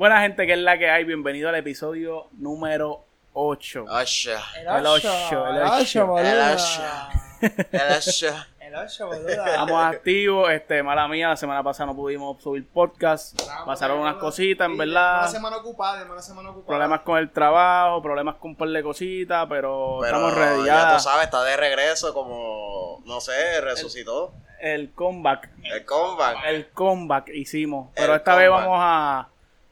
Buena 0.00 0.22
gente, 0.22 0.46
que 0.46 0.54
es 0.54 0.58
la 0.58 0.78
que 0.78 0.88
hay. 0.88 1.04
Bienvenido 1.04 1.50
al 1.50 1.56
episodio 1.56 2.28
número 2.38 3.04
8. 3.34 3.84
Osha. 3.86 4.40
El 4.58 4.86
ocho, 4.86 5.46
el 5.50 5.56
el 5.56 5.62
ocho. 5.62 5.74
ocho, 5.74 6.06
boluda. 6.06 6.32
El 6.32 6.54
Osha. 6.56 7.10
El 7.42 7.98
Osha. 7.98 8.48
El 8.60 8.76
ocho, 8.76 9.06
boluda. 9.08 9.46
Estamos 9.46 9.84
activos. 9.84 10.50
Este, 10.52 10.82
mala 10.82 11.06
mía, 11.06 11.28
la 11.28 11.36
semana 11.36 11.62
pasada 11.62 11.88
no 11.88 11.96
pudimos 11.96 12.42
subir 12.42 12.66
podcast. 12.66 13.38
Pasaron 13.66 13.98
unas 13.98 14.14
cositas, 14.14 14.64
en 14.68 14.72
Sí, 14.72 14.78
verdad. 14.78 15.18
Una 15.18 15.28
semana 15.28 15.56
ocupada, 15.58 16.10
una 16.10 16.22
semana 16.22 16.48
ocupada. 16.48 16.66
Problemas 16.68 17.00
con 17.02 17.18
el 17.18 17.30
trabajo, 17.30 18.00
problemas 18.00 18.36
con 18.36 18.52
un 18.52 18.56
par 18.56 18.68
de 18.70 18.82
cositas, 18.82 19.46
pero, 19.50 19.98
Pero 20.00 20.16
estamos 20.16 20.34
ready. 20.34 20.64
ya 20.64 20.94
tú 20.96 21.02
sabes, 21.02 21.24
está 21.26 21.44
de 21.44 21.58
regreso 21.58 22.14
como, 22.14 23.02
no 23.04 23.20
sé, 23.20 23.60
resucitó. 23.60 24.32
el 24.60 24.92
comeback. 24.92 25.50
El 25.62 25.84
comeback. 25.84 26.38
El 26.46 26.70
comeback 26.70 27.28
hicimos. 27.34 27.90
Pero 27.94 28.14
El 28.14 28.18
esta 28.20 28.34
vez 28.34 28.48
comeback. 28.48 28.66
vamos 28.66 28.80
a 28.82 29.28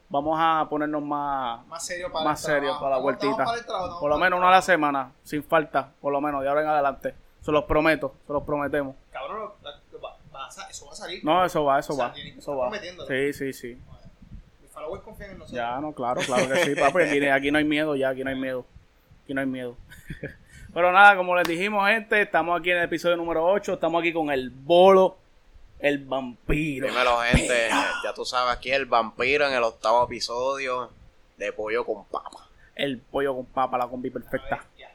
vamos 0.09 0.39
a 0.41 0.67
ponernos 0.69 1.03
más 1.03 1.67
Más 1.67 1.85
serio 1.85 2.11
para 2.13 2.25
más 2.25 2.41
el 2.41 2.47
serio 2.47 2.61
trabajo. 2.63 2.85
para 2.85 2.97
la 2.97 3.03
vueltita. 3.03 3.45
para 3.45 3.59
el 3.59 3.65
trabajo, 3.65 3.85
estamos 3.85 4.01
Por 4.01 4.11
lo 4.11 4.19
menos 4.19 4.39
una 4.39 4.49
a 4.49 4.53
la 4.53 4.63
semana, 4.63 5.13
sin 5.23 5.43
falta, 5.43 5.91
por 6.01 6.13
lo 6.13 6.21
menos, 6.21 6.43
de 6.43 6.49
ahora 6.49 6.63
en 6.63 6.69
adelante. 6.69 7.15
Se 7.41 7.53
los 7.53 7.65
prometo, 7.65 8.15
se 8.27 8.33
los 8.33 8.43
prometemos. 8.43 8.95
Cabrón, 9.11 9.51
eso 10.71 10.87
va 10.87 10.93
a 10.93 10.95
salir. 10.95 11.25
No, 11.25 11.45
eso 11.45 11.65
va, 11.65 11.79
eso 11.79 11.93
O 11.93 11.97
sea, 11.97 12.09
va. 12.09 12.15
Eso 12.17 12.57
va. 12.57 12.71
Sí, 13.07 13.33
sí, 13.33 13.53
sí. 13.53 13.79
Mis 14.63 14.71
followers 14.71 15.03
confían 15.03 15.31
en 15.31 15.39
nosotros. 15.39 15.57
Ya, 15.57 15.81
no, 15.81 15.93
claro, 15.93 16.21
claro 16.23 16.49
que 16.49 16.65
sí, 16.65 16.75
papi. 16.75 17.03
Aquí, 17.03 17.27
aquí 17.27 17.51
no 17.51 17.59
hay 17.59 17.65
miedo, 17.65 17.97
ya, 17.97 18.11
aquí 18.11 18.25
no 18.25 18.31
hay 18.31 18.37
miedo. 18.37 18.65
Aquí 19.25 19.35
no 19.35 19.41
hay 19.41 19.47
miedo. 19.47 19.77
Pero 20.75 20.93
nada, 20.93 21.17
como 21.17 21.35
les 21.35 21.49
dijimos, 21.49 21.89
gente, 21.89 22.21
estamos 22.21 22.59
aquí 22.59 22.71
en 22.71 22.79
el 22.79 22.85
episodio 22.85 23.17
número 23.17 23.45
8. 23.45 23.75
Estamos 23.75 24.01
aquí 24.01 24.13
con 24.13 24.31
el 24.31 24.51
bolo, 24.51 25.17
el 25.81 25.99
vampiro. 26.05 26.89
Dímelo, 26.89 27.19
gente. 27.21 27.69
Ya 28.05 28.13
tú 28.15 28.25
sabes, 28.25 28.57
aquí 28.57 28.71
el 28.71 28.87
vampiro 28.87 29.47
en 29.47 29.55
el 29.55 29.63
octavo 29.63 30.05
episodio 30.05 30.91
de 31.37 31.53
Pollo 31.53 31.85
con 31.85 32.05
Papa. 32.07 32.49
El 32.79 32.99
pollo 32.99 33.35
con 33.35 33.45
papa, 33.45 33.77
la 33.77 33.89
combi 33.89 34.09
perfecta. 34.09 34.65
Ya. 34.79 34.89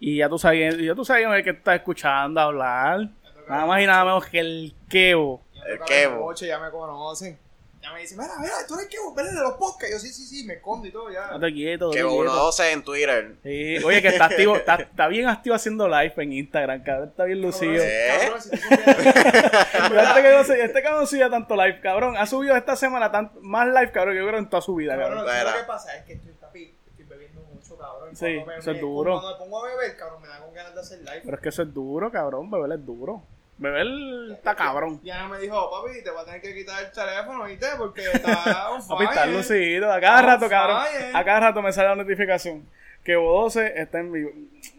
Y 0.00 0.16
ya 0.16 0.30
tú 0.30 0.38
sabes, 0.38 0.78
ya 0.78 0.94
tú 0.94 1.04
sabes 1.04 1.26
el 1.26 1.44
que 1.44 1.50
estás 1.50 1.76
escuchando 1.76 2.40
hablar. 2.40 3.08
Nada 3.46 3.66
más 3.66 3.82
y 3.82 3.86
nada 3.86 4.04
menos 4.04 4.26
que 4.26 4.40
el 4.40 4.74
Kevo. 4.88 5.42
Ya 5.52 6.04
El 6.04 6.12
ocho, 6.18 6.46
ya 6.46 6.58
me 6.58 6.70
conocen. 6.70 7.38
Ya 7.84 7.92
me 7.92 8.00
dicen, 8.00 8.16
mira, 8.18 8.32
mira, 8.40 8.54
tú 8.66 8.74
eres 8.76 8.86
Kevo, 8.88 9.12
ven 9.14 9.26
de 9.26 9.40
los 9.42 9.52
podcasts. 9.58 9.90
Yo, 9.92 9.98
sí, 9.98 10.08
sí, 10.08 10.24
sí, 10.26 10.46
me 10.46 10.54
escondo 10.54 10.88
y 10.88 10.90
todo, 10.90 11.10
ya. 11.10 11.26
No 11.32 11.38
te 11.38 11.52
quieto, 11.52 11.90
Que 11.90 11.98
quieto. 11.98 12.10
112 12.12 12.72
en 12.72 12.82
Twitter. 12.82 13.36
Sí, 13.42 13.76
Oye, 13.84 14.00
que 14.00 14.08
está 14.08 14.24
activo, 14.24 14.56
está, 14.56 14.76
está 14.76 15.06
bien 15.08 15.28
activo 15.28 15.54
haciendo 15.54 15.86
live 15.86 16.14
en 16.16 16.32
Instagram, 16.32 16.82
cabrón. 16.82 17.08
Está 17.10 17.24
bien 17.24 17.42
lucido. 17.42 17.74
¿Eh? 17.84 18.08
Cabrón, 18.22 18.40
si 18.40 18.48
Pero 18.50 20.00
este 20.00 20.22
que 20.22 20.44
se- 20.44 20.64
este 20.64 20.82
cabrón 20.82 21.00
no 21.02 21.06
subía 21.06 21.28
tanto 21.28 21.54
live, 21.56 21.80
cabrón. 21.80 22.16
Ha 22.16 22.26
subido 22.26 22.56
esta 22.56 22.74
semana 22.74 23.12
tan- 23.12 23.32
más 23.42 23.66
live, 23.66 23.92
cabrón, 23.92 24.14
que 24.14 24.20
yo 24.20 24.26
creo 24.28 24.38
en 24.38 24.48
toda 24.48 24.62
su 24.62 24.74
vida, 24.74 24.92
Cabrón, 24.96 25.18
cabrón. 25.18 25.26
¿sabes 25.26 25.38
Espera. 25.40 25.56
lo 25.56 25.62
que 25.62 25.66
pasa? 25.68 25.96
Es 25.96 26.04
que 26.04 26.12
estoy, 26.14 26.32
papi, 26.32 26.74
estoy 26.88 27.04
bebiendo 27.04 27.40
mucho, 27.42 27.76
cabrón. 27.76 28.16
Sí, 28.16 28.42
me- 28.46 28.56
eso 28.58 28.70
es 28.70 28.80
duro. 28.80 29.20
Cuando 29.20 29.32
me 29.32 29.44
pongo 29.44 29.64
a 29.64 29.68
beber, 29.68 29.96
cabrón, 29.96 30.22
me 30.22 30.28
da 30.28 30.38
con 30.40 30.54
ganas 30.54 30.74
de 30.74 30.80
hacer 30.80 30.98
live. 31.00 31.20
Pero 31.22 31.36
es 31.36 31.42
que 31.42 31.48
eso 31.50 31.62
es 31.62 31.74
duro, 31.74 32.10
cabrón. 32.10 32.50
Beber 32.50 32.78
es 32.78 32.86
duro. 32.86 33.22
Beber 33.56 33.86
está 34.32 34.54
cabrón. 34.54 35.00
Diana 35.02 35.28
me 35.28 35.38
dijo, 35.38 35.70
papi, 35.70 36.02
te 36.02 36.10
voy 36.10 36.22
a 36.22 36.24
tener 36.24 36.40
que 36.40 36.54
quitar 36.54 36.82
el 36.84 36.90
teléfono, 36.90 37.44
¿viste? 37.44 37.66
Porque 37.78 38.02
está 38.12 38.70
on 38.70 38.86
Papi, 38.86 39.04
está 39.04 39.22
fire. 39.22 39.32
lucido. 39.36 39.92
A 39.92 40.00
cada 40.00 40.18
On 40.20 40.26
rato, 40.26 40.48
cabrón. 40.48 40.82
fire. 40.84 41.16
A 41.16 41.24
cada 41.24 41.40
rato 41.40 41.62
me 41.62 41.72
sale 41.72 41.88
la 41.88 41.96
notificación. 41.96 42.68
Que 43.04 43.16
Bo12 43.16 43.72
está 43.76 44.00
en 44.00 44.12
vivo. 44.12 44.30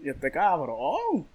Y 0.04 0.10
este 0.10 0.32
cabrón. 0.32 1.28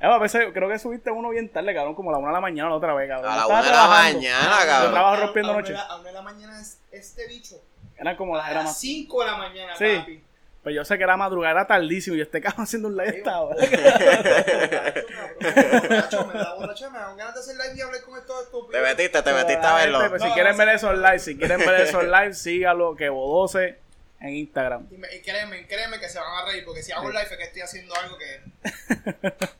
A 0.00 0.18
veces 0.18 0.46
creo 0.54 0.68
que 0.68 0.78
subiste 0.78 1.10
uno 1.10 1.28
bien 1.30 1.48
tarde, 1.48 1.74
cabrón, 1.74 1.94
como 1.94 2.10
a 2.10 2.12
la 2.12 2.18
una 2.18 2.28
de 2.28 2.34
la 2.34 2.40
mañana 2.40 2.68
la 2.70 2.76
otra 2.76 2.94
vez, 2.94 3.08
cabrón. 3.08 3.30
A 3.32 3.34
Yo 3.34 3.40
la 3.40 3.46
una 3.46 3.56
de 3.62 3.66
la 3.66 3.72
trabajando. 3.72 4.18
mañana, 4.18 4.60
Yo 4.60 4.66
cabrón. 4.66 4.92
trabajo 4.92 5.16
rompiendo 5.22 5.52
a 5.52 5.56
noche. 5.56 5.72
una- 5.72 5.82
A 5.82 5.96
una 5.96 6.04
de 6.08 6.12
la 6.14 6.22
mañana 6.22 6.60
es 6.60 6.80
este 6.92 7.26
bicho. 7.26 7.56
Eran 7.96 8.16
como 8.16 8.36
las 8.36 8.46
A 8.46 8.50
era 8.50 8.58
las 8.60 8.66
más. 8.66 8.78
5 8.78 9.20
de 9.20 9.26
la 9.30 9.36
mañana, 9.36 9.76
Sí. 9.76 9.96
papi. 9.98 10.24
Pues 10.62 10.74
yo 10.74 10.84
sé 10.84 10.98
que 10.98 11.04
era 11.04 11.16
madrugada, 11.16 11.52
era 11.52 11.66
tardísimo. 11.66 12.16
Y 12.16 12.20
este 12.20 12.40
cabrón 12.40 12.64
haciendo 12.64 12.88
un 12.88 12.96
live 12.96 13.18
esta 13.18 13.40
hora. 13.40 13.56
Borracho, 15.40 16.26
me 16.26 16.34
da 16.38 16.54
borracho, 16.54 16.90
me 16.90 16.98
da 16.98 17.14
ganas 17.14 17.34
de 17.34 17.40
hacer 17.40 17.56
live 17.56 17.74
y 17.76 17.80
hablar 17.80 18.02
con 18.02 18.18
estos 18.18 18.44
estúpidos. 18.44 18.72
Te 18.72 18.80
metiste, 18.82 19.22
te 19.22 19.32
metiste 19.32 19.66
a 19.66 19.74
verlo. 19.76 20.08
pues, 20.08 20.22
si 20.22 20.28
quieren 20.30 20.56
ver 20.56 20.68
esos 20.70 20.96
live, 20.98 21.18
si 21.18 21.36
quieren 21.38 21.58
ver 21.60 21.80
esos 21.82 22.04
live, 22.04 22.34
sígalo, 22.34 22.96
que 22.96 23.10
Bo12 23.10 23.76
en 24.20 24.28
Instagram. 24.30 24.86
Y, 24.90 24.96
me- 24.98 25.14
y 25.14 25.20
créeme, 25.22 25.66
créeme 25.66 26.00
que 26.00 26.08
se 26.08 26.18
van 26.18 26.28
a 26.42 26.44
reír, 26.50 26.64
porque 26.64 26.82
si 26.82 26.90
hago 26.92 27.06
un 27.06 27.12
live 27.12 27.24
es 27.30 27.36
que 27.36 27.44
estoy 27.44 27.62
haciendo 27.62 27.94
algo 27.94 28.18
que 28.18 28.40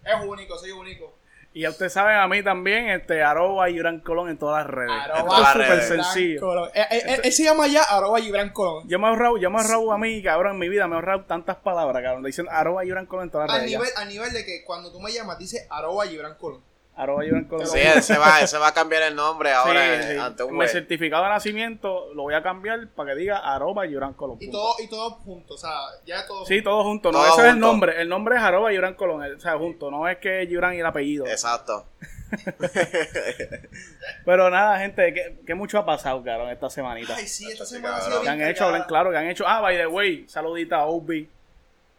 es 0.05 0.25
único, 0.27 0.59
soy 0.59 0.73
único. 0.73 1.17
Y 1.59 1.63
ya 1.63 1.71
ustedes 1.71 1.93
saben 1.93 2.17
a 2.17 2.29
mí 2.29 2.41
también, 2.41 2.89
este, 2.89 3.21
arroba 3.21 3.69
Yuran 3.69 3.99
Colón 3.99 4.29
en 4.29 4.39
todas 4.39 4.65
las 4.65 4.73
redes. 4.73 4.93
Arroba 4.93 5.39
Esto 5.39 5.61
es 5.61 5.67
súper 5.67 5.83
sencillo. 5.83 6.67
Eh, 6.69 6.71
eh, 6.77 6.87
eh, 6.93 7.21
él 7.25 7.33
se 7.33 7.43
llama 7.43 7.67
ya 7.67 7.83
arroba 7.83 8.21
Gibran 8.21 8.51
Colón. 8.51 8.87
Yo 8.87 9.01
me 9.01 9.07
he 9.07 9.11
ahorrado, 9.11 9.39
yo 9.39 9.51
me 9.51 9.59
he 9.59 9.63
ahorrado 9.63 9.91
a 9.91 9.99
mí, 9.99 10.23
cabrón, 10.23 10.53
en 10.53 10.61
mi 10.61 10.69
vida 10.69 10.87
me 10.87 10.93
he 10.93 10.95
ahorrado 10.95 11.25
tantas 11.25 11.57
palabras, 11.57 12.01
cabrón. 12.01 12.23
Diciendo 12.23 12.53
arroba 12.53 12.85
Yuran 12.85 13.07
Colón 13.07 13.25
en 13.25 13.31
todas 13.33 13.49
las 13.49 13.57
A 13.57 13.59
redes. 13.59 13.73
nivel, 13.73 13.89
a 13.97 14.05
nivel 14.05 14.33
de 14.33 14.45
que 14.45 14.63
cuando 14.65 14.93
tú 14.93 15.01
me 15.01 15.11
llamas 15.13 15.37
dice 15.37 15.67
arroba 15.69 16.07
Gibran 16.07 16.37
Colón. 16.37 16.63
Arroba 16.99 17.25
Yuran 17.25 17.45
Colón. 17.45 17.67
Sí, 17.67 17.79
él 17.79 18.03
se 18.03 18.19
va, 18.19 18.41
él 18.41 18.49
se 18.49 18.59
va 18.59 18.69
a 18.69 18.75
cambiar 18.75 19.03
el 19.05 19.15
nombre 19.15 19.53
ahora 19.53 20.03
Sí, 20.03 20.09
sí. 20.15 20.19
ante 20.19 20.43
un 20.43 20.53
Mi 20.55 20.59
web. 20.59 20.69
certificado 20.69 21.23
de 21.23 21.29
nacimiento 21.31 22.13
lo 22.15 22.23
voy 22.25 22.35
a 22.35 22.43
cambiar 22.43 22.89
para 22.89 23.13
que 23.15 23.21
diga 23.21 23.39
arroba 23.39 23.87
Yuran 23.87 24.15
Colón. 24.15 24.37
Y 24.41 24.51
todo, 24.51 24.75
y 24.79 24.89
todo 24.89 25.11
junto, 25.13 25.55
o 25.55 25.59
sea, 25.59 25.71
ya 26.05 26.27
todo 26.27 26.45
Sí, 26.45 26.61
todo 26.61 26.83
junto. 26.83 27.13
No, 27.13 27.19
Todo 27.23 27.33
ese 27.39 27.47
es 27.49 27.53
el 27.55 27.61
nombre. 27.61 28.01
El 28.03 28.09
nombre 28.09 28.37
es 28.37 28.43
arroba 28.43 28.73
Yuran 28.73 28.95
Colón. 28.95 29.23
O 29.37 29.41
sea, 29.41 29.57
junto. 29.57 29.91
No 29.91 30.09
es 30.09 30.19
que 30.19 30.47
Yuran 30.49 30.75
y 30.75 30.81
el 30.81 30.87
apellido. 30.87 31.27
Exacto. 31.27 31.87
Pero 34.25 34.51
nada, 34.51 34.79
gente, 34.79 35.15
que, 35.15 35.39
que 35.47 35.55
mucho 35.55 35.79
ha 35.79 35.87
pasado, 35.87 36.23
cabrón, 36.23 36.51
esta 36.51 36.69
semanita. 36.71 37.15
Ay, 37.17 37.27
sí, 37.27 37.51
esta 37.51 37.65
Sí, 37.65 37.77
semana 37.77 37.97
ha 37.97 38.01
sido 38.01 38.23
Que 38.23 38.29
han 38.29 38.43
hecho, 38.43 38.65
cargada. 38.65 38.87
claro, 38.87 39.11
que 39.11 39.17
han 39.17 39.29
hecho. 39.29 39.45
Ah, 39.47 39.61
by 39.61 39.77
the 39.77 39.87
way, 39.87 40.29
saludita 40.29 40.77
a 40.77 40.87
Obi. 40.87 41.29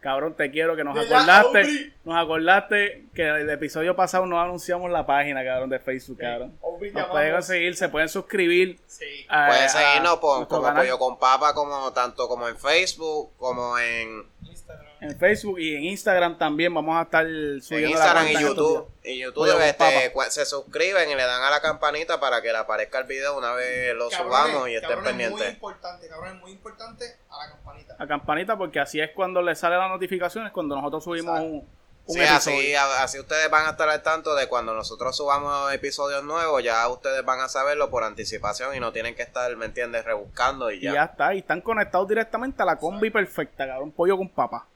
Cabrón, 0.00 0.34
te 0.34 0.50
quiero, 0.50 0.74
que 0.76 0.82
nos 0.84 0.94
De 0.94 1.02
acordaste. 1.02 1.92
Nos 2.04 2.16
acordaste 2.16 3.04
que 3.14 3.28
el 3.28 3.50
episodio 3.50 3.94
pasado 3.94 4.24
no 4.24 4.40
anunciamos 4.40 4.90
la 4.90 5.04
página, 5.06 5.44
cabrón, 5.44 5.68
de 5.68 5.78
Facebook, 5.78 6.18
cabrón. 6.18 6.56
Obi, 6.62 6.90
Nos 6.90 7.06
pueden 7.08 7.32
conseguir, 7.34 7.76
se 7.76 7.88
pueden 7.90 8.08
suscribir. 8.08 8.80
Sí. 8.86 9.04
a- 9.28 9.48
Pueden 9.48 9.68
seguirnos 9.68 10.16
por, 10.16 10.48
como 10.48 10.62
canal 10.62 10.82
Pollo 10.84 10.98
con 10.98 11.18
Papa, 11.18 11.52
como 11.52 11.92
tanto 11.92 12.26
como 12.28 12.48
en 12.48 12.56
Facebook, 12.56 13.32
como 13.36 13.78
en. 13.78 14.24
En 15.00 15.18
Facebook 15.18 15.58
y 15.58 15.76
en 15.76 15.84
Instagram 15.84 16.36
también 16.38 16.72
vamos 16.74 16.96
a 16.98 17.02
estar 17.02 17.24
subiendo 17.24 17.76
en 17.76 17.82
la 17.82 17.90
Instagram 17.90 18.24
cuenta 18.24 18.32
y 18.32 18.42
en 18.42 18.48
YouTube. 18.48 18.88
Y 19.02 19.18
YouTube 19.20 19.60
este, 19.62 20.12
se 20.30 20.44
suscriben 20.46 21.10
y 21.10 21.14
le 21.14 21.22
dan 21.22 21.42
a 21.42 21.50
la 21.50 21.60
campanita 21.60 22.20
para 22.20 22.42
que 22.42 22.52
le 22.52 22.58
aparezca 22.58 22.98
el 22.98 23.04
video 23.04 23.36
una 23.38 23.52
vez 23.54 23.94
lo 23.94 24.08
Cabrones, 24.10 24.36
subamos 24.36 24.68
y 24.68 24.74
estén 24.74 24.88
cabrones, 24.90 25.14
muy 25.14 25.22
pendientes. 25.24 25.52
importante, 25.54 26.08
cabrón, 26.08 26.36
es 26.36 26.40
muy 26.42 26.50
importante 26.52 27.16
a 27.30 27.36
la 27.46 27.50
campanita. 27.52 27.96
La 27.98 28.06
campanita, 28.06 28.56
porque 28.58 28.80
así 28.80 29.00
es 29.00 29.10
cuando 29.14 29.40
les 29.42 29.58
sale 29.58 29.76
las 29.76 29.88
notificaciones 29.88 30.52
cuando 30.52 30.76
nosotros 30.76 31.02
subimos 31.04 31.38
Exacto. 31.38 31.46
un, 31.56 31.80
un 32.06 32.14
Sí, 32.14 32.20
episodio. 32.20 32.80
así, 32.98 33.18
ustedes 33.20 33.50
van 33.50 33.66
a 33.66 33.70
estar 33.70 33.88
al 33.88 34.02
tanto 34.02 34.34
de 34.34 34.48
cuando 34.48 34.74
nosotros 34.74 35.16
subamos 35.16 35.72
episodios 35.72 36.24
nuevos, 36.24 36.62
ya 36.62 36.86
ustedes 36.88 37.24
van 37.24 37.40
a 37.40 37.48
saberlo 37.48 37.88
por 37.88 38.04
anticipación 38.04 38.74
y 38.74 38.80
no 38.80 38.92
tienen 38.92 39.14
que 39.14 39.22
estar, 39.22 39.54
¿me 39.56 39.66
entiendes?, 39.66 40.04
rebuscando 40.04 40.70
y 40.70 40.76
Y 40.78 40.80
ya. 40.82 40.92
ya 40.92 41.04
está, 41.04 41.34
y 41.34 41.38
están 41.38 41.60
conectados 41.60 42.08
directamente 42.08 42.60
a 42.62 42.66
la 42.66 42.76
combi 42.76 43.10
perfecta, 43.10 43.66
cabrón. 43.66 43.92
Pollo 43.92 44.16
con 44.16 44.28
papa. 44.28 44.66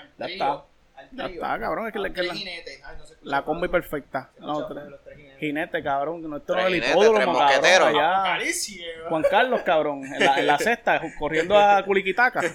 Al 0.00 0.08
Ya 0.18 0.24
trío, 0.26 0.34
está. 0.34 0.50
al 0.96 1.10
Ya 1.12 1.24
trío. 1.26 1.42
está, 1.42 1.58
cabrón. 1.60 1.86
Es 1.86 1.92
que, 1.92 2.02
que 2.02 2.10
tres 2.10 2.26
la, 2.26 2.34
jinetes. 2.34 2.82
Ay, 2.84 2.96
no 2.98 3.04
se 3.06 3.12
escucha 3.14 3.30
la 3.30 3.42
combi 3.42 3.68
perfecta. 3.68 4.30
No, 4.38 4.60
escucha 4.60 4.68
tre- 4.68 4.74
nada 4.74 4.84
de 4.84 4.90
los 4.90 5.04
tres 5.04 5.16
jinetes. 5.16 5.38
jinete, 5.40 5.82
cabrón. 5.82 6.22
No, 6.30 6.36
esto 6.36 6.54
no 6.54 6.60
es 6.60 6.66
Tres 6.66 6.90
hipódromo, 6.90 7.16
tres 7.16 7.26
cabrón. 7.26 7.42
mosqueteros. 7.46 7.88
allá. 7.88 8.18
Apocalipsis, 8.20 8.82
Juan 9.08 9.22
Carlos, 9.30 9.60
cabrón. 9.62 10.04
En 10.04 10.24
la, 10.24 10.38
en 10.40 10.46
la 10.46 10.58
cesta, 10.58 11.00
corriendo 11.18 11.58
a 11.58 11.82
Culiquitaca. 11.86 12.40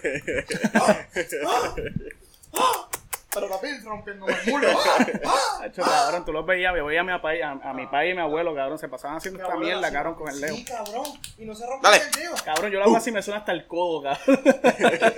Pero 3.35 3.49
papi, 3.49 3.67
rompiendo 3.83 4.27
el 4.27 4.35
muro. 4.51 4.67
¡Ah! 4.85 5.07
¡Ah! 5.25 5.65
Hecho, 5.67 5.81
cabrón, 5.83 6.25
tú 6.25 6.31
los 6.33 6.45
veías, 6.45 6.73
yo 6.75 6.85
veía 6.85 7.01
a 7.01 7.03
mi 7.03 7.11
papá, 7.11 7.31
a, 7.43 7.69
a 7.69 7.73
mi 7.73 7.85
padre 7.87 8.09
y 8.09 8.13
mi 8.15 8.21
abuelo, 8.21 8.55
cabrón, 8.55 8.79
se 8.79 8.87
pasaban 8.87 9.17
haciendo 9.17 9.41
esta 9.43 9.55
mierda, 9.55 9.87
así- 9.87 9.93
cabrón, 9.93 10.15
con 10.15 10.29
el 10.29 10.41
dedo. 10.41 10.55
Sí, 10.55 10.65
cabrón. 10.65 11.05
Y 11.37 11.45
no 11.45 11.53
se 11.55 11.65
rompe 11.67 11.87
Dale. 11.87 12.01
el 12.03 12.11
dedo. 12.11 12.35
Cabrón, 12.43 12.71
yo 12.71 12.79
lo 12.79 12.85
hago 12.85 12.97
así 12.97 13.09
y 13.09 13.13
me 13.13 13.21
suena 13.21 13.39
hasta 13.39 13.51
el 13.51 13.67
codo, 13.67 14.03
cabrón. 14.03 14.39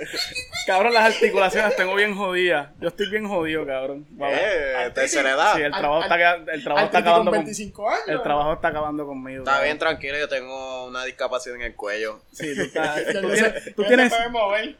cabrón, 0.66 0.94
las 0.94 1.14
articulaciones 1.14 1.68
las 1.70 1.76
tengo 1.76 1.94
bien 1.94 2.14
jodidas. 2.14 2.70
Yo 2.80 2.88
estoy 2.88 3.08
bien 3.10 3.26
jodido, 3.28 3.66
cabrón. 3.66 4.06
Vamos. 4.10 4.36
Eh, 4.40 4.90
tercera 4.94 5.30
edad. 5.32 5.54
Sí, 5.56 5.62
el 5.62 5.72
trabajo 5.72 6.02
al- 6.02 6.02
está, 6.02 6.52
el 6.52 6.64
trabajo 6.64 6.86
está 6.86 6.98
acabando 6.98 7.30
con 7.30 7.38
con, 7.38 7.44
25 7.44 7.88
años. 7.90 8.02
el 8.08 8.22
trabajo 8.22 8.52
está 8.54 8.68
acabando 8.68 9.06
conmigo. 9.06 9.38
Está 9.40 9.50
cabrón. 9.52 9.64
bien 9.66 9.78
tranquilo, 9.78 10.18
yo 10.18 10.28
tengo 10.28 10.86
una 10.86 11.04
discapacidad 11.04 11.56
en 11.56 11.62
el 11.62 11.74
cuello. 11.74 12.20
Sí, 12.32 12.54
tú, 12.54 12.62
estás- 12.62 13.04
tú 13.12 13.20
tienes, 13.30 13.74
tú 13.74 13.84
tienes, 13.84 14.12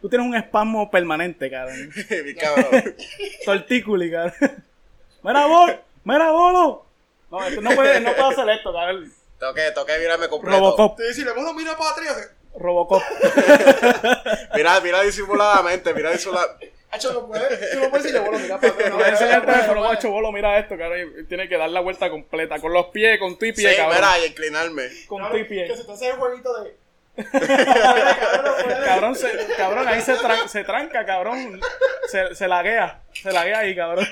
tú 0.01 0.09
tienes 0.09 0.27
un 0.27 0.35
espasmo 0.35 0.91
permanente, 0.91 1.51
cabrón. 1.51 1.91
Mi 2.25 2.35
cabrón. 2.35 2.95
Tortículi, 3.45 4.11
cabrón. 4.11 4.65
Mira, 5.23 5.47
bol, 5.47 5.81
mira, 6.05 6.31
bolo. 6.31 6.85
No, 7.31 7.45
esto 7.47 7.61
no 7.61 7.71
puede, 7.73 8.01
no 8.01 8.15
puede 8.15 8.29
hacer 8.33 8.49
esto, 8.51 8.73
cabrón. 8.73 9.13
Tengo 9.39 9.55
que, 9.55 9.71
tengo 9.71 9.87
que 9.87 9.99
mirarme 9.99 10.29
completo. 10.29 10.57
Robocop, 10.59 10.97
Te 10.97 11.09
dice, 11.09 11.25
le 11.25 11.33
puedo 11.33 11.53
mirar 11.55 11.77
para 11.77 11.91
atrás. 11.91 12.09
hace- 12.17 12.29
Robocop. 12.59 13.03
Mira, 14.55 14.81
mira 14.81 15.03
disimuladamente, 15.03 15.95
mira 15.95 16.11
disimuladamente. 16.13 16.73
Hacho, 16.91 17.13
no 17.13 17.27
puede. 17.27 17.57
Tú 17.73 17.81
no 17.81 17.91
puedes 17.91 18.05
decirle, 18.05 18.21
bueno, 18.27 18.39
mira 18.43 18.59
para 18.59 18.73
atrás. 18.73 18.89
Te 18.89 18.95
voy 18.95 19.03
a 19.03 19.09
enseñar 19.11 19.41
el 19.41 19.47
teléfono, 19.47 20.11
bolo, 20.11 20.33
mira 20.33 20.59
esto, 20.59 20.77
cabrón. 20.79 21.01
y 21.21 21.25
Tiene 21.25 21.49
que 21.49 21.59
dar 21.59 21.69
la 21.71 21.81
vuelta 21.81 22.09
completa, 22.11 22.59
con 22.61 22.73
los 22.73 22.87
pies, 22.87 23.19
con 23.19 23.37
tu 23.39 23.45
y 23.45 23.51
Sí, 23.55 23.63
pie, 23.63 23.77
cabrón. 23.77 23.97
mira, 23.97 24.19
y 24.19 24.25
inclinarme. 24.29 24.89
Con 25.07 25.19
Claro, 25.19 25.35
tu 25.35 25.41
y 25.41 25.45
pie. 25.45 25.67
Que 25.67 25.77
se 25.77 25.85
te 25.85 25.93
hace 25.93 26.09
el 26.09 26.17
jueguito 26.17 26.63
de. 26.63 26.75
Cabrón, 28.85 29.17
se, 29.17 29.29
cabrón, 29.57 29.89
ahí 29.89 30.01
se, 30.01 30.15
tran- 30.17 30.47
se 30.49 30.65
tranca, 30.65 31.05
cabrón. 31.05 31.61
Se, 32.09 32.35
se 32.35 32.49
laguea. 32.49 33.01
Se 33.13 33.33
laguea 33.33 33.59
ahí, 33.61 33.75
cabrón. 33.77 34.07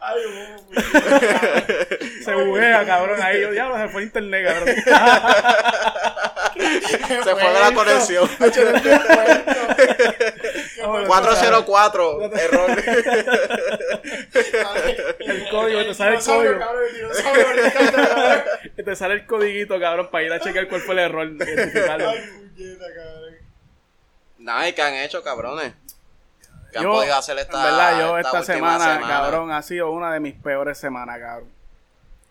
Ay. 0.00 0.22
Se 2.24 2.34
buguea, 2.34 2.84
cabrón. 2.86 3.20
Ahí 3.22 3.40
yo, 3.42 3.50
diablo, 3.50 3.76
se 3.78 3.88
fue 3.88 4.02
internet, 4.04 4.46
cabrón. 4.46 4.68
Se 7.24 7.34
fue 7.34 7.52
de 7.52 7.60
la 7.60 7.72
conexión. 7.74 8.28
Vámonos, 10.80 11.08
404, 11.08 12.32
error. 12.34 12.70
El 15.18 15.48
código, 15.50 15.84
te 15.84 15.94
sale 15.94 16.16
el 16.16 16.22
código. 16.22 16.60
te 18.84 18.96
sale 18.96 19.14
el 19.14 19.26
codiguito, 19.26 19.80
cabrón, 19.80 20.08
para 20.10 20.24
ir 20.24 20.32
a 20.32 20.40
checar 20.40 20.68
cuál 20.68 20.80
fue 20.82 20.94
el 20.94 21.00
error. 21.00 21.30
Nada, 24.38 24.68
¿y 24.68 24.72
qué 24.72 24.82
han 24.82 24.94
hecho, 24.94 25.22
cabrones? 25.22 25.74
¿Qué 26.72 26.78
han 26.78 26.84
Yo, 26.84 26.92
podido 26.92 27.16
hacer 27.16 27.38
esta, 27.38 27.56
en 27.56 27.62
verdad, 27.64 28.00
yo 28.00 28.18
esta, 28.18 28.42
semana, 28.42 29.00
cabrón, 29.00 29.52
ha 29.52 29.62
sido 29.62 29.90
una 29.90 30.12
de 30.12 30.20
mis 30.20 30.34
peores 30.34 30.78
semanas, 30.78 31.18
cabrón. 31.18 31.50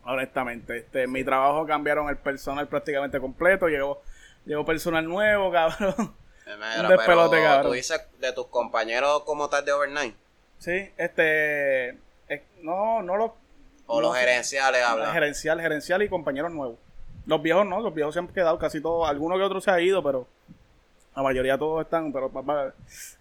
Honestamente, 0.03 0.77
este, 0.77 1.05
mi 1.05 1.23
trabajo 1.23 1.65
cambiaron 1.65 2.07
el 2.07 2.17
personal 2.17 2.67
prácticamente 2.67 3.19
completo, 3.19 3.67
llegó, 3.67 4.01
llegó 4.45 4.63
personal 4.63 5.05
nuevo, 5.05 5.51
cabrón. 5.51 6.15
Mira, 6.55 6.81
un 6.81 6.87
despelote, 6.87 7.35
pero 7.37 7.43
cabrón. 7.43 7.71
Tú 7.71 7.73
dices 7.73 8.01
de 8.19 8.31
tus 8.33 8.47
compañeros 8.47 9.23
como 9.23 9.49
tal 9.49 9.65
de 9.65 9.71
overnight. 9.73 10.15
Sí, 10.59 10.89
este, 10.97 11.89
eh, 12.29 12.43
no, 12.61 13.01
no 13.03 13.17
los, 13.17 13.31
O 13.85 14.01
No 14.01 14.07
los 14.09 14.17
gerenciales 14.17 14.83
hablan. 14.83 15.13
gerencial, 15.13 15.61
gerencial 15.61 16.01
y 16.03 16.09
compañeros 16.09 16.51
nuevos. 16.51 16.77
Los 17.25 17.41
viejos 17.41 17.65
no, 17.65 17.81
los 17.81 17.93
viejos 17.93 18.13
se 18.13 18.19
han 18.19 18.27
quedado 18.29 18.57
casi 18.57 18.81
todos, 18.81 19.07
algunos 19.09 19.37
que 19.37 19.43
otros 19.43 19.63
se 19.63 19.71
ha 19.71 19.79
ido, 19.81 20.01
pero 20.03 20.27
la 21.15 21.23
mayoría 21.23 21.57
todos 21.57 21.83
están, 21.83 22.11
pero 22.13 22.29
papá, 22.29 22.73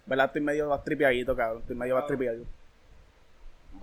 verdad, 0.05 0.25
estoy 0.27 0.41
medio 0.41 0.69
bastripiadito, 0.69 1.35
cabrón, 1.35 1.61
estoy 1.61 1.75
medio 1.75 1.95
battery, 1.95 2.27
un 2.27 2.47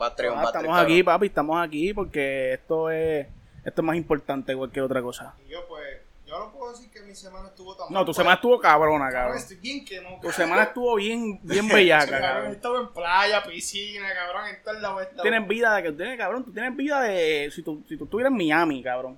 Ah, 0.01 0.09
estamos 0.09 0.53
cabrón. 0.53 0.77
aquí, 0.77 1.03
papi, 1.03 1.27
estamos 1.27 1.63
aquí 1.65 1.95
porque 1.95 2.55
esto 2.55 2.91
es 2.91 3.27
esto 3.65 3.81
es 3.81 3.85
más 3.85 3.97
importante 3.97 4.53
que 4.53 4.57
cualquier 4.59 4.85
otra 4.85 5.01
cosa. 5.03 5.35
Y 5.47 5.53
yo, 5.53 5.67
pues, 5.69 6.01
yo 6.27 6.39
no 6.39 6.53
puedo 6.53 6.73
decir 6.73 6.91
que 6.91 7.01
mi 7.15 7.21
semana 7.21 7.49
estuvo 7.49 7.77
tan 7.77 7.87
No, 7.91 7.95
mal, 8.01 8.05
tu 8.05 8.13
semana 8.13 8.35
estuvo 8.35 8.59
cabrona, 8.59 9.09
cabrón, 9.09 9.37
estoy 9.37 9.57
bien 9.59 9.85
quemado. 9.85 10.17
Tu 10.21 10.33
semana 10.33 10.65
estuvo 10.65 10.97
bien, 10.97 11.39
bien 11.45 11.69
bellaca, 11.73 12.07
Cabrón, 12.07 12.23
cabrón. 12.29 12.53
Estaba 12.53 12.81
en 12.81 12.89
playa, 12.89 13.43
piscina, 13.45 14.09
cabrón, 14.13 14.49
en 14.49 14.63
todos 14.65 14.81
lados. 14.83 15.03
estaba- 15.03 15.23
Tienes 15.23 15.47
vida 15.49 15.77
de 15.77 15.83
que 15.85 15.93
tienes, 15.93 16.19
cabrón, 16.19 16.45
tú 16.45 16.53
tienes 16.53 16.77
vida 16.77 17.01
de 17.03 17.51
si 17.55 17.63
tú, 17.63 17.85
si 17.89 17.97
tú 17.97 18.05
estuvieras 18.05 18.33
en 18.33 18.37
Miami, 18.37 18.83
cabrón. 18.83 19.17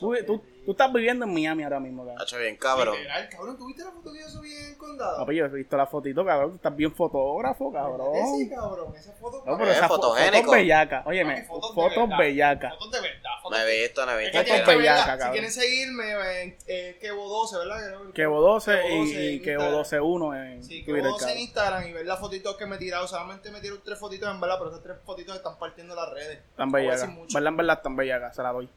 Tú, 0.00 0.14
tú, 0.26 0.42
tú 0.64 0.72
estás 0.72 0.92
viviendo 0.92 1.24
en 1.24 1.34
Miami 1.34 1.62
ahora 1.64 1.80
mismo, 1.80 2.04
cabrón. 2.04 2.22
Hacho 2.22 2.38
bien, 2.38 2.56
cabrón. 2.56 2.96
Literal, 2.96 3.28
cabrón, 3.28 3.58
¿tuviste 3.58 3.84
la 3.84 3.90
foto 3.92 4.12
que 4.12 4.20
yo 4.20 4.28
subí 4.28 4.52
en 4.52 4.74
Condado? 4.76 5.18
Papi, 5.18 5.36
yo 5.36 5.44
he 5.44 5.48
visto 5.48 5.76
la 5.76 5.86
fotito, 5.86 6.24
cabrón. 6.24 6.50
Tú 6.50 6.56
estás 6.56 6.76
bien 6.76 6.92
fotógrafo, 6.94 7.70
¿Verdad 7.70 7.88
cabrón. 7.88 8.12
Sí, 8.38 8.48
cabrón, 8.50 8.94
esa 8.96 9.12
foto. 9.12 9.42
No, 9.46 9.56
pero 9.58 9.70
Eh, 9.70 9.72
esas 9.72 9.84
fo- 9.90 9.96
fotogénico. 9.96 10.36
fotos 10.38 10.54
bellacas. 10.54 11.06
Óyeme, 11.06 11.34
Papi, 11.34 11.46
fotos 11.46 11.74
de 11.76 11.82
fotos 11.82 12.18
bellacas. 12.18 12.72
Fotos 12.74 12.90
de 12.92 13.00
verdad. 13.00 13.30
No 13.34 13.50
Fotos 13.50 13.58
he 13.60 13.82
visto, 13.82 14.06
no 14.06 14.12
he 14.18 14.26
Es 14.26 14.32
visto. 14.32 14.54
Fotos 14.54 14.66
bellacas, 14.76 15.02
Si 15.02 15.08
cabrón. 15.10 15.32
quieren 15.32 15.50
seguirme 15.52 16.42
en 16.42 16.56
eh, 16.66 16.98
Kevo 17.00 17.28
12, 17.28 17.58
¿verdad? 17.58 17.76
Creo 17.86 18.06
que- 18.06 18.12
Kevo 18.14 18.40
12 18.40 18.72
Kevo 18.72 18.88
12 18.98 19.20
y, 19.20 19.32
y 19.32 19.36
en 19.36 19.42
Kevo 19.42 19.52
Instagram. 19.62 19.72
12 19.72 20.00
1 20.00 20.34
en 20.34 20.64
Sí, 20.64 20.82
Twitter, 20.84 21.02
Kevo 21.02 21.12
12 21.12 21.32
en. 21.32 21.38
Instagram 21.38 21.86
y 21.88 21.92
ver 21.92 22.06
las 22.06 22.20
fotitos 22.20 22.56
que 22.56 22.66
me 22.66 22.76
he 22.76 22.78
tirado. 22.78 23.06
Solamente 23.06 23.50
me 23.50 23.60
tiro 23.60 23.80
tres 23.84 23.98
fotitos 23.98 24.32
en 24.32 24.40
verdad, 24.40 24.56
pero 24.58 24.70
esas 24.70 24.82
tres 24.82 24.96
fotitos 25.04 25.36
están 25.36 25.58
partiendo 25.58 25.94
las 25.94 26.10
redes. 26.10 26.40
No 26.56 26.64
a 26.64 26.66
bellacas. 26.70 27.08
mucho. 27.10 27.34
¿Verdad? 27.34 27.48
En 27.50 27.56
verdad, 27.58 27.82
tan 27.82 27.96
bellacas. 27.96 28.34
Se 28.36 28.42
la 28.42 28.52
doy. 28.52 28.68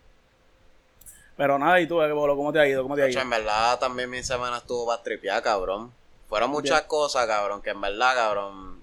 Pero 1.37 1.59
nada, 1.59 1.79
¿y 1.79 1.87
tú, 1.87 1.95
Bolo, 1.95 2.35
cómo 2.35 2.51
te 2.51 2.59
ha 2.59 2.67
ido? 2.67 2.81
¿Cómo 2.83 2.95
te 2.95 3.03
ha 3.03 3.09
ido? 3.09 3.21
en 3.21 3.29
verdad 3.29 3.77
también 3.79 4.09
mi 4.09 4.23
semana 4.23 4.57
estuvo 4.57 4.85
bastripeada, 4.85 5.41
cabrón. 5.41 5.93
Fueron 6.27 6.49
muchas 6.49 6.81
cosas, 6.83 7.25
cabrón, 7.27 7.61
que 7.61 7.69
en 7.69 7.79
verdad, 7.79 8.15
cabrón. 8.15 8.81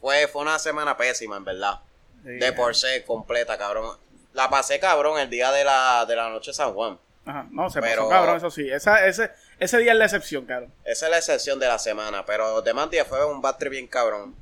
Fue, 0.00 0.26
fue 0.26 0.42
una 0.42 0.58
semana 0.58 0.96
pésima, 0.96 1.36
en 1.36 1.44
verdad. 1.44 1.80
Sí, 2.24 2.30
De 2.32 2.52
por 2.52 2.74
sí, 2.74 2.88
completa, 3.06 3.56
cabrón. 3.56 3.96
La 4.32 4.50
pasé, 4.50 4.80
cabrón, 4.80 5.18
el 5.18 5.30
día 5.30 5.52
de 5.52 5.64
la, 5.64 6.04
de 6.06 6.16
la 6.16 6.28
noche 6.28 6.50
de 6.50 6.54
San 6.54 6.74
Juan. 6.74 6.98
Ajá. 7.24 7.46
No, 7.50 7.70
se 7.70 7.80
Pero- 7.80 8.02
pasó, 8.02 8.08
cabrón, 8.10 8.36
eso 8.38 8.50
sí. 8.50 8.68
Esa, 8.68 9.06
ese, 9.06 9.30
ese 9.60 9.78
día 9.78 9.92
es 9.92 9.98
la 9.98 10.04
excepción, 10.06 10.44
cabrón. 10.44 10.72
Esa 10.84 11.06
es 11.06 11.10
la 11.10 11.18
excepción 11.18 11.58
de 11.60 11.68
la 11.68 11.78
semana, 11.78 12.26
pero 12.26 12.50
los 12.56 12.64
demás 12.64 12.90
días 12.90 13.06
fue 13.06 13.24
un 13.24 13.40
bad 13.40 13.56
trip 13.58 13.70
bien 13.72 13.86
cabrón. 13.86 14.34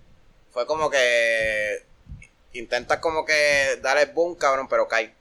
Fue 0.50 0.64
como 0.66 0.88
que 0.90 1.84
intentas 2.54 2.98
como 2.98 3.24
que 3.24 3.78
darle 3.82 4.06
boom, 4.06 4.34
cabrón, 4.34 4.66
pero 4.68 4.88
cae. 4.88 5.14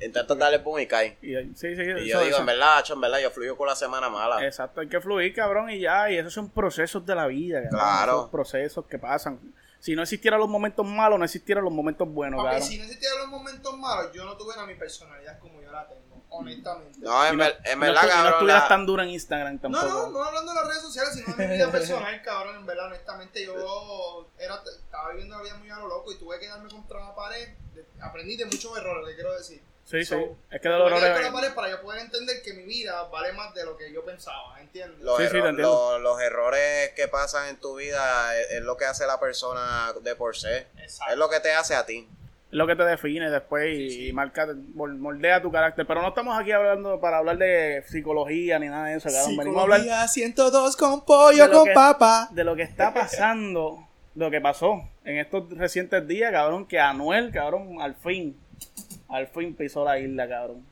Intentas 0.00 0.38
darle 0.38 0.58
boom 0.58 0.80
y 0.80 0.86
cae. 0.86 1.18
Y, 1.22 1.34
sí, 1.54 1.74
sí, 1.76 1.82
Y 1.82 1.90
eso- 1.90 1.98
yo 1.98 2.20
digo, 2.20 2.20
eso- 2.22 2.38
en 2.40 2.46
verdad, 2.46 2.84
en 2.90 3.00
verdad, 3.00 3.18
yo 3.20 3.30
fluyo 3.30 3.56
con 3.56 3.66
la 3.66 3.76
semana 3.76 4.08
mala. 4.08 4.44
Exacto, 4.46 4.80
hay 4.80 4.88
que 4.88 5.00
fluir, 5.00 5.34
cabrón, 5.34 5.70
y 5.70 5.80
ya, 5.80 6.10
y 6.10 6.16
esos 6.16 6.32
son 6.32 6.48
procesos 6.50 7.04
de 7.04 7.14
la 7.14 7.26
vida, 7.26 7.62
cabrón. 7.62 7.80
Claro. 7.80 8.12
Esos 8.20 8.30
procesos 8.30 8.86
que 8.86 8.98
pasan. 8.98 9.38
Si 9.78 9.94
no 9.96 10.02
existieran 10.02 10.38
los 10.40 10.48
momentos 10.48 10.84
malos, 10.86 11.18
no 11.18 11.24
existieran 11.24 11.64
los 11.64 11.72
momentos 11.72 12.06
buenos, 12.08 12.38
Papi, 12.38 12.48
cabrón. 12.50 12.68
si 12.68 12.76
no 12.78 12.84
existieran 12.84 13.18
los 13.18 13.28
momentos 13.28 13.78
malos, 13.78 14.12
yo 14.12 14.24
no 14.24 14.36
tuviera 14.36 14.66
mi 14.66 14.74
personalidad 14.74 15.38
como 15.38 15.60
yo 15.62 15.72
la 15.72 15.86
tengo, 15.88 16.22
honestamente. 16.28 16.98
No, 17.00 17.24
en, 17.26 17.36
no- 17.38 17.44
no 17.44 17.80
verdad, 17.80 18.02
no 18.02 18.08
cabrón. 18.08 18.32
estuvieras 18.32 18.62
la- 18.64 18.68
tan 18.68 18.84
dura 18.86 19.04
en 19.04 19.10
Instagram 19.10 19.54
No, 19.54 19.60
tampoco. 19.60 19.86
no, 19.88 20.10
no 20.10 20.24
hablando 20.24 20.52
de 20.52 20.58
las 20.60 20.68
redes 20.68 20.82
sociales, 20.82 21.14
sino 21.14 21.34
de 21.34 21.46
mi 21.48 21.54
vida 21.54 21.70
personal, 21.72 22.22
cabrón. 22.22 22.56
En 22.56 22.66
verdad, 22.66 22.86
honestamente, 22.86 23.42
yo 23.44 24.28
era, 24.38 24.60
estaba 24.66 25.10
viviendo 25.12 25.36
la 25.36 25.42
vida 25.44 25.54
muy 25.56 25.70
a 25.70 25.76
lo 25.78 25.88
loco 25.88 26.12
y 26.12 26.18
tuve 26.18 26.38
que 26.38 26.48
darme 26.48 26.68
contra 26.70 27.00
la 27.00 27.14
pared. 27.14 27.48
Aprendí 28.02 28.36
de 28.36 28.44
muchos 28.46 28.76
errores, 28.76 29.08
que 29.08 29.14
quiero 29.14 29.32
decir. 29.36 29.60
Sí, 29.84 30.04
So, 30.04 30.16
sí. 30.18 30.24
Es 30.52 30.60
que 30.60 30.68
de 30.68 30.78
los 30.78 30.86
errores. 30.92 31.30
pared 31.32 31.52
para 31.54 31.68
yo 31.70 31.82
poder 31.82 32.00
entender 32.02 32.42
que 32.42 32.52
mi 32.54 32.62
vida 32.64 33.02
vale 33.04 33.32
más 33.32 33.52
de 33.54 33.64
lo 33.64 33.76
que 33.76 33.92
yo 33.92 34.04
pensaba, 34.04 34.60
¿entiendes? 34.60 35.00
Los, 35.00 35.16
Sí, 35.18 35.24
sí, 35.24 35.30
te 35.32 35.38
erro- 35.38 35.48
entiendo. 35.48 35.92
los- 35.98 36.02
los 36.02 36.20
errores 36.22 36.90
que 36.94 37.08
pasan 37.08 37.48
en 37.48 37.56
tu 37.56 37.76
vida 37.76 38.38
es, 38.38 38.50
es 38.52 38.62
lo 38.62 38.76
que 38.76 38.84
hace 38.84 39.04
la 39.06 39.18
persona 39.18 39.92
de 40.00 40.14
por 40.14 40.36
sí. 40.36 40.46
Exacto. 40.78 41.12
Es 41.12 41.18
lo 41.18 41.28
que 41.28 41.40
te 41.40 41.52
hace 41.52 41.74
a 41.74 41.84
ti. 41.86 42.06
Es 42.52 42.56
lo 42.56 42.66
que 42.68 42.76
te 42.76 42.84
define 42.84 43.30
después 43.30 43.66
y, 43.68 43.90
Sí, 43.90 43.96
sí. 43.96 44.06
y 44.08 44.12
marca, 44.12 44.46
mol- 44.46 44.96
moldea 44.98 45.42
tu 45.42 45.50
carácter. 45.50 45.84
Pero 45.86 46.02
no 46.02 46.08
estamos 46.08 46.38
aquí 46.38 46.52
hablando 46.52 47.00
para 47.00 47.18
hablar 47.18 47.38
de 47.38 47.82
psicología 47.88 48.58
ni 48.60 48.68
nada 48.68 48.86
de 48.88 48.96
eso, 48.96 49.08
cabrón. 49.08 49.36
Venimos 49.38 49.58
a 49.58 49.62
hablar 49.62 49.80
Psicología 49.80 50.08
102 50.08 50.76
con 50.76 51.04
pollo 51.04 51.50
con 51.50 51.64
que- 51.64 51.72
papa. 51.72 52.28
de 52.30 52.44
lo 52.44 52.54
que 52.54 52.62
está 52.62 52.92
pasando, 52.94 53.88
lo 54.14 54.30
que 54.30 54.40
pasó 54.40 54.82
en 55.04 55.18
estos 55.18 55.48
recientes 55.50 56.06
días, 56.06 56.32
cabrón, 56.32 56.66
que 56.66 56.78
Anuel, 56.80 57.30
cabrón, 57.30 57.80
al 57.80 57.94
fin, 57.94 58.36
al 59.08 59.26
fin 59.28 59.54
pisó 59.54 59.84
la 59.84 59.98
isla, 59.98 60.28
cabrón. 60.28 60.64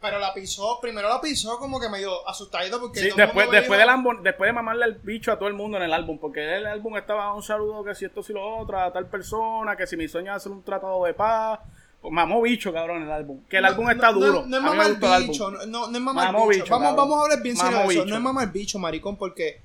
Pero 0.00 0.18
la 0.18 0.34
pisó, 0.34 0.78
primero 0.82 1.08
la 1.08 1.18
pisó 1.18 1.58
como 1.58 1.80
que 1.80 1.88
medio 1.88 2.28
asustadito 2.28 2.78
porque 2.78 3.00
Sí, 3.00 3.08
todo 3.08 3.16
después, 3.16 3.46
mundo 3.46 3.58
después, 3.58 3.80
del 3.80 3.88
álbum, 3.88 4.22
después 4.22 4.48
de 4.48 4.52
mamarle 4.52 4.84
el 4.84 4.94
bicho 4.96 5.32
a 5.32 5.38
todo 5.38 5.48
el 5.48 5.54
mundo 5.54 5.78
en 5.78 5.84
el 5.84 5.94
álbum, 5.94 6.18
porque 6.18 6.56
el 6.58 6.66
álbum 6.66 6.98
estaba 6.98 7.32
un 7.32 7.42
saludo 7.42 7.82
que 7.82 7.94
si 7.94 8.04
esto, 8.04 8.22
si 8.22 8.34
lo 8.34 8.58
otro, 8.58 8.78
a 8.78 8.92
tal 8.92 9.06
persona, 9.06 9.74
que 9.76 9.86
si 9.86 9.96
mi 9.96 10.06
sueño 10.06 10.32
es 10.32 10.36
hacer 10.36 10.52
un 10.52 10.62
tratado 10.62 11.02
de 11.06 11.14
paz, 11.14 11.58
pues 12.02 12.12
mamó 12.12 12.42
bicho, 12.42 12.70
cabrón, 12.70 13.02
el 13.04 13.10
álbum. 13.10 13.40
Que 13.48 13.56
el 13.56 13.62
No, 13.62 13.68
álbum 13.70 13.86
no, 13.86 13.92
está 13.92 14.12
no, 14.12 14.20
duro. 14.20 14.44
No, 14.46 14.56
es 14.58 14.62
mí 14.62 14.68
me 14.70 14.76
mamar 14.76 15.22
bicho, 15.22 15.50
no, 15.50 15.64
no, 15.66 15.88
no 15.88 15.96
es 15.96 16.02
mamar 16.04 16.32
bicho. 16.34 16.48
bicho, 16.48 16.64
Vamos, 16.68 16.88
cabrón. 16.88 16.96
vamos 16.96 17.18
a 17.18 17.22
hablar 17.24 17.42
bien 17.42 17.56
serio 17.56 17.78
de 17.78 17.82
eso. 17.84 17.88
bicho. 17.88 18.04
No 18.04 18.16
es 18.16 18.20
mamar 18.22 18.52
bicho, 18.52 18.78
maricón, 18.78 19.16
porque 19.16 19.62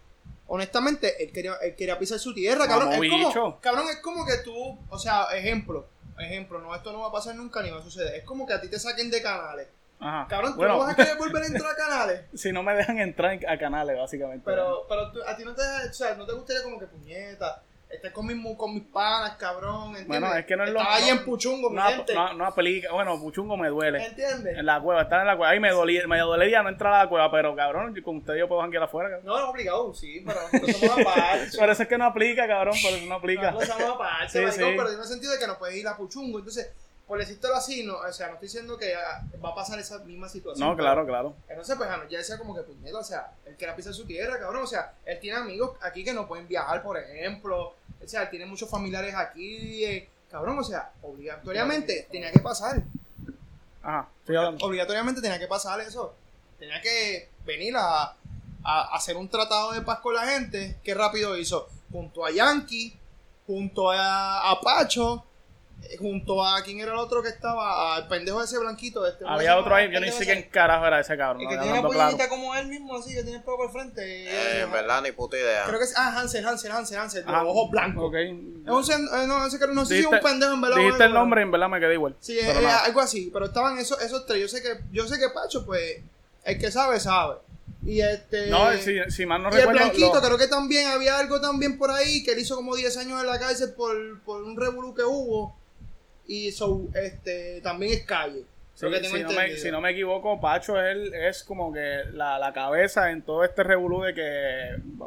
honestamente 0.50 1.24
él 1.24 1.32
quería, 1.32 1.54
él 1.62 1.76
quería 1.76 1.98
pisar 1.98 2.20
su 2.20 2.34
tierra, 2.34 2.68
cabrón. 2.68 2.94
Es 2.94 3.10
como, 3.10 3.60
cabrón, 3.62 3.86
es 3.90 4.00
como 4.02 4.26
que 4.26 4.38
tú, 4.44 4.78
o 4.90 5.00
sea, 5.00 5.26
ejemplo, 5.34 5.88
ejemplo, 6.18 6.60
no, 6.60 6.76
esto 6.76 6.92
no 6.92 7.00
va 7.00 7.08
a 7.08 7.12
pasar 7.12 7.36
nunca 7.36 7.62
ni 7.62 7.72
va 7.72 7.80
a 7.80 7.84
suceder. 7.84 8.16
Es 8.16 8.24
como 8.26 8.46
que 8.46 8.54
a 8.54 8.62
ti 8.62 8.68
te 8.68 8.78
saquen 8.80 9.10
de 9.10 9.22
canales. 9.22 9.68
Ajá. 10.02 10.28
Cabrón, 10.30 10.52
tú 10.54 10.58
bueno, 10.60 10.74
no 10.76 10.80
vas 10.80 10.94
a 10.94 10.96
querer 10.96 11.18
volver 11.18 11.44
a 11.44 11.48
entrar 11.48 11.72
a 11.72 11.76
canales. 11.76 12.22
si 12.34 12.52
no 12.54 12.64
me 12.64 12.74
dejan 12.74 13.00
entrar 13.00 13.34
en- 13.34 13.50
a 13.50 13.58
canales, 13.58 13.98
básicamente. 13.98 14.44
Pero, 14.46 14.86
pero 14.88 15.12
tú- 15.12 15.22
a 15.26 15.36
ti 15.36 15.44
no 15.44 15.54
te, 15.54 15.62
o 15.62 15.94
sea, 15.94 16.16
no 16.16 16.26
te 16.26 16.34
gustaría 16.34 16.64
como 16.64 16.80
que 16.80 16.86
puñeta. 16.88 17.62
Estés 17.90 18.12
con 18.12 18.28
mis, 18.28 18.56
con 18.56 18.72
mis 18.76 18.84
panas, 18.84 19.32
cabrón. 19.38 19.88
¿entiendes? 19.96 20.08
Bueno, 20.08 20.36
es 20.36 20.46
que 20.46 20.56
no 20.56 20.64
es 20.64 20.70
lo- 20.70 20.80
ahí 20.80 21.06
no- 21.06 21.10
en 21.20 21.26
Puchungo, 21.26 21.72
mi 21.72 21.76
no, 21.78 21.82
gente. 21.84 22.14
no, 22.14 22.34
no 22.36 22.46
aplica. 22.46 22.92
Bueno, 22.94 23.20
Puchungo 23.20 23.58
me 23.58 23.68
duele. 23.70 24.06
¿Entiendes? 24.06 24.58
En 24.60 24.66
la 24.68 24.80
cueva, 24.80 25.02
estar 25.02 25.20
en 25.22 25.26
la 25.28 25.36
cueva. 25.36 25.52
Ahí 25.52 25.60
me 25.60 25.72
dolía, 25.72 26.06
me 26.08 26.20
dolería 26.20 26.62
no 26.62 26.70
entrar 26.70 26.94
a 26.94 27.04
la 27.06 27.10
cueva, 27.10 27.32
pero 27.32 27.56
cabrón, 27.56 27.96
yo 27.96 28.04
con 28.04 28.18
usted 28.18 28.36
yo 28.36 28.48
puedo 28.48 28.62
janguear 28.62 28.84
afuera, 28.84 29.10
cabrón. 29.10 29.26
No, 29.26 29.38
es 29.40 29.44
obligado, 29.44 29.92
sí, 29.96 30.24
pero 30.24 30.40
nosotros 30.40 30.78
somos 30.78 31.00
aparte. 31.00 31.50
Por 31.58 31.70
eso 31.72 31.82
es 31.84 31.90
que 31.90 31.98
no 31.98 32.06
aplica, 32.06 32.48
cabrón, 32.48 32.76
por 32.82 32.92
eso 32.92 33.06
no 33.08 33.16
aplica. 33.16 33.52
Nosotros 33.52 33.76
somos 33.80 33.96
aparte, 33.96 34.30
Sí, 34.30 34.52
sí. 34.52 34.60
pero 34.78 34.92
en 34.92 35.00
el 35.00 35.06
sentido 35.06 35.32
de 35.34 35.40
que 35.40 35.48
no 35.48 35.58
puedes 35.58 35.76
ir 35.76 35.88
a 35.88 35.98
Puchungo. 35.98 36.38
Entonces, 36.38 36.72
por 37.10 37.20
decírtelo 37.20 37.56
así, 37.56 37.84
no, 37.84 37.98
o 37.98 38.14
sea, 38.14 38.28
no 38.28 38.34
estoy 38.36 38.48
diciendo 38.48 38.78
que 38.78 38.94
ah, 38.96 39.22
va 39.44 39.50
a 39.50 39.56
pasar 39.56 39.78
esa 39.80 39.98
misma 40.00 40.30
situación. 40.30 40.66
No, 40.66 40.78
claro, 40.78 41.06
claro. 41.06 41.34
pero- 41.48 41.60
Entonces, 41.60 41.76
pues, 41.76 41.90
ya 42.10 42.18
decía 42.20 42.38
como 42.38 42.56
que 42.56 42.62
puñeta, 42.62 43.00
o 43.00 43.04
sea, 43.04 43.34
él 43.46 43.56
quiere 43.58 43.74
pisar 43.74 43.94
su 43.94 44.06
tierra, 44.06 44.40
cabrón. 44.40 44.64
O 44.64 44.68
sea, 44.68 44.94
él 45.06 45.20
tiene 45.20 45.38
amigos 45.40 45.76
aquí 45.82 46.04
que 46.06 46.14
no 46.14 46.28
pueden 46.28 46.48
viajar, 46.48 46.82
por 46.84 46.98
ejemplo. 46.98 47.74
O 48.02 48.08
sea, 48.08 48.22
él 48.24 48.30
tiene 48.30 48.46
muchos 48.46 48.70
familiares 48.70 49.14
aquí. 49.16 49.84
eh, 49.84 50.08
cabrón, 50.32 50.60
o 50.60 50.64
sea, 50.64 50.92
obligatoriamente 51.02 52.08
tenía 52.12 52.32
que 52.32 52.40
pasar. 52.40 52.82
Ajá, 53.82 54.08
hablando. 54.28 54.66
obligatoriamente 54.66 55.22
tenía 55.22 55.40
que 55.40 55.48
pasar 55.48 55.80
eso. 55.82 56.14
Tenía 56.60 56.80
que 56.82 57.30
venir 57.46 57.76
a, 57.76 58.14
a 58.64 58.96
hacer 58.96 59.18
un 59.18 59.28
tratado 59.30 59.72
de 59.72 59.82
paz 59.82 60.00
con 60.00 60.14
la 60.14 60.26
gente. 60.28 60.78
Qué 60.84 60.94
rápido 60.94 61.36
hizo. 61.38 61.68
Junto 61.92 62.24
a 62.26 62.30
Yankee, 62.32 62.96
junto 63.48 63.90
a, 63.90 64.52
a 64.52 64.62
Pacho 64.62 65.26
junto 66.00 66.46
a 66.46 66.62
quién 66.64 66.80
era 66.80 66.92
el 66.94 66.98
otro 67.00 67.22
que 67.24 67.30
estaba, 67.30 67.96
al 67.96 68.08
pendejo 68.08 68.42
ese 68.44 68.58
blanquito. 68.60 69.06
Este, 69.08 69.24
¿cómo 69.24 69.36
se 69.38 69.42
Había 69.48 69.58
otro 69.58 69.76
ahí, 69.76 69.86
El 69.86 69.92
yo 69.94 70.00
ni 70.00 70.06
pendejo 70.08 70.20
sé 70.20 70.26
quién 70.26 70.50
carajo 70.52 70.86
era 70.86 71.00
ese 71.00 71.18
cabrón. 71.18 71.42
El 71.42 71.48
no, 71.48 71.52
que 71.52 71.58
tiene 71.68 71.82
pollita 71.82 72.30
como 72.30 72.56
él 72.56 72.68
mismo, 72.68 72.96
así, 72.98 73.14
que 73.14 73.24
tiene 73.24 73.38
el 73.38 73.44
pelo 73.44 73.58
por 73.58 73.66
el 73.68 73.72
frente. 73.72 74.02
Eh, 74.04 74.62
en 74.62 74.72
verdad, 74.72 75.02
ni 75.02 75.12
puta 75.12 75.38
idea. 75.38 75.64
Creo 75.66 75.80
que 75.80 75.86
es. 75.86 75.94
Ah, 75.98 76.20
Hansel, 76.20 76.46
Hansel, 76.46 76.72
Hansel, 76.72 76.98
Hansel, 77.00 77.26
de 77.26 77.32
Ah, 77.32 77.44
los 77.44 77.52
ojos 77.52 77.72
blancos. 77.72 78.04
ok. 78.08 78.16
Es 78.16 78.30
un, 78.30 79.08
eh, 79.08 79.28
no, 79.28 79.46
ese 79.48 79.60
que- 79.60 79.68
no 79.68 79.86
sé 79.86 79.96
si 79.96 80.00
es 80.02 80.06
un 80.06 80.20
pendejo 80.20 80.54
en 80.54 80.62
verdad. 80.62 80.78
Dijiste 80.78 81.04
algo, 81.04 81.16
el 81.16 81.20
nombre 81.22 81.42
y 81.42 81.44
en 81.44 81.52
verdad 81.52 81.70
me 81.70 81.80
quedé 81.80 81.94
igual. 81.94 82.16
Sí, 82.20 82.38
Pero 82.42 82.60
eh, 82.62 82.66
algo 82.68 83.00
así, 83.02 83.30
pero 83.34 83.46
estaban 83.46 83.78
esos, 83.80 84.02
esos 84.02 84.26
tres. 84.26 84.40
Yo 84.42 84.48
sé 84.48 84.62
que, 84.62 84.80
yo 84.92 85.08
sé 85.08 85.18
que 85.20 85.30
Pacho, 85.30 85.66
pues, 85.66 85.98
el 86.44 86.60
que 86.60 86.72
sabe, 86.72 87.00
sabe. 87.00 87.36
Y 87.86 88.02
este. 88.02 88.48
No, 88.48 88.72
si, 88.74 89.00
si 89.10 89.26
mal 89.26 89.42
no 89.42 89.50
y 89.50 89.54
el 89.54 89.60
recuerdo. 89.60 89.80
blanquito, 89.80 90.14
lo- 90.16 90.22
creo 90.22 90.38
que 90.38 90.48
también 90.48 90.88
había 90.90 91.18
algo 91.18 91.40
también 91.40 91.78
por 91.78 91.92
ahí, 91.92 92.24
que 92.24 92.34
él 92.34 92.40
hizo 92.40 92.56
como 92.56 92.76
10 92.76 92.98
años 92.98 93.22
en 93.22 93.28
la 93.28 93.40
cárcel 93.40 93.74
por, 93.74 94.22
por 94.24 94.44
un 94.44 94.58
revolú 94.58 94.94
que 94.94 95.04
hubo. 95.04 95.58
Y 96.30 96.52
so, 96.52 96.88
este, 96.94 97.60
también 97.62 97.92
es 97.94 98.04
calle. 98.04 98.44
Sí, 98.76 98.86
que 98.90 99.04
si, 99.04 99.24
no 99.24 99.32
me, 99.34 99.58
si 99.58 99.72
no 99.72 99.82
me 99.82 99.90
equivoco, 99.92 100.40
Pacho 100.40 100.80
es, 100.82 100.96
el- 100.96 101.14
es 101.14 101.44
como 101.44 101.74
que 101.74 102.02
la, 102.14 102.40
la 102.40 102.54
cabeza 102.54 103.12
en 103.12 103.24
todo 103.24 103.44
este 103.44 103.62
revolú 103.62 104.04
de 104.04 104.14
que 104.14 104.22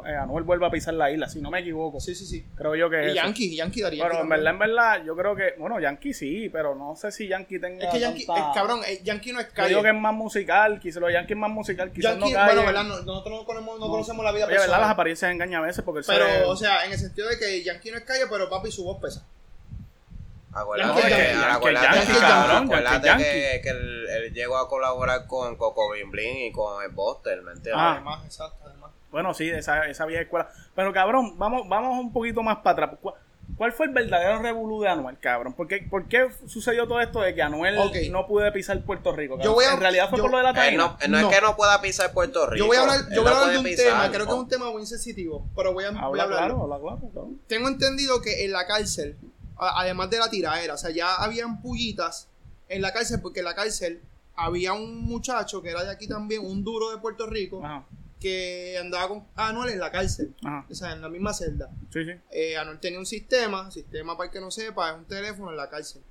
eh, 0.05 0.15
Anuel 0.21 0.43
vuelva 0.43 0.67
a 0.67 0.69
pisar 0.69 0.93
la 0.93 1.09
isla. 1.09 1.27
Si 1.27 1.41
no 1.41 1.49
me 1.49 1.61
equivoco, 1.61 1.99
Sí, 1.99 2.13
sí, 2.13 2.27
sí. 2.27 2.45
creo 2.55 2.75
yo 2.75 2.87
que 2.87 2.99
es. 2.99 3.07
Y 3.07 3.17
eso. 3.17 3.25
Yankee, 3.25 3.45
y 3.45 3.55
Yankee 3.55 3.81
daría. 3.81 4.03
Pero 4.07 4.21
en 4.21 4.29
verdad, 4.29 4.53
en 4.53 4.59
verdad, 4.59 5.03
yo 5.03 5.15
creo 5.15 5.35
que. 5.35 5.55
Bueno, 5.57 5.79
Yankee 5.79 6.13
sí, 6.13 6.49
pero 6.49 6.75
no 6.75 6.95
sé 6.95 7.11
si 7.11 7.27
Yankee 7.27 7.57
tenga. 7.57 7.85
Es 7.85 7.91
que 7.91 7.99
Yankee, 7.99 8.27
tanta- 8.27 8.41
eh, 8.41 8.51
cabrón, 8.53 8.81
eh, 8.85 8.99
Yankee 9.03 9.31
no 9.31 9.39
es 9.39 9.47
Yo 9.47 9.53
calle. 9.55 9.69
digo 9.69 9.81
que 9.81 9.89
es 9.89 9.95
más 9.95 10.13
musical, 10.13 10.79
quizás 10.79 11.01
lo 11.01 11.07
de 11.07 11.13
Yankee 11.13 11.33
es 11.33 11.39
más 11.39 11.49
musical, 11.49 11.91
quizás 11.91 12.15
no 12.17 12.29
cae. 12.31 12.45
bueno, 12.53 12.65
¿verdad? 12.67 12.83
No- 12.83 13.01
nosotros 13.01 13.39
no 13.39 13.45
conocemos, 13.45 13.79
no 13.79 13.87
conocemos 13.87 14.23
la 14.23 14.31
vida 14.33 14.43
Oye, 14.45 14.51
¿verdad? 14.51 14.65
personal. 14.65 14.81
Las 14.81 14.91
apariencias 14.91 15.31
engañan 15.31 15.63
a 15.63 15.65
veces 15.65 15.83
porque 15.83 15.99
él 15.99 16.03
se 16.03 16.11
Pero, 16.13 16.47
o 16.47 16.55
sea, 16.55 16.85
en 16.85 16.91
el 16.91 16.99
sentido 16.99 17.27
de 17.27 17.39
que 17.39 17.63
Yankee 17.63 17.89
no 17.89 17.97
es 17.97 18.03
calle, 18.03 18.25
pero 18.29 18.47
papi 18.51 18.69
su 18.69 18.83
voz 18.83 18.99
pesa. 19.01 19.25
Acuérdate 20.53 21.01
que, 21.01 21.09
Yankee, 21.09 21.45
acuérdate, 21.51 21.95
Yankee, 21.97 22.13
que- 22.13 22.19
cabrón, 22.19 22.63
acuérdate 22.65 23.07
Yankee, 23.07 23.23
que, 23.23 23.61
que 23.63 23.69
él, 23.69 24.07
él 24.09 24.33
llegó 24.33 24.57
a 24.57 24.69
colaborar 24.69 25.25
con 25.27 25.55
Coco 25.55 25.89
Blin 25.89 26.37
y 26.37 26.51
con 26.51 26.83
el 26.83 26.89
Buster, 26.91 27.41
¿me 27.41 27.51
entiendes? 27.53 27.73
Ah. 27.77 27.93
Además, 27.93 28.25
exacto, 28.25 28.57
además. 28.65 28.91
Bueno, 29.11 29.33
sí, 29.33 29.49
esa, 29.49 29.87
esa 29.87 30.05
vieja 30.05 30.23
escuela. 30.23 30.49
Pero 30.75 30.91
cabrón, 30.93 31.37
vamos, 31.37 31.67
vamos 31.67 31.99
un 31.99 32.11
poquito 32.13 32.41
más 32.43 32.57
para 32.57 32.85
atrás. 32.85 32.99
¿Cuál, 33.01 33.15
cuál 33.57 33.71
fue 33.71 33.85
el 33.87 33.91
verdadero 33.93 34.41
revolú 34.41 34.81
de 34.81 34.89
Anuel, 34.89 35.19
cabrón? 35.19 35.53
¿Por 35.53 35.67
qué, 35.67 35.85
por 35.89 36.07
qué 36.07 36.27
sucedió 36.47 36.87
todo 36.87 36.99
esto 36.99 37.21
de 37.21 37.35
que 37.35 37.41
Anuel 37.43 37.77
Ok. 37.77 37.95
no 38.09 38.25
pudo 38.25 38.51
pisar 38.53 38.79
Puerto 38.83 39.15
Rico? 39.15 39.39
Yo 39.41 39.53
voy 39.53 39.65
a- 39.65 39.73
en 39.73 39.79
realidad 39.81 40.09
fue 40.09 40.17
yo- 40.17 40.23
por 40.23 40.31
lo 40.31 40.37
de 40.37 40.43
la 40.43 40.49
Él 40.49 40.55
taína. 40.55 40.83
no, 40.83 40.97
no, 41.09 41.21
No. 41.21 41.29
es 41.29 41.35
que 41.35 41.41
no 41.41 41.55
pueda 41.55 41.79
pisar 41.81 42.11
Puerto 42.11 42.45
Rico. 42.47 42.57
Yo 42.57 42.65
voy 42.67 42.77
a 42.77 42.81
hablar, 42.81 42.99
yo 43.13 43.21
voy 43.21 43.31
a 43.31 43.35
hablar 43.35 43.51
de 43.51 43.57
un 43.59 43.63
pisar, 43.65 43.85
tema, 43.85 44.11
creo 44.11 44.25
que 44.25 44.31
es 44.31 44.37
un 44.39 44.47
tema 44.49 44.71
muy 44.71 44.85
sensitivo, 44.87 45.47
pero 45.55 45.73
voy 45.73 45.83
a, 45.85 45.91
voy 45.91 45.99
a 45.99 46.03
Habla 46.05 46.25
claro, 46.27 46.63
habla 46.63 46.79
claro. 46.79 47.29
Tengo 47.47 47.67
entendido 47.67 48.19
que 48.21 48.45
en 48.45 48.51
la 48.51 48.65
cárcel, 48.65 49.17
además 49.69 50.09
de 50.09 50.19
la 50.19 50.29
tiraera, 50.29 50.73
o 50.73 50.77
sea, 50.77 50.89
ya 50.91 51.15
habían 51.15 51.61
pullitas 51.61 52.27
en 52.69 52.81
la 52.81 52.91
cárcel, 52.93 53.19
porque 53.21 53.39
en 53.39 53.45
la 53.45 53.55
cárcel 53.55 54.01
había 54.35 54.73
un 54.73 55.01
muchacho 55.03 55.61
que 55.61 55.69
era 55.69 55.83
de 55.83 55.91
aquí 55.91 56.07
también, 56.07 56.45
un 56.45 56.63
duro 56.63 56.89
de 56.91 56.97
Puerto 56.97 57.27
Rico, 57.27 57.63
Ajá, 57.63 57.85
que 58.19 58.77
andaba 58.79 59.09
con 59.09 59.27
Anuel 59.35 59.69
en 59.73 59.79
la 59.79 59.91
cárcel, 59.91 60.33
ajá. 60.43 60.65
o 60.69 60.73
sea, 60.75 60.93
en 60.93 61.01
la 61.01 61.09
misma 61.09 61.33
celda. 61.33 61.69
Sí, 61.91 62.03
sí. 62.05 62.11
Eh, 62.31 62.57
Anuel 62.57 62.79
tenía 62.79 62.97
un 62.99 63.05
sistema, 63.05 63.69
sistema 63.69 64.15
para 64.17 64.27
el 64.27 64.33
que 64.33 64.39
no 64.39 64.49
sepa, 64.49 64.91
es 64.91 64.97
un 64.97 65.05
teléfono 65.05 65.51
en 65.51 65.57
la 65.57 65.69
cárcel. 65.69 66.01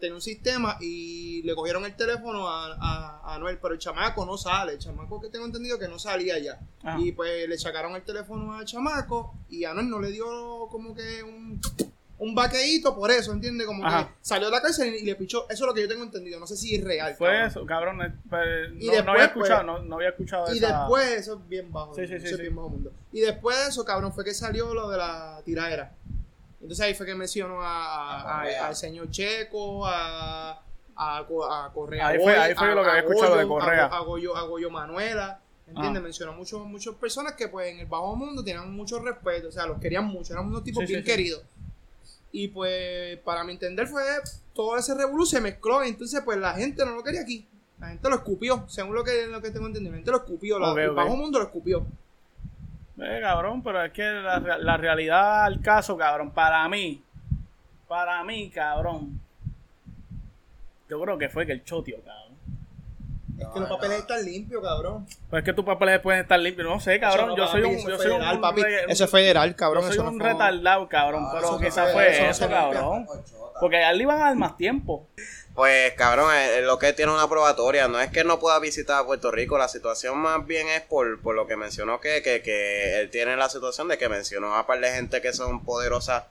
Tenía 0.00 0.16
un 0.16 0.20
sistema 0.20 0.76
y 0.80 1.40
le 1.42 1.54
cogieron 1.54 1.84
el 1.84 1.94
teléfono 1.94 2.48
a, 2.48 2.66
a- 2.80 3.20
a 3.22 3.34
Anuel, 3.36 3.58
pero 3.62 3.74
el 3.74 3.78
chamaco 3.80 4.26
no 4.26 4.36
sale, 4.36 4.72
el 4.72 4.78
chamaco 4.80 5.20
que 5.20 5.28
tengo 5.28 5.46
entendido 5.46 5.78
que 5.78 5.86
no 5.86 6.00
salía 6.00 6.36
ya. 6.40 6.58
Ajá. 6.82 6.98
Y 7.00 7.12
pues 7.12 7.48
le 7.48 7.56
sacaron 7.58 7.94
el 7.94 8.02
teléfono 8.02 8.54
al 8.54 8.64
chamaco 8.64 9.34
y 9.48 9.64
Anuel 9.64 9.88
no 9.88 10.00
le 10.00 10.10
dio 10.10 10.66
como 10.68 10.94
que 10.96 11.22
un, 11.22 11.60
un 12.20 12.34
vaqueíto 12.34 12.96
por 12.96 13.10
eso, 13.12 13.32
¿entiendes? 13.32 13.66
Como 13.66 13.86
Ajá. 13.86 14.08
que 14.08 14.14
salió 14.20 14.46
de 14.48 14.52
la 14.56 14.60
cárcel 14.62 14.92
y 14.94 15.04
le 15.04 15.14
pichó, 15.14 15.44
eso 15.48 15.64
es 15.64 15.68
lo 15.68 15.72
que 15.74 15.82
yo 15.82 15.88
tengo 15.88 16.02
entendido, 16.02 16.40
no 16.40 16.46
sé 16.48 16.56
si 16.56 16.74
es 16.74 16.82
real. 16.82 17.14
Fue 17.14 17.28
cabrón. 17.28 17.46
eso, 17.48 17.66
cabrón. 17.66 18.20
pues, 18.28 18.70
Y 18.80 18.86
no, 18.86 18.92
después, 18.92 19.04
no 19.04 19.12
había 19.12 19.24
escuchado, 19.26 19.64
pues, 19.64 19.66
no, 19.66 19.78
no 19.88 19.94
había 19.96 20.08
escuchado 20.08 20.52
Y 20.54 20.58
esa- 20.58 20.78
después, 20.80 21.06
eso 21.12 21.34
es 21.34 21.48
bien 21.48 21.72
bajo. 21.72 21.94
Sí, 21.94 22.06
sí, 22.08 22.14
eso 22.14 22.26
sí, 22.26 22.30
es 22.32 22.36
sí. 22.36 22.42
bien 22.42 22.56
bajo 22.56 22.68
mundo. 22.70 22.92
Y 23.12 23.20
después 23.20 23.56
de 23.58 23.68
eso, 23.68 23.84
cabrón, 23.84 24.12
fue 24.12 24.24
que 24.24 24.34
salió 24.34 24.74
lo 24.74 24.88
de 24.90 24.98
la 24.98 25.40
tiradera. 25.44 25.92
Entonces 26.60 26.84
ahí 26.84 26.94
fue 26.94 27.06
que 27.06 27.14
mencionó 27.14 27.62
a, 27.62 27.68
a- 27.68 28.20
A 28.20 28.42
Correa. 28.42 28.66
al 28.66 28.74
señor 28.76 29.10
Checo, 29.12 29.86
a, 29.86 30.60
a, 30.96 31.24
Co- 31.28 31.44
a 31.50 31.72
Correa. 31.72 32.08
Ahí 32.08 32.18
fue- 32.18 32.36
ahí 32.36 32.54
fue 32.54 32.66
a- 32.72 32.74
lo 32.74 32.82
que 32.82 32.88
había 32.90 33.02
escuchado 33.02 33.36
de 33.36 33.46
Correa. 33.46 33.84
A, 33.86 33.96
a 33.98 34.00
Goyo, 34.00 34.36
a 34.36 34.42
Goyo 34.42 34.70
Manuela. 34.70 35.40
¿Entiendes? 35.68 36.00
Ah. 36.00 36.02
Mencionó 36.04 36.32
muchos, 36.32 36.64
muchas 36.66 36.94
personas 36.94 37.34
que 37.34 37.46
pues 37.48 37.70
en 37.72 37.78
el 37.80 37.86
bajo 37.86 38.16
mundo 38.16 38.42
tenían 38.42 38.74
mucho 38.74 38.98
respeto, 39.00 39.48
o 39.48 39.52
sea, 39.52 39.66
los 39.66 39.78
querían 39.78 40.06
mucho, 40.06 40.32
eran 40.32 40.46
unos 40.46 40.64
tipos 40.64 40.80
Sí, 40.80 40.86
bien 40.88 41.00
sí. 41.04 41.06
queridos. 41.06 41.42
Y 42.32 42.48
pues, 42.48 43.18
para 43.20 43.42
mi 43.44 43.52
entender, 43.52 43.86
fue 43.86 44.02
todo 44.54 44.76
ese 44.76 44.94
revolú 44.94 45.24
se 45.24 45.40
mezcló. 45.40 45.84
Y 45.84 45.88
entonces, 45.88 46.20
pues 46.24 46.38
la 46.38 46.52
gente 46.54 46.84
no 46.84 46.92
lo 46.94 47.02
quería 47.02 47.22
aquí. 47.22 47.46
La 47.80 47.88
gente 47.88 48.08
lo 48.08 48.16
escupió, 48.16 48.64
según 48.68 48.94
lo 48.94 49.04
que, 49.04 49.26
lo 49.28 49.40
que 49.40 49.50
tengo 49.50 49.66
entendido. 49.66 49.92
La 49.92 49.98
gente 49.98 50.10
lo 50.10 50.16
escupió, 50.18 50.58
la- 50.58 50.72
Ok, 50.72 50.78
el 50.78 50.90
ok. 50.90 50.96
bajo 50.96 51.16
mundo 51.16 51.38
lo 51.38 51.44
escupió. 51.46 51.86
Eh, 53.00 53.18
cabrón, 53.22 53.62
pero 53.62 53.84
es 53.84 53.92
que 53.92 54.02
la, 54.02 54.40
la 54.58 54.76
realidad 54.76 55.44
al 55.44 55.60
caso, 55.60 55.96
cabrón, 55.96 56.32
para 56.32 56.68
mí, 56.68 57.00
para 57.86 58.24
mí, 58.24 58.50
cabrón, 58.50 59.20
yo 60.88 61.00
creo 61.00 61.16
que 61.16 61.28
fue 61.28 61.46
que 61.46 61.52
el 61.52 61.62
chotio, 61.64 61.98
cabrón. 62.04 62.27
Es 63.38 63.46
que 63.54 63.60
los 63.60 63.68
papeles 63.68 63.98
están 63.98 64.24
limpios, 64.24 64.62
cabrón. 64.62 65.06
Pero 65.30 65.38
es 65.38 65.44
que 65.44 65.52
tus 65.52 65.64
papeles 65.64 66.00
pueden 66.00 66.20
estar 66.22 66.38
limpios, 66.40 66.66
no 66.68 66.80
sé, 66.80 66.98
cabrón, 66.98 67.36
yo 67.36 67.46
soy 67.46 67.62
un, 67.62 67.74
eso 67.76 67.88
yo 67.88 67.96
soy 67.96 68.06
un, 68.10 68.18
federal, 68.18 68.40
papi. 68.40 68.62
re- 68.62 68.84
Eso 68.88 69.04
es 69.04 69.10
federal, 69.10 69.54
cabrón. 69.54 69.84
yo 69.84 69.92
soy 69.92 70.06
un 70.06 70.18
retardado, 70.20 70.88
cabrón, 70.88 71.24
Ah, 71.26 71.30
pero 71.34 71.58
quizás 71.58 71.92
fue 71.92 72.28
eso 72.28 72.48
cabrón. 72.48 73.06
Porque 73.60 73.76
a 73.78 73.90
él 73.90 73.98
le 73.98 74.02
iban 74.04 74.20
a 74.20 74.24
dar 74.26 74.34
más 74.36 74.56
tiempo. 74.56 75.06
Pues 75.54 75.92
cabrón, 75.94 76.32
eh, 76.34 76.60
lo 76.62 76.78
que 76.78 76.92
tiene 76.92 77.12
una 77.12 77.28
probatoria, 77.28 77.88
no 77.88 77.98
es 78.00 78.10
que 78.10 78.22
no 78.22 78.38
pueda 78.38 78.58
visitar 78.60 79.00
a 79.02 79.04
Puerto 79.06 79.30
Rico, 79.32 79.58
la 79.58 79.66
situación 79.68 80.16
más 80.18 80.46
bien 80.46 80.68
es 80.68 80.82
por, 80.82 81.20
por 81.20 81.34
lo 81.34 81.46
que 81.48 81.56
mencionó 81.56 82.00
que, 82.00 82.22
que, 82.22 82.42
que 82.42 83.00
él 83.00 83.10
tiene 83.10 83.36
la 83.36 83.48
situación 83.48 83.88
de 83.88 83.98
que 83.98 84.08
mencionó 84.08 84.54
a 84.54 84.66
par 84.68 84.78
de 84.80 84.90
gente 84.92 85.20
que 85.20 85.32
son 85.32 85.64
poderosas 85.64 86.24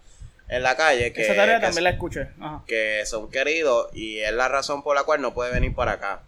en 0.48 0.64
la 0.64 0.78
calle, 0.78 1.12
que, 1.12 1.24
Esa 1.24 1.36
tarea 1.36 1.60
que, 1.60 1.66
también 1.66 1.84
la 1.84 1.90
escuché. 1.90 2.30
Ajá. 2.40 2.64
que 2.66 3.04
son 3.06 3.30
queridos 3.30 3.90
y 3.94 4.20
es 4.20 4.32
la 4.32 4.48
razón 4.48 4.82
por 4.82 4.96
la 4.96 5.04
cual 5.04 5.22
no 5.22 5.34
puede 5.34 5.52
venir 5.52 5.76
para 5.76 5.94
acá. 5.94 6.22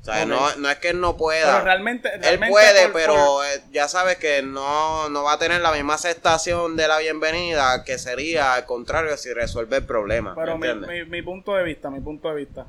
O 0.00 0.04
sea, 0.04 0.22
Ok. 0.22 0.28
no, 0.28 0.56
no 0.56 0.70
es 0.70 0.78
que 0.78 0.88
él 0.90 1.00
no 1.00 1.16
pueda. 1.18 1.52
Pero 1.52 1.64
realmente, 1.64 2.10
Él 2.22 2.38
puede, 2.48 2.84
por- 2.84 2.92
pero 2.94 3.14
por- 3.14 3.44
eh, 3.46 3.60
ya 3.70 3.86
sabes 3.86 4.16
que 4.16 4.42
no, 4.42 5.10
no 5.10 5.24
va 5.24 5.34
a 5.34 5.38
tener 5.38 5.60
la 5.60 5.72
misma 5.72 5.94
aceptación 5.94 6.74
de 6.76 6.88
la 6.88 6.98
bienvenida 7.00 7.84
que 7.84 7.98
sería 7.98 8.54
al 8.54 8.64
contrario 8.64 9.14
si 9.18 9.32
resuelve 9.34 9.76
el 9.76 9.84
problema. 9.84 10.34
pero 10.34 10.56
¿me 10.56 10.74
mi, 10.74 10.86
mi, 10.86 11.04
mi 11.04 11.22
punto 11.22 11.54
de 11.54 11.64
vista, 11.64 11.90
mi 11.90 12.00
punto 12.00 12.28
de 12.30 12.34
vista. 12.36 12.66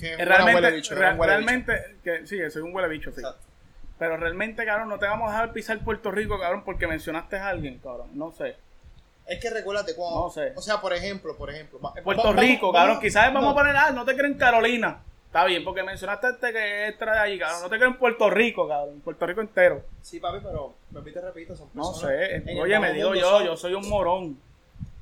Que 0.00 0.14
es 0.14 0.18
Eh, 0.18 0.24
realmente, 0.24 0.60
huele 0.60 0.76
bicho, 0.76 0.94
re- 0.96 1.12
un 1.12 1.18
huele 1.20 1.36
bicho. 1.38 1.46
realmente, 1.48 1.96
que 2.02 2.26
sí, 2.26 2.38
soy 2.50 2.62
un 2.62 2.74
huele 2.74 2.88
bicho, 2.88 3.10
sí. 3.12 3.20
Exacto. 3.20 3.40
Pero 3.98 4.16
realmente, 4.18 4.66
cabrón, 4.66 4.88
no 4.88 4.98
te 4.98 5.06
vamos 5.06 5.28
a 5.30 5.32
dejar 5.32 5.52
pisar 5.52 5.78
Puerto 5.78 6.10
Rico, 6.10 6.38
cabrón, 6.40 6.64
porque 6.64 6.86
mencionaste 6.88 7.36
a 7.36 7.48
alguien, 7.48 7.78
cabrón. 7.78 8.08
No 8.14 8.32
sé. 8.32 8.56
Es 9.26 9.40
que 9.40 9.48
recuérdate 9.48 9.94
cuando. 9.94 10.20
No 10.24 10.30
sé. 10.30 10.52
O 10.56 10.60
sea, 10.60 10.80
por 10.80 10.92
ejemplo, 10.92 11.36
por 11.36 11.50
ejemplo. 11.50 11.80
va- 11.80 11.94
Puerto 12.04 12.32
Rico, 12.32 12.72
vamos- 12.72 12.80
cabrón. 12.88 13.00
Quizás 13.00 13.32
vamos 13.32 13.52
a 13.52 13.54
poner, 13.54 13.76
ah, 13.76 13.90
no 13.92 14.04
te 14.04 14.14
creen 14.16 14.34
Carolina. 14.34 14.98
Está 15.36 15.44
bien, 15.46 15.64
porque 15.64 15.82
mencionaste 15.82 16.26
a 16.28 16.30
este 16.30 16.50
que 16.50 16.88
es 16.88 16.98
de 16.98 17.10
allí, 17.10 17.38
cabrón. 17.38 17.60
No 17.64 17.68
te 17.68 17.76
creen 17.76 17.98
Puerto 17.98 18.30
Rico, 18.30 18.66
cabrón. 18.66 19.02
Puerto 19.02 19.26
Rico 19.26 19.42
entero. 19.42 19.82
Sí, 20.00 20.18
papi, 20.18 20.38
pero 20.42 20.74
repite, 20.92 21.20
repito, 21.20 21.54
son 21.54 21.68
No 21.74 21.90
personas 21.92 22.16
sé. 22.16 22.36
en 22.36 22.48
el 22.48 22.58
Oye, 22.60 22.78
me 22.80 22.92
digo 22.94 23.14
yo, 23.14 23.28
son- 23.32 23.44
yo 23.44 23.54
soy 23.56 23.74
un 23.74 23.86
morón. 23.86 24.38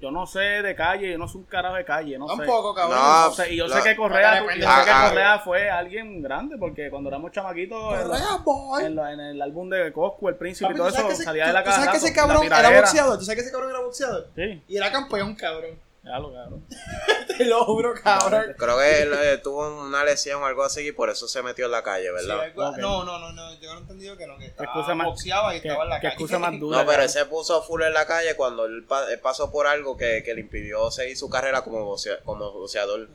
Yo 0.00 0.10
no 0.10 0.26
sé 0.26 0.40
de 0.40 0.74
calle, 0.74 1.12
yo 1.12 1.18
no 1.18 1.28
soy 1.28 1.42
un 1.42 1.46
carajo 1.46 1.76
de 1.76 1.84
calle, 1.84 2.18
no 2.18 2.28
sé. 2.28 2.36
Tampoco, 2.36 2.74
cabrón. 2.74 2.98
No, 2.98 3.26
No 3.26 3.30
sé, 3.32 3.52
y 3.54 3.56
yo 3.56 3.68
No, 3.68 3.74
sé 3.76 3.82
que 3.84 3.94
Correa, 3.96 4.40
no, 4.40 4.46
yo 4.46 4.50
sé 4.52 4.84
que. 4.84 5.08
Correa 5.08 5.38
fue 5.38 5.70
alguien 5.70 6.20
grande, 6.20 6.56
porque 6.58 6.90
cuando 6.90 7.10
éramos 7.10 7.30
chamaquitos, 7.30 7.94
en, 7.94 7.98
la- 8.00 8.04
Correa, 8.18 8.36
boy. 8.44 8.84
en 8.86 8.96
la- 8.96 9.12
en 9.12 9.20
el 9.20 9.40
álbum 9.40 9.70
de 9.70 9.92
Coscu, 9.92 10.28
El 10.30 10.34
Príncipe 10.34 10.64
Papi, 10.66 10.74
y 10.74 10.78
todo 10.78 10.88
¿tú 10.88 10.94
sabes 10.96 11.06
eso, 11.12 11.14
ese- 11.14 11.24
salía 11.24 11.44
tú- 11.44 11.48
de 11.48 11.52
la 11.54 11.62
tú 11.64 11.70
sabes 11.70 11.86
casa. 11.86 11.90
que 12.00 12.06
ese 12.06 12.12
cabrón 12.14 12.44
era 12.44 12.70
boxeador? 12.80 13.18
¿Tú 13.18 13.24
sabes 13.24 13.36
que 13.36 13.42
ese 13.42 13.52
cabrón 13.52 13.70
era 13.70 13.80
boxeador? 13.80 14.26
Sí, 14.34 14.62
Y 14.66 14.76
era 14.76 14.90
campeón, 14.90 15.34
cabrón. 15.36 15.83
Ya 16.04 16.18
lo 16.18 16.32
cabrón. 16.32 16.64
Te 17.36 17.44
lo 17.46 17.64
juro, 17.64 17.94
cabrón. 18.00 18.54
Creo 18.56 18.78
que 18.78 19.02
él 19.02 19.12
eh, 19.14 19.38
tuvo 19.42 19.82
una 19.84 20.04
lesión 20.04 20.42
o 20.42 20.46
algo 20.46 20.62
así 20.62 20.86
y 20.86 20.92
por 20.92 21.10
eso 21.10 21.26
se 21.26 21.42
metió 21.42 21.64
en 21.66 21.72
la 21.72 21.82
calle, 21.82 22.06
Sí, 22.08 22.12
¿verdad? 22.26 22.40
algo- 22.44 22.68
Ok. 22.70 22.76
No, 22.78 23.04
no, 23.04 23.18
no, 23.18 23.32
no, 23.32 23.54
yo 23.60 23.72
no 23.72 23.78
he 23.78 23.82
entendido 23.82 24.16
que 24.16 24.26
no, 24.26 24.38
que 24.38 24.46
estaba 24.46 24.66
excusa 24.66 24.94
más- 24.94 25.06
boxeaba 25.06 25.56
y 25.56 25.60
qué- 25.60 25.68
estaba 25.68 25.84
en 25.84 25.90
la 25.90 25.96
qué 26.00 26.02
calle. 26.08 26.14
excusa 26.14 26.38
más 26.38 26.52
dura. 26.60 26.78
No, 26.78 26.86
pero 26.86 27.02
él 27.02 27.08
se 27.08 27.24
puso 27.26 27.62
full 27.62 27.82
en 27.82 27.92
la 27.92 28.06
calle 28.06 28.36
cuando 28.36 28.66
él, 28.66 28.84
pa- 28.84 29.10
él 29.10 29.18
pasó 29.18 29.50
por 29.50 29.66
algo 29.66 29.96
que, 29.96 30.22
que 30.22 30.34
le 30.34 30.42
impidió 30.42 30.90
seguir 30.90 31.16
su 31.16 31.28
carrera 31.28 31.62
como, 31.62 31.84
boxea- 31.84 32.20
como 32.24 32.52
boxeador. 32.52 33.08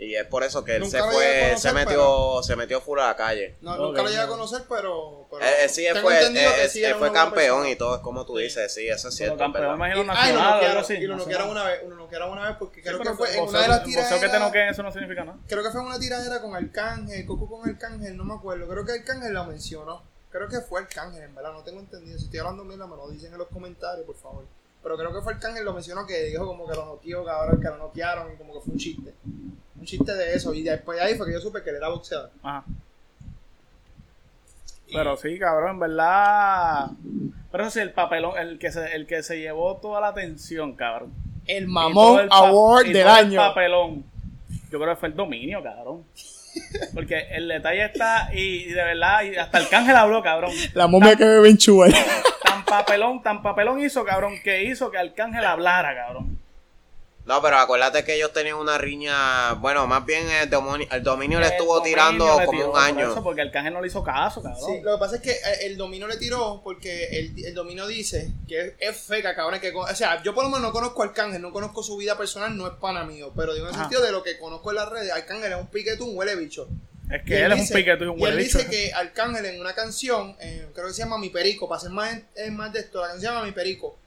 Y 0.00 0.14
es 0.14 0.26
por 0.26 0.44
eso 0.44 0.64
que 0.64 0.76
él 0.76 0.82
Nunca 0.82 0.92
se 0.92 0.98
lo 0.98 1.10
fue, 1.10 1.24
conocer, 1.24 1.58
se 1.58 1.72
metió, 1.72 2.40
se 2.44 2.54
metió 2.54 2.80
full 2.80 3.00
a 3.00 3.08
la 3.08 3.16
calle. 3.16 3.56
No, 3.60 3.76
nunca 3.76 4.02
lo 4.02 4.08
llegué 4.08 4.20
a 4.20 4.26
no. 4.26 4.32
conocer, 4.32 4.62
pero... 4.68 5.26
pero 5.28 5.44
Él, 5.44 5.54
él 5.64 5.68
sí 5.70 5.84
él 5.86 5.94
tengo 5.94 6.06
fue, 6.06 6.18
entendido 6.20 6.54
que 6.54 6.62
él- 6.62 6.70
sí 6.70 6.78
él 6.78 6.90
era 6.90 6.98
fue 6.98 7.12
campeón 7.12 7.34
persona. 7.62 7.70
y 7.70 7.76
todo, 7.76 7.96
es 7.96 8.00
como 8.02 8.24
tú 8.24 8.36
dices, 8.36 8.72
sí, 8.72 8.86
eso 8.86 9.08
es 9.08 9.16
Pero 9.18 9.34
cierto. 9.34 9.34
es 9.34 9.40
campeón, 9.40 9.74
imagino 9.74 9.96
Y, 10.04 10.06
ah, 10.10 10.28
y 10.28 10.32
lo 10.32 10.38
nacional 10.38 10.62
y 10.62 11.06
lo 11.06 11.14
no 11.16 11.18
sé. 11.18 11.24
noquearon 11.24 11.50
una 11.50 11.64
vez, 11.64 11.80
uno 11.84 11.96
noquearon 11.96 12.30
una 12.30 12.46
vez 12.48 12.56
porque 12.60 12.80
creo 12.80 12.92
Sí, 12.92 12.98
que 12.98 13.04
pero 13.06 13.16
fue 13.16 13.36
en 13.36 13.42
una 13.42 13.60
de 13.62 13.68
las 13.68 13.78
boxeo 13.82 14.02
que 14.04 14.06
te 14.06 14.18
tiraderas... 14.18 14.40
noqueen, 14.40 14.68
eso 14.68 14.82
no 14.84 14.92
significa 14.92 15.24
nada. 15.24 15.38
Creo 15.48 15.62
que 15.64 15.70
fue 15.70 15.80
en 15.80 15.86
una 15.88 15.98
tiradera 15.98 16.40
con 16.42 16.54
Arcángel, 16.54 17.26
Coco 17.26 17.48
con 17.48 17.68
Arcángel, 17.68 18.16
no 18.16 18.22
me 18.24 18.34
acuerdo. 18.34 18.68
Creo 18.68 18.84
que 18.86 18.92
Arcángel 18.92 19.34
la 19.34 19.42
mencionó. 19.42 20.04
Creo 20.30 20.48
que 20.48 20.60
fue 20.60 20.80
Arcángel, 20.80 21.24
en 21.24 21.34
verdad, 21.34 21.52
no 21.52 21.64
tengo 21.64 21.80
entendido. 21.80 22.16
Si 22.18 22.26
estoy 22.26 22.38
hablando 22.38 22.62
mierda, 22.62 22.86
me 22.86 22.94
lo 22.94 23.08
dicen 23.10 23.32
en 23.32 23.38
los 23.38 23.48
comentarios, 23.48 24.06
por 24.06 24.14
favor. 24.16 24.44
Pero 24.80 24.96
creo 24.96 25.12
que 25.12 25.22
fue 25.22 25.32
Arcángel 25.32 25.64
lo 25.64 25.72
mencionó 25.72 26.06
que 26.06 26.22
dijo 26.22 26.46
como 26.46 26.68
que 26.68 26.76
lo 26.76 26.84
noqueó, 26.86 27.24
cabrón, 27.24 27.60
que 27.60 27.66
lo 27.66 27.78
noquearon 27.78 28.32
y 28.32 28.36
como 28.36 28.52
que 28.54 28.60
fue 28.60 28.72
un 28.74 28.78
chiste. 28.78 29.12
Un 29.78 29.84
chiste 29.84 30.14
de 30.14 30.34
eso. 30.34 30.54
Y 30.54 30.62
después 30.62 30.98
de 30.98 31.04
ahí 31.04 31.14
fue 31.14 31.26
que 31.26 31.32
yo 31.32 31.40
supe 31.40 31.62
que 31.62 31.70
él 31.70 31.76
era 31.76 31.88
boxeador. 31.88 32.30
Ajá. 32.42 32.64
Pero 34.92 35.16
sí, 35.16 35.38
cabrón, 35.38 35.72
en 35.72 35.80
verdad. 35.80 36.90
Pero 37.50 37.64
eso 37.64 37.70
sí, 37.72 37.80
el 37.80 37.92
papelón, 37.92 38.38
el 38.38 38.58
que 38.58 38.72
se, 38.72 38.94
el 38.94 39.06
que 39.06 39.22
se 39.22 39.38
llevó 39.38 39.76
toda 39.76 40.00
la 40.00 40.08
atención, 40.08 40.74
cabrón. 40.74 41.12
El 41.46 41.66
mamón 41.68 42.20
el 42.20 42.28
award 42.30 42.84
del 42.84 42.92
todo 42.92 43.02
el 43.02 43.08
año. 43.08 43.40
papelón. 43.40 44.04
Yo 44.70 44.78
creo 44.78 44.94
que 44.94 44.96
fue 45.00 45.08
el 45.08 45.16
dominio, 45.16 45.62
cabrón. 45.62 46.04
Porque 46.94 47.26
el 47.30 47.48
detalle 47.48 47.84
está, 47.84 48.30
y, 48.32 48.64
y 48.64 48.72
de 48.72 48.82
verdad, 48.82 49.22
y 49.22 49.36
hasta 49.36 49.58
el 49.58 49.68
cángel 49.68 49.96
habló, 49.96 50.22
cabrón. 50.22 50.52
La 50.74 50.86
momia 50.86 51.16
que 51.16 51.24
bebe 51.24 51.50
en. 51.50 51.58
Tan 51.58 52.64
papelón, 52.64 53.22
tan 53.22 53.42
papelón 53.42 53.80
hizo, 53.80 54.04
cabrón, 54.04 54.34
que 54.42 54.64
hizo 54.64 54.90
que 54.90 54.98
Arcángel 54.98 55.44
hablara, 55.44 55.94
cabrón. 55.94 56.37
No, 57.28 57.42
pero 57.42 57.58
acuérdate 57.58 58.04
que 58.04 58.14
ellos 58.14 58.32
tenían 58.32 58.56
una 58.56 58.78
riña. 58.78 59.52
Bueno, 59.52 59.86
más 59.86 60.02
bien 60.06 60.26
el 60.30 60.48
dominio, 60.48 60.88
el 60.90 61.02
dominio 61.02 61.38
le 61.40 61.46
El 61.46 61.52
estuvo 61.52 61.74
dominio 61.74 61.94
tirando 61.94 62.40
le 62.40 62.46
como 62.46 62.64
un 62.64 62.70
por 62.70 62.80
año. 62.80 63.10
eso, 63.12 63.22
porque 63.22 63.42
Arcángel 63.42 63.74
no 63.74 63.82
le 63.82 63.88
hizo 63.88 64.02
caso, 64.02 64.42
cabrón. 64.42 64.62
Sí, 64.66 64.80
lo 64.82 64.94
que 64.94 64.98
pasa 64.98 65.16
es 65.16 65.20
que 65.22 65.32
eh, 65.32 65.66
el 65.66 65.76
domino 65.76 66.06
le 66.06 66.16
tiró 66.16 66.62
porque 66.64 67.04
el, 67.18 67.44
el 67.44 67.52
domino 67.54 67.86
dice 67.86 68.32
que 68.48 68.60
es, 68.68 68.72
es 68.78 68.96
feca, 68.96 69.34
cabrón. 69.34 69.60
Que, 69.60 69.70
o 69.74 69.94
sea, 69.94 70.22
yo 70.22 70.34
por 70.34 70.42
lo 70.44 70.48
menos 70.48 70.62
no 70.62 70.72
conozco 70.72 71.02
a 71.02 71.06
Arcángel, 71.06 71.42
no 71.42 71.52
conozco 71.52 71.82
su 71.82 71.98
vida 71.98 72.16
personal, 72.16 72.56
no 72.56 72.66
es 72.66 72.72
pana 72.80 73.04
mío. 73.04 73.30
Pero 73.36 73.52
digo 73.52 73.66
en 73.68 73.74
el 73.74 73.78
sentido 73.78 74.00
de 74.00 74.10
lo 74.10 74.22
que 74.22 74.38
conozco 74.38 74.70
en 74.70 74.76
las 74.76 74.88
redes, 74.88 75.12
Arcángel 75.12 75.52
es 75.52 75.58
un 75.58 75.66
piquetón, 75.66 76.08
un 76.08 76.16
huele 76.16 76.34
bicho. 76.34 76.66
Es 77.10 77.22
Y 77.22 77.24
que 77.26 77.44
él 77.44 77.52
es 77.52 77.70
un 77.70 77.78
y 77.78 78.04
un 78.08 78.18
y 78.18 78.22
huele 78.22 78.36
él 78.38 78.44
bicho. 78.44 78.56
dice 78.56 78.70
que 78.70 78.94
Arcángel 78.94 79.44
en 79.44 79.60
una 79.60 79.74
canción, 79.74 80.34
eh, 80.40 80.66
creo 80.74 80.86
que 80.86 80.94
se 80.94 81.02
llama 81.02 81.18
Mi 81.18 81.28
Perico, 81.28 81.68
para 81.68 81.78
ser 81.80 81.90
más, 81.90 82.20
más 82.52 82.72
de 82.72 82.80
esto, 82.80 83.02
la 83.02 83.08
canción 83.08 83.20
se 83.20 83.34
llama 83.34 83.44
Mi 83.46 83.52
Perico. 83.52 83.98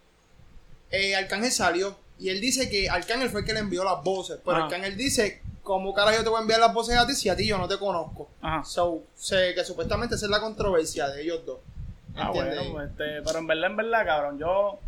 Eh, 0.90 1.16
Arcángel 1.16 1.52
salió 1.52 1.96
y 2.22 2.30
él 2.30 2.40
dice 2.40 2.70
que 2.70 2.90
Arcángel 2.90 3.30
fue 3.30 3.42
el 3.42 3.46
que 3.46 3.54
le 3.54 3.60
envió 3.60 3.84
las 3.84 4.04
voces. 4.04 4.40
Pero 4.46 4.58
Ah. 4.58 4.64
Arcángel 4.66 4.96
dice, 4.96 5.42
¿cómo 5.64 5.94
carajo 5.94 6.18
yo 6.18 6.24
te 6.24 6.30
voy 6.30 6.38
a 6.40 6.42
enviar 6.42 6.60
las 6.60 6.74
voces 6.74 6.98
a 6.98 7.06
ti 7.08 7.14
si 7.16 7.30
a 7.30 7.36
ti 7.36 7.46
yo 7.48 7.58
no 7.58 7.68
te 7.68 7.78
conozco? 7.78 8.30
Ajá. 8.42 8.64
So, 8.64 9.04
sé 9.16 9.54
que 9.56 9.64
supuestamente 9.66 10.16
esa 10.16 10.26
es 10.26 10.32
la 10.32 10.40
controversia 10.40 11.08
de 11.10 11.24
ellos 11.24 11.46
dos. 11.46 11.60
Ah, 12.16 12.28
¿Entiendes? 12.28 12.56
bueno, 12.58 12.72
pues, 12.74 12.90
este, 12.92 13.22
pero 13.26 13.40
en 13.40 13.48
verdad, 13.48 13.70
en 13.72 13.76
verdad, 13.78 14.06
cabrón, 14.06 14.38
yo 14.40 14.80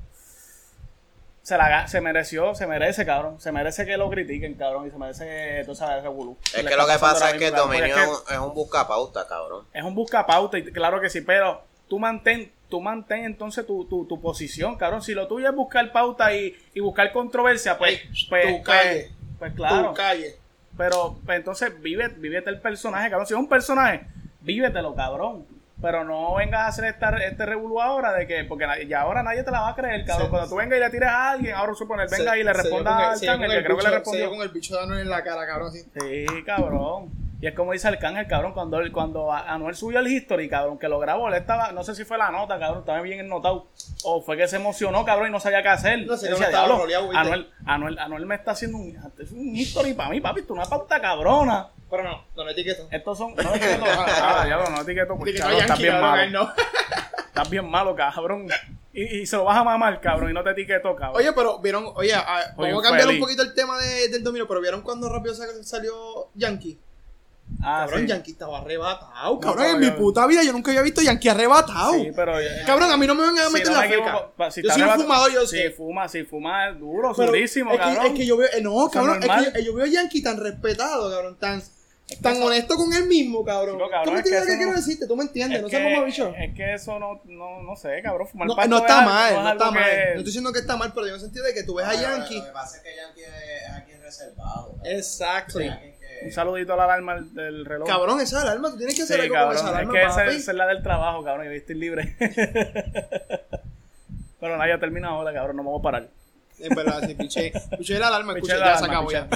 se 1.41 1.57
la 1.57 1.87
se 1.89 1.99
mereció, 1.99 2.55
se 2.55 2.67
merece, 2.67 3.05
cabrón, 3.05 3.39
se 3.41 3.51
merece 3.51 3.85
que 3.85 3.97
lo 3.97 4.09
critiquen, 4.09 4.53
cabrón, 4.53 4.87
y 4.87 4.91
se 4.91 4.97
merece 4.97 5.25
que 5.25 5.63
tú 5.65 5.75
sabes 5.75 6.01
revolú. 6.03 6.37
Es 6.55 6.63
Le 6.63 6.69
que 6.69 6.75
lo 6.77 6.87
que 6.87 6.97
pasa 6.99 7.31
es 7.31 7.37
que 7.37 7.47
el 7.47 7.55
dominio 7.55 7.85
es 7.85 7.97
es, 7.97 8.07
un- 8.07 8.33
es 8.33 8.39
un 8.39 8.53
buscapauta, 8.53 9.27
cabrón. 9.27 9.65
que 9.73 9.79
es 9.79 9.83
un 9.83 9.93
buscapauta, 9.93 10.57
y 10.57 10.63
claro 10.71 11.01
que 11.01 11.09
sí, 11.09 11.19
pero 11.21 11.61
tú 11.89 11.99
mantén, 11.99 12.49
tú 12.73 12.81
mantén 12.81 13.23
entonces 13.25 13.67
tu, 13.67 13.85
tu, 13.85 14.07
tu 14.07 14.19
posición, 14.19 14.75
cabrón. 14.77 15.03
Si 15.03 15.13
lo 15.13 15.27
tuyo 15.27 15.47
es 15.47 15.55
buscar 15.55 15.91
pauta 15.91 16.33
y, 16.35 16.55
y 16.73 16.79
buscar 16.79 17.11
controversia, 17.11 17.77
pues, 17.77 17.91
Ey, 17.99 17.99
pues, 18.29 18.57
tu 18.57 18.63
calle. 18.63 19.11
pues, 19.11 19.11
pues 19.37 19.53
claro. 19.53 19.89
Tu 19.89 19.93
calle. 19.93 20.35
Pero 20.75 21.15
pues, 21.23 21.37
entonces 21.37 21.79
vive, 21.83 22.07
vívete 22.07 22.49
el 22.49 22.59
personaje, 22.59 23.11
cabrón. 23.11 23.27
Si 23.27 23.35
es 23.35 23.39
un 23.39 23.47
personaje, 23.47 24.07
vívetelo, 24.41 24.95
cabrón. 24.95 25.45
Pero 25.79 26.03
no 26.03 26.33
vengas 26.33 26.61
a 26.61 26.67
hacer 26.67 26.85
esta, 26.85 27.15
este 27.17 27.45
revolú 27.45 27.79
ahora 27.79 28.11
de 28.13 28.25
que, 28.25 28.43
porque 28.45 28.65
ya 28.87 29.01
ahora 29.01 29.21
nadie 29.21 29.43
te 29.43 29.51
la 29.51 29.59
va 29.61 29.69
a 29.69 29.75
creer, 29.75 30.03
cabrón. 30.05 30.25
Sí, 30.27 30.29
Cuando 30.31 30.49
tú 30.49 30.55
vengas 30.55 30.77
y 30.77 30.81
le 30.81 30.89
tires 30.89 31.09
a 31.09 31.29
alguien, 31.31 31.53
ahora 31.55 31.73
suponer, 31.75 32.09
venga 32.09 32.31
Se- 32.31 32.39
y 32.39 32.43
le 32.43 32.53
responda 32.53 32.91
el- 32.91 32.97
al 32.97 33.19
cángel, 33.19 33.37
con 33.39 33.49
que 33.49 33.57
el 33.57 33.63
creo 33.65 33.77
que 33.77 33.83
le 33.83 33.89
Se 33.89 33.95
respondió. 33.95 34.21
dio 34.25 34.29
con 34.31 34.41
el 34.41 34.49
bicho 34.49 34.75
de 34.75 34.81
Anuel 34.83 34.99
en 35.01 35.09
la 35.09 35.23
cara, 35.23 35.45
cabrón. 35.45 35.67
Así. 35.69 35.83
Sí, 35.83 36.25
cabrón. 36.43 37.11
Y 37.43 37.47
es 37.47 37.53
como 37.55 37.73
dice 37.73 37.89
el 37.89 37.99
cángel, 37.99 38.25
cabrón, 38.25 38.53
cuando, 38.53 38.79
él- 38.79 38.93
cuando 38.93 39.29
Anuel 39.33 39.75
subió 39.75 39.99
el 39.99 40.07
history, 40.07 40.47
cabrón, 40.47 40.79
que 40.79 40.87
lo 40.87 40.97
grabó, 40.97 41.27
él 41.27 41.33
estaba, 41.33 41.73
no 41.73 41.83
sé 41.83 41.93
si 41.93 42.05
fue 42.05 42.17
la 42.17 42.31
nota, 42.31 42.57
cabrón, 42.57 42.79
estaba 42.79 43.01
bien 43.01 43.19
ennotado. 43.19 43.67
O 44.05 44.21
fue 44.21 44.37
que 44.37 44.47
se 44.47 44.55
emocionó, 44.55 45.03
cabrón, 45.03 45.27
y 45.27 45.31
no 45.31 45.41
sabía 45.41 45.61
qué 45.61 45.67
hacer. 45.67 46.05
No 46.07 46.15
sé, 46.15 46.29
no 46.29 46.35
estaba 46.37 46.51
"Diablo, 46.51 46.77
roleado, 46.77 47.03
¿viste?" 47.09 47.17
Anuel, 47.17 47.51
Anuel, 47.65 47.99
Anuel 47.99 48.25
me 48.27 48.35
está 48.35 48.51
haciendo 48.51 48.77
un, 48.77 48.97
es 49.19 49.31
un 49.33 49.55
history 49.57 49.93
para 49.93 50.09
mí, 50.09 50.21
papi, 50.21 50.39
es 50.39 50.49
una 50.49 50.63
pauta 50.63 51.01
cabrona. 51.01 51.67
Pero 51.89 52.03
no, 52.05 52.23
no 52.33 52.45
le 52.45 52.53
etiqueto. 52.53 52.87
Estos 52.89 53.17
son. 53.17 53.35
No 53.35 53.49
etiqueto 53.53 53.85
nada, 53.85 54.47
ya 54.47 54.69
no 54.69 54.81
etiqueto, 54.81 55.17
pues, 55.17 55.31
Etiqueto 55.31 55.45
a 55.45 55.49
cabrón, 55.49 55.61
estás 55.63 55.79
bien 55.79 55.99
malo. 56.01 56.31
no. 56.31 56.53
Estás 57.27 57.49
bien 57.49 57.69
malo, 57.69 57.95
cabrón. 57.95 58.47
Y, 58.93 59.17
y 59.21 59.25
se 59.25 59.35
lo 59.35 59.43
vas 59.43 59.57
a 59.57 59.63
mamar, 59.65 59.99
cabrón, 59.99 60.29
y 60.29 60.33
no 60.33 60.43
te 60.43 60.51
etiqueto, 60.51 60.95
cabrón. 60.95 61.17
Oye, 61.19 61.33
pero 61.33 61.59
vieron, 61.59 61.87
oye, 61.95 62.13
a- 62.13 62.53
Oye, 62.55 62.69
vamos 62.71 62.85
a 62.85 62.87
cambiar 62.89 63.09
un 63.09 63.19
poquito 63.19 63.41
el 63.41 63.53
tema 63.53 63.77
de- 63.79 64.07
del 64.09 64.23
dominio, 64.23 64.47
pero 64.47 64.61
vieron 64.61 64.81
cuando 64.81 65.09
rápido 65.09 65.33
sa- 65.35 65.61
salió 65.63 66.29
Yankee. 66.35 66.79
Ah, 67.61 67.81
Cabrón, 67.85 68.01
sí. 68.01 68.07
Yankee 68.07 68.31
estaba 68.31 68.59
arrebatado. 68.59 69.33
No, 69.35 69.39
Cabrón, 69.39 69.65
en 69.67 69.79
mi 69.79 69.91
puta 69.91 70.25
vida 70.27 70.43
yo 70.43 70.51
nunca 70.53 70.71
había 70.71 70.81
visto 70.81 71.01
Yankee 71.01 71.29
arrebatado. 71.29 71.93
Sí, 71.93 72.11
pero. 72.15 72.39
eh, 72.39 72.63
Cabrón, 72.65 72.91
a 72.91 72.97
mí 72.97 73.07
no 73.07 73.15
me 73.15 73.23
van 73.23 73.37
a 73.39 73.47
si 73.47 73.53
meter 73.53 73.67
no 73.69 73.73
la 73.73 73.81
me 73.81 73.89
feca. 73.89 74.51
si 74.51 74.61
yo 74.63 74.69
soy 74.71 74.81
un 74.81 74.87
arrebatado- 74.89 75.03
fumador, 75.03 75.31
yo 75.33 75.45
Si 75.47 75.57
sé. 75.57 75.71
fuma, 75.71 76.07
si 76.09 76.23
fuma 76.23 76.69
es 76.69 76.79
duro, 76.79 77.13
Pero 77.15 77.27
durísimo, 77.31 77.71
es 77.71 77.77
que, 77.79 77.83
cabrón. 77.83 78.05
es 78.07 78.13
que 78.13 78.25
yo 78.25 78.37
veo, 78.37 78.47
eh, 78.53 78.61
no, 78.61 78.89
cabrón, 78.89 79.19
es 79.23 79.29
que 79.53 79.61
yo, 79.63 79.71
yo 79.71 79.75
veo 79.75 79.85
a 79.85 79.89
Yankee 79.89 80.21
tan 80.21 80.37
respetado, 80.37 81.09
cabrón, 81.11 81.37
tan, 81.39 81.61
tan 82.21 82.33
eso- 82.35 82.45
honesto 82.45 82.75
con 82.75 82.93
él 82.93 83.05
mismo, 83.07 83.43
cabrón. 83.45 83.77
Chico, 83.77 83.89
cabrón, 83.89 84.05
¿Tú 84.05 84.11
me 84.11 84.17
es 84.19 84.23
que 84.23 84.29
entiendes 84.29 84.47
lo 84.47 84.51
que 84.51 84.57
quiero 84.57 84.71
no- 84.71 84.77
decirte? 84.77 85.07
¿Tú 85.07 85.15
me 85.15 85.23
entiendes? 85.23 85.57
Es 85.57 85.63
no 85.63 85.69
que, 85.69 85.77
seas 85.77 85.91
mamabicho. 85.93 86.33
es 86.37 86.53
que 86.55 86.73
eso 86.73 86.99
no, 86.99 87.21
no, 87.25 87.61
no 87.63 87.75
sé, 87.75 88.01
cabrón. 88.03 88.27
Fumar 88.27 88.47
No, 88.47 88.55
no 88.55 88.75
es 88.77 88.81
está 88.81 89.01
mal, 89.01 89.33
no 89.35 89.51
está 89.53 89.71
mal. 89.71 89.83
que- 89.83 89.89
No 89.95 90.09
estoy 90.09 90.23
diciendo 90.25 90.53
que 90.53 90.59
está 90.59 90.75
mal, 90.77 90.91
pero 90.93 91.05
digo 91.05 91.15
en 91.15 91.21
el 91.21 91.25
sentido 91.25 91.45
de 91.45 91.53
que 91.53 91.63
tú 91.63 91.75
ves 91.75 91.87
a 91.87 91.93
Yankee. 91.95 92.37
Lo 92.39 92.45
que 92.45 92.51
pasa 92.51 92.77
es 92.77 92.83
que 92.83 92.89
Yankee 92.95 93.21
es 93.21 93.69
aquí 93.77 93.91
reservado. 94.03 94.75
Exacto. 94.83 95.59
Un 96.25 96.31
saludito 96.31 96.73
a 96.73 96.75
la 96.77 96.83
alarma 96.85 97.15
del, 97.21 97.65
reloj. 97.65 97.87
Cabrón, 97.87 98.19
esa 98.21 98.41
alarma, 98.41 98.71
tú 98.71 98.77
tienes 98.77 98.95
que 98.95 99.03
hacer 99.03 99.17
Sí, 99.17 99.23
algo 99.23 99.35
cabrón. 99.35 99.55
con 99.55 99.57
esa 99.57 99.67
Es 99.67 99.73
alarma, 99.75 99.93
que 99.93 100.03
esa, 100.37 100.51
es 100.51 100.57
la 100.57 100.67
del 100.67 100.83
trabajo, 100.83 101.23
cabrón. 101.23 101.51
Y 101.51 101.55
estoy 101.55 101.75
libre. 101.75 102.15
Pero 104.39 104.57
nada, 104.57 104.67
ya 104.67 104.79
termina 104.79 105.09
ahora, 105.09 105.33
cabrón. 105.33 105.57
No 105.57 105.63
me 105.63 105.69
voy 105.69 105.79
a 105.79 105.83
parar. 105.83 106.07
Es 106.59 106.69
verdad, 106.75 107.03
sí, 107.05 107.15
piché. 107.15 107.51
Piché 107.77 107.99
la 107.99 108.07
alarma, 108.07 108.33
la 108.33 108.39
ya 108.41 108.77
se 108.77 108.85
acabó 108.85 109.11
ya. 109.11 109.27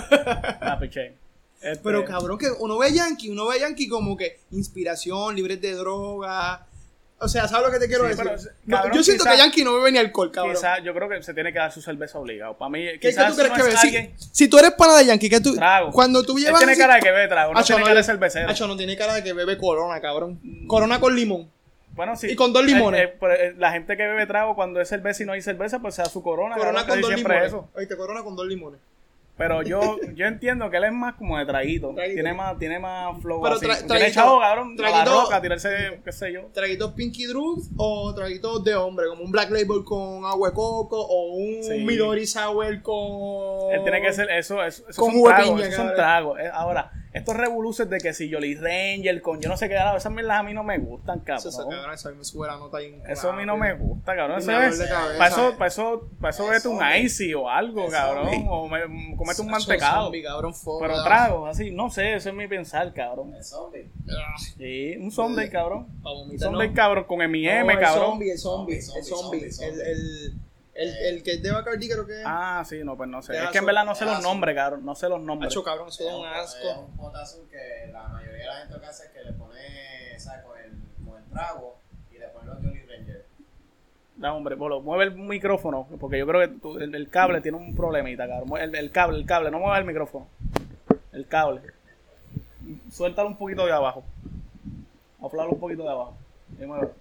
Ah, 0.62 0.78
piché. 0.80 1.14
Este, 1.62 1.84
Pero 1.84 2.06
cabrón, 2.06 2.38
que 2.38 2.48
uno 2.60 2.78
ve 2.78 2.88
a 2.88 2.90
Yankee, 2.90 3.30
uno 3.30 3.48
ve 3.48 3.56
a 3.56 3.60
Yankee 3.62 3.88
como 3.88 4.16
que 4.16 4.40
inspiración, 4.52 5.36
libres 5.36 5.60
de 5.60 5.74
droga. 5.74 6.66
O 7.20 7.28
sea, 7.28 7.48
¿sabes 7.48 7.66
lo 7.66 7.72
que 7.74 7.80
te 7.80 7.88
quiero 7.88 8.04
Sí, 8.04 8.10
decir? 8.10 8.24
pero, 8.26 8.42
No, 8.66 8.78
cabrón, 8.78 8.96
yo 8.98 9.04
siento 9.04 9.24
quizá- 9.24 9.32
que 9.34 9.38
Yankee 9.40 9.64
no 9.64 9.74
bebe 9.74 9.92
ni 9.92 9.98
alcohol, 9.98 10.32
cabrón. 10.32 10.54
Quizás 10.56 10.84
yo 10.84 10.94
creo 10.94 11.10
que 11.10 11.24
se 11.24 11.34
tiene 11.34 11.52
que 11.52 11.58
dar 11.58 11.72
su 11.72 11.82
cerveza 11.82 12.20
obligado. 12.20 12.56
Para 12.58 12.70
mí, 12.70 12.84
¿Qué, 12.86 13.00
qué 13.00 13.10
quizás 13.10 13.32
tú 13.32 13.38
crees 13.42 13.58
no 13.58 13.64
que 13.66 13.70
es? 13.72 13.80
Si, 13.80 14.30
si 14.32 14.48
tú 14.48 14.60
eres 14.60 14.72
pana 14.74 14.98
de 14.98 15.06
Yankee, 15.08 15.30
que 15.30 15.42
tú, 15.42 15.56
trago. 15.56 15.92
cuando 15.92 16.22
tú 16.24 16.38
Él 16.38 16.44
llevas... 16.46 16.60
tiene 16.60 16.74
así- 16.74 16.82
cara 16.82 16.96
de 16.96 17.02
que 17.02 17.12
bebe 17.12 17.28
trago, 17.28 17.54
no 17.54 17.60
Acho, 17.60 17.68
tiene 17.68 17.80
no, 17.80 17.86
cara 17.86 17.96
de 18.00 18.02
yo- 18.04 18.06
cervecero. 18.06 18.50
Acho, 18.50 18.68
no 18.68 18.78
tiene 18.78 18.96
cara 18.96 19.16
de 19.16 19.24
que 19.24 19.34
bebe 19.34 19.58
corona, 19.58 20.00
cabrón. 20.00 20.40
Corona 20.68 21.00
con 21.00 21.16
limón. 21.16 21.50
Bueno, 21.96 22.16
sí. 22.16 22.28
Y 22.30 22.36
con 22.36 22.54
dos 22.54 22.64
limones. 22.64 23.02
Eh, 23.02 23.14
eh, 23.20 23.28
eh, 23.40 23.54
la 23.58 23.72
gente 23.72 23.98
que 23.98 24.04
bebe 24.06 24.28
trago 24.28 24.54
cuando 24.54 24.80
es 24.80 24.88
cerveza 24.88 25.24
y 25.24 25.26
no 25.26 25.32
hay 25.34 25.42
cerveza, 25.42 25.80
pues 25.80 25.96
sea 25.96 26.06
su 26.06 26.22
corona. 26.22 26.56
Corona 26.56 26.82
cabrón, 26.86 27.02
con 27.02 27.10
dos 27.10 27.16
limones. 27.20 27.44
eso. 27.48 27.70
Oíste, 27.74 27.98
corona 27.98 28.22
con 28.24 28.36
dos 28.36 28.46
limones. 28.46 28.80
Pero 29.38 29.62
yo, 29.62 29.98
yo 30.16 30.26
entiendo 30.26 30.70
que 30.72 30.78
él 30.78 30.86
es 30.86 30.94
más 30.94 31.14
como 31.14 31.38
de 31.38 31.46
traguito. 31.46 31.94
Traguito. 31.94 32.16
Tiene 32.16 32.34
más, 32.34 32.58
tiene 32.58 32.80
más 32.80 33.22
flow 33.22 33.42
Pero 33.44 33.56
así. 33.56 33.66
tra- 33.66 33.76
tiene 33.76 33.88
traguito- 33.88 34.14
chavo, 34.16 34.40
cabrón, 34.40 34.68
a 34.80 34.82
la 34.82 35.04
traguito- 35.04 35.22
roca, 35.24 35.42
tirarse, 35.42 36.02
qué 36.04 36.12
sé 36.12 36.34
yo. 36.34 36.42
Traguitos 36.54 36.94
Pinky 36.94 37.26
Drugs 37.28 37.70
o 37.78 38.14
traguitos 38.16 38.64
de 38.64 38.74
hombre, 38.76 39.06
como 39.10 39.24
un 39.24 39.32
Black 39.32 39.52
Label 39.52 39.84
con 39.86 40.26
agua 40.26 40.50
de 40.50 40.56
coco 40.56 41.00
o 41.00 41.36
un 41.36 41.64
Sí. 41.64 41.84
Midori 41.86 42.26
Sour 42.26 42.82
con... 42.82 43.72
Él 43.74 43.84
tiene 43.84 44.02
que 44.02 44.12
ser 44.12 44.30
eso, 44.32 44.64
eso, 44.64 44.84
eso 44.90 45.02
Con 45.02 45.14
de 45.14 45.24
tragos, 45.24 45.46
piña, 45.52 45.60
esos 45.62 45.76
son 45.76 45.86
cabrón. 45.88 45.96
tragos. 45.96 46.40
Eh, 46.40 46.50
Ahora, 46.52 46.92
estos 47.18 47.36
revoluces 47.36 47.90
de 47.90 47.98
que 48.00 48.14
si 48.14 48.32
Jolly 48.32 48.56
Ranger 48.56 49.22
con 49.22 49.40
yo 49.42 49.50
no 49.50 49.58
sé 49.58 49.68
qué, 49.70 49.76
esas 49.96 50.12
mierdas 50.12 50.40
a 50.40 50.44
mí 50.44 50.54
no 50.54 50.64
me 50.64 50.78
gustan, 50.78 51.22
Eso, 51.26 51.50
eso, 51.50 51.58
cabrón. 51.60 51.76
cabrón, 51.76 51.94
eso 51.96 52.08
a 52.08 52.12
mí 52.12 52.18
me 52.18 52.24
sube 52.24 52.48
la 52.48 52.58
nota 52.58 52.78
ahí. 52.78 53.02
Eso 53.08 53.30
a 53.30 53.34
mí 53.36 53.46
no 53.46 53.58
me 53.58 53.74
gusta, 53.74 54.16
cabrón. 54.16 54.40
Eso 54.40 54.52
es, 54.52 54.80
para 55.18 55.28
eso, 55.28 55.58
para 55.58 55.68
eso, 55.68 56.10
para 56.20 56.30
eso 56.32 56.48
vete 56.48 56.68
un 56.68 56.80
zombie. 56.80 57.00
icy 57.02 57.34
o 57.34 57.50
algo, 57.50 57.88
cabrón. 57.90 58.26
zombie. 58.30 58.46
O 58.50 58.68
me, 58.68 59.16
comete 59.18 59.42
un 59.42 59.50
mantecado. 59.50 60.04
zombie, 60.04 60.24
cabrón, 60.24 60.54
Pero 60.80 60.96
ah. 60.96 61.04
tragos, 61.04 61.50
así, 61.50 61.72
no 61.72 61.90
sé, 61.90 62.16
eso 62.16 62.30
es 62.30 62.36
mi 62.36 62.48
pensar, 62.48 62.94
cabrón. 62.94 63.34
El 63.36 63.44
zombie. 63.44 63.90
Ah, 64.10 64.36
Sí, 64.58 64.96
un 64.98 65.12
Sunday, 65.12 65.50
cabrón. 65.50 65.88
pa' 66.02 66.12
Un 66.12 66.36
no. 66.38 66.74
cabrón, 66.74 67.04
con 67.06 67.22
M&M, 67.22 67.74
el 67.74 67.80
cabrón. 67.80 68.10
zombie, 68.12 68.32
el 68.32 68.38
zombie, 68.38 68.82
Zombie, 68.82 69.00
el 69.00 69.06
zombie, 69.06 69.52
zombie. 69.52 69.52
zombie, 69.52 69.82
El, 69.82 70.40
el, 70.78 70.96
el, 71.16 71.24
que 71.24 71.34
es 71.34 71.42
de 71.44 71.52
Bacardi 71.52 71.90
creo 71.90 72.06
que 72.06 72.14
es. 72.20 72.24
Ah, 72.26 72.64
sí, 72.68 72.82
no, 72.84 72.96
pues 72.96 73.10
no 73.10 73.22
sé. 73.22 73.38
Es 73.38 73.50
que 73.50 73.58
en 73.58 73.66
verdad 73.66 73.86
no 73.86 73.96
sé 73.96 74.06
los 74.06 74.22
nombres, 74.22 74.56
cabrón. 74.56 74.86
No 74.86 74.96
sé 74.96 75.10
los 75.10 75.22
nombres. 75.22 75.52
Acho, 75.52 75.64
cabrón, 75.64 75.88
eso 75.90 76.08
Es 76.08 76.14
un 76.16 76.26
asco. 76.26 76.68
Es 76.70 76.78
un 76.78 76.98
potasio 76.98 77.48
que 77.50 77.92
la 77.92 78.08
mayoría 78.08 78.38
de 78.38 78.46
la 78.46 78.56
gente 78.60 78.74
lo 78.76 78.80
que 78.82 78.86
hace 78.88 79.06
es 79.06 79.12
que 79.12 79.24
le 79.24 79.34
pone, 79.34 80.20
¿sabes? 80.20 80.44
Con 80.46 80.58
el, 80.60 80.72
con 81.06 81.18
el 81.24 81.30
trago 81.30 81.78
y 82.12 82.18
le 82.20 82.28
pone 82.30 82.46
los 82.48 82.58
Jolly 82.58 82.86
Ranger. 82.86 83.26
Da, 84.18 84.34
hombre, 84.34 84.56
Bolo, 84.56 84.82
mueve 84.82 85.06
el 85.06 85.12
micrófono, 85.16 85.88
porque 86.00 86.18
yo 86.18 86.26
creo 86.28 86.42
que 86.42 86.48
tú- 86.60 86.78
el, 86.80 86.94
el 86.96 87.10
cable 87.10 87.42
tiene 87.42 87.58
un 87.58 87.76
problemita, 87.76 88.28
cabrón. 88.28 88.48
Mueve 88.50 88.66
El, 88.66 88.76
el 88.76 88.92
cable, 88.92 89.18
el 89.18 89.26
cable, 89.26 89.52
no 89.52 89.60
mueve 89.60 89.80
el 89.80 89.86
micrófono. 89.86 90.28
El 91.12 91.28
cable. 91.28 91.62
Suéltalo 92.92 93.30
un 93.30 93.38
poquito 93.38 93.66
de 93.66 93.72
abajo. 93.72 94.04
Aflalo 95.24 95.52
un 95.52 95.60
poquito 95.60 95.84
de 95.84 95.90
abajo. 95.90 96.18
Y 96.60 96.66
muévelo. 96.66 96.92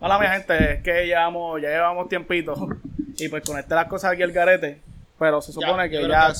Hola, 0.00 0.18
mi 0.18 0.26
gente, 0.28 0.74
es 0.74 0.82
que 0.82 1.06
llevamos, 1.06 1.60
ya 1.60 1.68
llevamos 1.70 2.08
tiempito. 2.08 2.54
Y 3.16 3.28
pues 3.28 3.42
conecté 3.44 3.74
las 3.74 3.88
cosas 3.88 4.12
aquí 4.12 4.22
al 4.22 4.32
garete. 4.32 4.80
Pero 5.18 5.42
se 5.42 5.52
supone 5.52 5.84
Ya, 5.84 5.88
que 5.88 5.94
yo 5.96 6.00
creo 6.02 6.10
ya, 6.12 6.32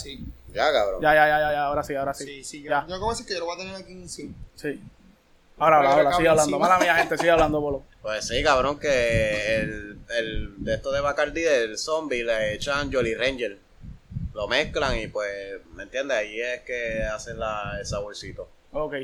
Ya, 0.54 0.72
cabrón. 0.72 1.02
ya, 1.02 1.14
ya, 1.14 1.26
ya, 1.28 1.38
ya, 1.40 1.52
ya, 1.52 1.64
ahora 1.64 1.82
sí, 1.82 1.94
ahora 1.96 2.14
sí. 2.14 2.24
Sí, 2.24 2.44
sí, 2.44 2.62
yo, 2.62 2.70
Ya. 2.70 2.86
yo 2.86 2.94
acabo 2.94 3.10
de 3.10 3.14
decir 3.14 3.26
que 3.26 3.34
yo 3.34 3.40
lo 3.40 3.46
voy 3.46 3.56
a 3.56 3.58
tener 3.58 3.74
aquí 3.74 3.92
en 3.92 4.08
sí. 4.08 4.32
Sí. 4.54 4.80
Ahora, 5.58 5.78
ahora, 5.78 5.88
ahora, 5.90 6.12
sigue 6.16 6.28
hablando. 6.28 6.52
encima. 6.56 6.68
Mala 6.68 6.78
mía, 6.78 6.94
gente, 6.94 7.18
sigue 7.18 7.30
hablando, 7.30 7.60
bolo. 7.60 7.82
Pues 8.00 8.28
sí, 8.28 8.40
cabrón, 8.44 8.78
que 8.78 9.56
el, 9.56 9.98
el 10.16 10.54
de 10.64 10.74
esto 10.74 10.92
de 10.92 11.00
Bacardi, 11.00 11.40
del 11.42 11.76
zombie, 11.78 12.22
le 12.22 12.54
echan 12.54 12.92
Jolly 12.92 13.14
Ranger. 13.16 13.58
Lo 14.34 14.46
mezclan 14.46 14.96
y 15.00 15.08
pues, 15.08 15.58
¿me 15.74 15.82
entiendes? 15.82 16.16
Ahí 16.16 16.40
es 16.40 16.60
que 16.60 17.02
hacen 17.02 17.40
la, 17.40 17.74
el 17.80 17.84
saborcito. 17.86 18.48
Ok. 18.72 18.94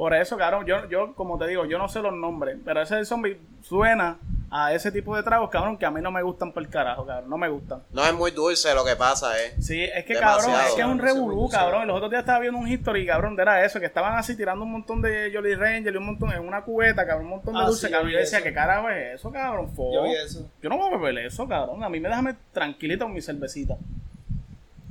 Por 0.00 0.14
eso, 0.14 0.38
cabrón, 0.38 0.64
yo, 0.64 0.88
yo, 0.88 1.14
como 1.14 1.36
te 1.36 1.46
digo, 1.46 1.66
yo 1.66 1.76
no 1.76 1.86
sé 1.86 2.00
los 2.00 2.14
nombres, 2.14 2.56
pero 2.64 2.80
ese 2.80 3.04
zombie 3.04 3.38
suena 3.60 4.16
a 4.50 4.72
ese 4.72 4.90
tipo 4.90 5.14
de 5.14 5.22
tragos, 5.22 5.50
cabrón, 5.50 5.76
que 5.76 5.84
a 5.84 5.90
mí 5.90 6.00
no 6.00 6.10
me 6.10 6.22
gustan 6.22 6.52
por 6.52 6.62
el 6.62 6.70
carajo, 6.70 7.04
cabrón. 7.04 7.28
No 7.28 7.36
me 7.36 7.50
gustan. 7.50 7.82
No 7.92 8.02
es 8.06 8.14
muy 8.14 8.30
dulce 8.30 8.74
lo 8.74 8.82
que 8.82 8.96
pasa, 8.96 9.38
¿eh? 9.38 9.52
Sí, 9.60 9.82
es 9.84 10.06
que 10.06 10.14
Demasiado. 10.14 10.40
cabrón, 10.52 10.66
es 10.68 10.72
que 10.74 10.80
es 10.80 10.86
un 10.86 10.98
revolú, 11.00 11.50
cabrón. 11.50 11.86
Los 11.86 11.98
otros 11.98 12.10
días 12.10 12.20
estaba 12.20 12.38
viendo 12.38 12.58
un 12.58 12.66
history, 12.66 13.06
cabrón, 13.06 13.36
de 13.36 13.42
era 13.42 13.62
eso, 13.62 13.78
que 13.78 13.84
estaban 13.84 14.16
así 14.16 14.34
tirando 14.38 14.64
un 14.64 14.72
montón 14.72 15.02
de 15.02 15.30
Jolly 15.34 15.54
Ranger 15.54 15.92
y 15.92 15.96
un 15.98 16.06
montón 16.06 16.32
en 16.32 16.48
una 16.48 16.62
cubeta, 16.62 17.04
cabrón, 17.06 17.26
un 17.26 17.30
montón 17.32 17.52
de 17.52 17.60
Ah, 17.60 17.66
dulce, 17.66 17.86
sí, 17.88 17.92
cabrón. 17.92 18.10
yo 18.10 18.14
Yo 18.16 18.20
decía. 18.20 18.42
¿qué 18.42 18.54
carajo 18.54 18.88
es 18.88 19.16
eso, 19.16 19.30
cabrón? 19.30 19.68
Fo. 19.74 19.92
Yo 19.92 20.04
vi 20.04 20.14
eso. 20.14 20.50
Yo 20.62 20.70
no 20.70 20.78
voy 20.78 20.94
a 20.94 20.96
beber 20.96 21.26
eso, 21.26 21.46
cabrón. 21.46 21.84
A 21.84 21.90
mí 21.90 22.00
me 22.00 22.08
déjame 22.08 22.34
tranquilito 22.54 23.04
con 23.04 23.12
mi 23.12 23.20
cervecita. 23.20 23.76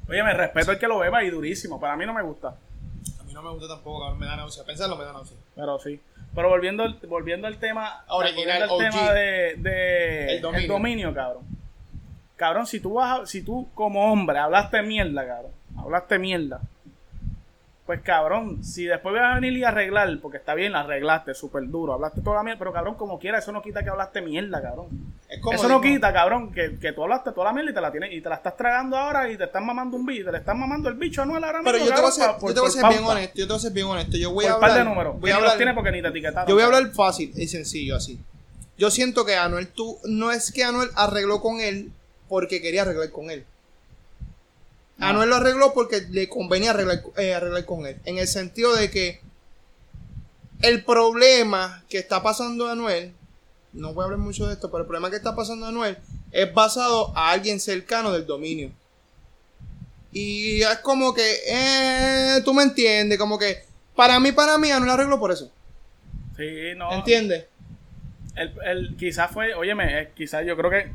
Oye, 0.07 0.21
me 0.23 0.35
respeto 0.35 0.71
el 0.71 0.77
que 0.77 0.87
lo 0.87 0.99
beba 0.99 1.23
y 1.23 1.31
durísimo. 1.31 1.79
Para 1.79 1.95
mí 1.95 2.05
no 2.05 2.13
me 2.13 2.21
gusta. 2.21 2.53
No 3.41 3.43
me 3.53 3.57
gusta 3.57 3.67
tampoco, 3.75 4.01
cabrón, 4.01 4.19
me 4.19 4.25
da 4.25 4.35
náusea. 4.35 4.63
Pensarlo 4.65 4.97
me 4.97 5.05
da 5.05 5.13
náusea. 5.13 5.37
Pero 5.55 5.79
sí. 5.79 5.99
Pero 6.35 6.49
volviendo, 6.49 6.83
al- 6.83 6.99
volviendo 7.07 7.47
al 7.47 7.57
tema. 7.57 8.03
Original, 8.09 8.67
volviendo 8.67 8.97
al 8.97 9.05
tema 9.05 9.13
de, 9.13 9.55
de 9.57 10.35
El 10.35 10.41
dominio. 10.41 10.61
el 10.61 10.67
dominio, 10.67 11.13
cabrón. 11.13 11.43
Cabrón, 12.35 12.67
si 12.67 12.79
tú 12.79 12.93
vas 12.95 13.21
a- 13.21 13.25
si 13.25 13.41
tú 13.41 13.67
como 13.73 14.11
hombre 14.11 14.39
hablaste 14.39 14.81
mierda, 14.81 15.25
cabrón. 15.25 15.51
Hablaste 15.77 16.19
mierda. 16.19 16.59
Pues 17.89 18.01
cabrón, 18.03 18.63
si 18.63 18.85
después 18.85 19.15
vas 19.15 19.31
a 19.31 19.39
venir 19.39 19.57
y 19.57 19.63
arreglar, 19.63 20.15
porque 20.21 20.37
está 20.37 20.53
bien, 20.53 20.73
la 20.73 20.81
arreglaste 20.81 21.33
súper 21.33 21.67
duro, 21.69 21.93
hablaste 21.93 22.21
toda 22.21 22.35
la 22.35 22.43
mierda, 22.43 22.59
pero 22.59 22.71
cabrón, 22.71 22.93
como 22.93 23.17
quiera, 23.17 23.39
eso 23.39 23.51
no 23.51 23.63
quita 23.63 23.81
que 23.81 23.89
hablaste 23.89 24.21
mierda, 24.21 24.61
cabrón. 24.61 24.89
Es 25.27 25.41
como 25.41 25.55
Eso 25.55 25.67
no 25.67 25.79
digo, 25.79 25.95
quita, 25.95 26.13
cabrón, 26.13 26.51
que, 26.51 26.77
que 26.77 26.93
tú 26.93 27.01
hablaste 27.01 27.31
toda 27.31 27.45
la 27.47 27.53
mierda 27.53 27.71
y 27.71 27.73
te 27.73 27.81
la 27.81 27.91
tienes, 27.91 28.13
y 28.13 28.21
te 28.21 28.29
la 28.29 28.35
estás 28.35 28.55
tragando 28.55 28.95
ahora 28.95 29.31
y 29.31 29.37
te 29.37 29.45
están 29.45 29.65
mamando 29.65 29.97
un 29.97 30.05
bicho, 30.05 30.23
te 30.25 30.31
le 30.33 30.37
están 30.37 30.59
mamando 30.59 30.87
el 30.87 30.97
bicho 30.97 31.21
a 31.21 31.23
Anuel 31.23 31.43
ahora 31.43 31.61
Pero 31.63 31.79
mismo, 31.79 31.89
yo 31.89 31.95
te 31.95 32.01
voy 32.01 32.09
a 32.09 32.13
ser, 32.13 32.25
yo 32.39 32.53
te 32.53 32.59
voy 32.59 32.69
a 32.69 32.71
ser 32.71 32.87
bien 32.89 33.03
honesto, 33.03 33.33
yo 33.39 33.47
te 33.47 33.53
voy 33.53 33.57
a 33.57 33.59
ser 33.59 33.71
bien 33.71 33.87
honesto. 33.87 34.17
Yo 34.17 34.31
voy 34.33 34.45
Por 34.45 34.51
a 34.51 34.55
un 34.55 34.61
par 34.61 34.69
hablar. 34.69 34.85
de 34.85 34.89
números. 34.91 35.19
Voy 35.19 35.31
a 35.31 35.35
hablar, 35.37 35.57
tiene 35.57 35.73
porque 35.73 35.91
ni 35.91 36.03
te 36.03 36.09
etiquetaron. 36.09 36.47
yo 36.47 36.53
voy 36.53 36.61
a 36.61 36.67
hablar 36.67 36.91
fácil 36.91 37.33
y 37.35 37.47
sencillo 37.47 37.95
así. 37.95 38.19
Yo 38.77 38.91
siento 38.91 39.25
que 39.25 39.35
Anuel 39.35 39.67
tú 39.67 39.97
no 40.03 40.31
es 40.31 40.51
que 40.51 40.63
Anuel 40.63 40.89
arregló 40.95 41.41
con 41.41 41.59
él 41.59 41.91
porque 42.27 42.61
quería 42.61 42.83
arreglar 42.83 43.09
con 43.09 43.31
él. 43.31 43.45
Anuel 44.99 45.29
lo 45.29 45.37
arregló 45.37 45.73
porque 45.73 46.01
le 46.09 46.27
convenía 46.27 46.71
arreglar, 46.71 47.03
eh, 47.17 47.33
arreglar 47.33 47.65
con 47.65 47.85
él. 47.85 47.97
En 48.05 48.17
el 48.17 48.27
sentido 48.27 48.75
de 48.75 48.91
que 48.91 49.21
el 50.61 50.83
problema 50.83 51.83
que 51.89 51.99
está 51.99 52.21
pasando 52.21 52.67
a 52.67 52.73
Anuel, 52.73 53.13
no 53.71 53.93
voy 53.93 54.03
a 54.03 54.05
hablar 54.05 54.19
mucho 54.19 54.47
de 54.47 54.53
esto, 54.53 54.69
pero 54.69 54.81
el 54.81 54.87
problema 54.87 55.09
que 55.09 55.15
está 55.15 55.35
pasando 55.35 55.65
a 55.65 55.69
Anuel 55.69 55.97
es 56.31 56.53
basado 56.53 57.15
a 57.15 57.31
alguien 57.31 57.59
cercano 57.59 58.11
del 58.11 58.25
dominio. 58.25 58.71
Y 60.11 60.61
es 60.61 60.77
como 60.79 61.13
que, 61.13 61.39
eh, 61.47 62.41
tú 62.43 62.53
me 62.53 62.63
entiendes, 62.63 63.17
como 63.17 63.37
que, 63.37 63.63
para 63.95 64.19
mí, 64.19 64.31
para 64.31 64.57
mí, 64.57 64.71
Anuel 64.71 64.91
arregló 64.91 65.19
por 65.19 65.31
eso. 65.31 65.51
Sí, 66.35 66.73
no. 66.75 66.91
¿Entiendes? 66.91 67.45
El, 68.35 68.53
el, 68.65 68.97
quizás 68.97 69.31
fue, 69.31 69.53
óyeme, 69.53 70.01
eh, 70.01 70.11
quizás 70.15 70.45
yo 70.45 70.55
creo 70.57 70.71
que 70.71 70.91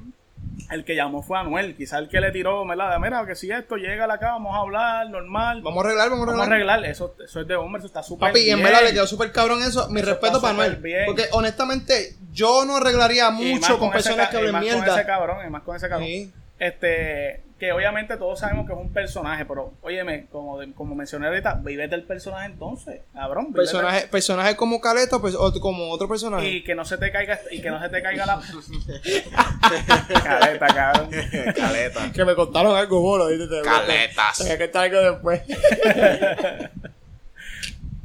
el 0.70 0.84
que 0.84 0.94
llamó 0.96 1.22
fue 1.22 1.38
Anuel. 1.38 1.76
Quizás 1.76 2.00
el 2.00 2.08
que 2.08 2.20
le 2.20 2.30
tiró, 2.32 2.66
¿verdad? 2.66 2.98
Mira, 3.00 3.24
que 3.26 3.34
si 3.34 3.50
esto 3.50 3.76
llega 3.76 4.04
acá, 4.12 4.32
vamos 4.32 4.54
a 4.54 4.58
hablar, 4.60 5.08
normal. 5.10 5.62
Vamos 5.62 5.84
a 5.84 5.86
arreglar, 5.88 6.10
vamos 6.10 6.22
a 6.28 6.30
Vamos 6.32 6.40
a 6.40 6.50
arreglar. 6.50 6.76
arreglar. 6.78 6.90
Eso, 6.92 7.14
eso 7.24 7.40
es 7.40 7.46
de 7.46 7.56
hombre, 7.56 7.78
eso 7.80 7.86
está 7.86 8.02
súper 8.02 8.28
Papi, 8.30 8.40
y 8.40 8.50
en 8.50 8.56
bien. 8.58 8.68
verdad 8.68 8.82
le 8.84 8.92
quedó 8.92 9.06
súper 9.06 9.30
cabrón 9.32 9.62
eso. 9.62 9.88
Mi 9.90 10.00
Eso 10.00 10.10
respeto 10.10 10.40
para 10.40 10.54
Anuel. 10.54 10.76
bien. 10.76 11.04
Porque 11.06 11.24
honestamente, 11.32 12.16
yo 12.32 12.64
no 12.64 12.76
arreglaría 12.76 13.30
mucho 13.30 13.78
con 13.78 13.90
personas 13.90 14.28
que 14.28 14.36
hablen 14.38 14.52
más 14.52 14.62
Con 14.64 14.72
ese 14.72 14.80
mierda. 14.82 15.06
cabrón, 15.06 15.46
y 15.46 15.50
más 15.50 15.62
con 15.62 15.76
ese 15.76 15.88
cabrón. 15.88 16.08
Sí. 16.08 16.32
Este, 16.58 17.42
que 17.58 17.72
obviamente 17.72 18.16
todos 18.16 18.38
sabemos 18.40 18.66
que 18.66 18.72
es 18.72 18.78
un 18.78 18.92
personaje, 18.92 19.44
pero 19.44 19.72
óyeme, 19.82 20.26
como, 20.30 20.58
como 20.74 20.94
mencioné 20.94 21.26
ahorita, 21.26 21.54
vivete 21.62 21.94
el 21.94 22.02
personaje 22.04 22.46
entonces, 22.46 23.00
cabrón. 23.12 23.52
Personajes 23.52 24.04
personaje 24.04 24.54
como 24.56 24.80
Caleto, 24.80 25.20
pues, 25.20 25.34
o 25.34 25.52
como 25.60 25.90
otro 25.90 26.08
personaje. 26.08 26.46
Y 26.48 26.62
que 26.64 26.74
no 26.74 26.84
se 26.84 26.96
te 26.98 27.10
caiga, 27.10 27.38
y 27.50 27.60
que 27.60 27.70
no 27.70 27.80
se 27.80 27.88
te 27.88 28.02
caiga 28.02 28.26
la. 28.26 28.40
Caleta, 30.22 30.66
cabrón. 30.66 31.10
Caleta. 31.56 32.12
Que 32.12 32.24
me 32.24 32.34
contaron 32.34 32.76
algo, 32.76 33.00
bolo. 33.00 33.26
Caletas. 33.64 34.38
Tenía 34.38 34.58
que 34.58 34.64
estar 34.64 34.84
algo 34.84 35.00
después. 35.12 35.42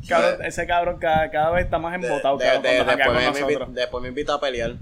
Cabrón, 0.07 0.43
ese 0.43 0.65
cabrón 0.65 0.97
cada, 0.97 1.29
cada 1.29 1.51
vez 1.51 1.65
está 1.65 1.77
más 1.77 1.93
embotado, 1.93 2.35
de- 2.39 2.45
cabrón, 2.45 2.63
de- 2.63 2.69
cuando 2.83 2.91
janguea 3.03 3.31
después, 3.31 3.67
me, 3.69 3.73
después 3.75 4.01
me 4.01 4.09
invita 4.09 4.33
a 4.33 4.39
pelear. 4.39 4.73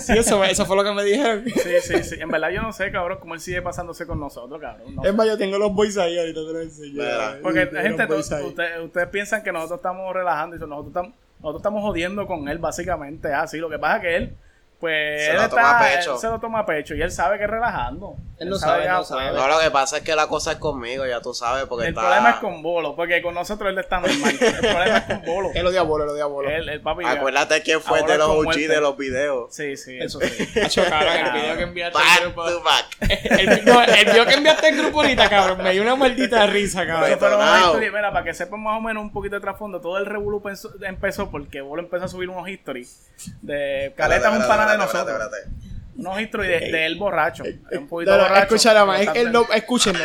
Sí, 0.00 0.18
eso, 0.18 0.42
eso 0.44 0.66
fue 0.66 0.76
lo 0.76 0.82
que 0.84 0.92
me 0.92 1.04
dijeron. 1.04 1.44
Sí, 1.46 1.70
sí, 1.82 2.02
sí. 2.02 2.16
En 2.20 2.28
verdad 2.28 2.50
yo 2.50 2.60
no 2.62 2.72
sé, 2.72 2.90
cabrón, 2.90 3.18
cómo 3.20 3.34
él 3.34 3.40
sigue 3.40 3.62
pasándose 3.62 4.06
con 4.06 4.18
nosotros, 4.18 4.60
cabrón. 4.60 4.94
No 4.96 5.02
Es 5.02 5.10
sé. 5.10 5.16
más, 5.16 5.26
yo 5.26 5.38
tengo 5.38 5.58
los 5.58 5.72
boys 5.72 5.96
ahí, 5.98 6.18
ahorita 6.18 6.40
te 6.40 6.52
los 6.52 6.62
enseño. 6.62 7.02
Porque, 7.42 7.66
Tengo 7.66 7.82
gente, 7.82 8.02
los 8.02 8.08
boys 8.08 8.28
to- 8.28 8.34
ahí. 8.36 8.44
ustedes, 8.46 8.80
ustedes 8.84 9.08
piensan 9.08 9.42
que 9.42 9.52
nosotros 9.52 9.78
estamos 9.78 10.12
relajando 10.14 10.56
y 10.56 10.58
eso, 10.58 10.66
nosotros 10.66 10.90
estamos, 10.90 11.12
nosotros 11.40 11.60
estamos 11.60 11.82
jodiendo 11.82 12.26
con 12.26 12.48
él, 12.48 12.58
básicamente. 12.58 13.32
Así, 13.32 13.58
lo 13.58 13.68
que 13.70 13.78
pasa 13.78 13.96
es 13.96 14.02
que 14.02 14.16
él, 14.16 14.32
pues, 14.80 15.22
Se 15.24 15.30
él 15.30 15.36
lo 15.36 15.42
está, 15.42 15.56
toma 15.56 15.78
a 15.78 15.82
pecho. 15.82 16.12
él 16.14 16.18
se 16.18 16.26
lo 16.28 16.40
toma 16.40 16.58
a 16.60 16.66
pecho 16.66 16.94
y 16.94 17.02
él 17.02 17.10
sabe 17.12 17.38
que 17.38 17.44
es 17.44 17.50
relajando. 17.50 18.16
Él 18.40 18.48
lo 18.48 18.58
sabe, 18.58 18.88
lo 18.88 19.02
es 19.02 19.06
sabe. 19.08 19.32
No, 19.32 19.46
lo 19.46 19.58
que 19.60 19.70
pasa 19.70 19.98
es 19.98 20.02
que 20.02 20.16
la 20.16 20.26
cosa 20.26 20.52
es 20.52 20.58
conmigo, 20.58 21.04
ya 21.06 21.20
tú 21.20 21.34
sabes, 21.34 21.66
porque 21.66 21.84
El 21.84 21.90
está... 21.90 22.00
problema 22.00 22.30
es 22.30 22.36
con 22.36 22.62
Bolo, 22.62 22.96
porque 22.96 23.20
con 23.20 23.34
nosotros 23.34 23.68
él 23.70 23.78
está 23.78 24.00
normal. 24.00 24.34
El 24.40 24.54
problema 24.56 24.96
es 24.96 25.04
con 25.04 25.22
Bolo. 25.26 25.50
Él 25.54 25.66
odia 25.66 25.82
bolo, 25.82 26.04
él 26.04 26.10
odia 26.10 26.24
bolo. 26.24 26.48
El, 26.48 26.66
el 26.70 26.80
papi. 26.80 27.04
Acuérdate 27.04 27.60
quién 27.62 27.82
fue 27.82 28.02
de 28.02 28.16
los 28.16 28.28
OG 28.30 28.54
de 28.54 28.80
los 28.80 28.96
videos. 28.96 29.54
Sí, 29.54 29.76
sí, 29.76 29.98
eso 30.00 30.18
sí. 30.20 30.48
Hacho, 30.64 30.82
cabrón, 30.88 31.12
el 31.16 31.32
video 31.32 31.56
que 31.58 31.62
enviaste 31.64 31.98
al 31.98 32.04
Back 32.04 32.22
grupo. 32.22 32.44
to 32.50 32.62
back. 32.62 32.86
El, 33.00 33.64
no, 33.66 33.82
el 33.82 34.04
video 34.06 34.24
que 34.26 34.34
enviaste 34.34 34.66
al 34.68 34.76
grupo 34.78 35.02
ahorita, 35.02 35.28
cabrón, 35.28 35.62
me 35.62 35.72
dio 35.72 35.82
una 35.82 35.96
maldita 35.96 36.46
risa, 36.46 36.86
cabrón. 36.86 37.18
pero 37.20 37.38
historia, 37.66 37.92
mira, 37.92 38.10
para 38.10 38.24
que 38.24 38.32
sepan 38.32 38.62
más 38.62 38.78
o 38.78 38.80
menos 38.80 39.02
un 39.02 39.12
poquito 39.12 39.34
de 39.34 39.42
trasfondo, 39.42 39.80
todo 39.82 39.98
el 39.98 40.06
revolú 40.06 40.42
empezó 40.80 41.30
porque 41.30 41.60
Bolo 41.60 41.82
empezó 41.82 42.06
a 42.06 42.08
subir 42.08 42.30
unos 42.30 42.48
histories 42.48 43.06
de 43.42 43.92
Caleta 43.96 44.30
es 44.34 44.40
un 44.40 44.48
pana 44.48 44.72
de 44.72 44.78
nosotros. 44.78 45.02
espérate, 45.10 45.36
espérate. 45.36 45.69
Unos 46.00 46.20
histories 46.20 46.60
de, 46.60 46.72
de 46.72 46.86
él 46.86 46.96
borracho. 46.96 47.42
Un 47.72 47.86
poquito 47.88 48.10
No, 48.12 48.16
no, 48.16 48.22
borracho. 48.24 48.42
escúchala 48.44 48.84
más, 48.84 49.00
él 49.14 49.30
no, 49.32 49.46
escúchenlo. 49.52 50.02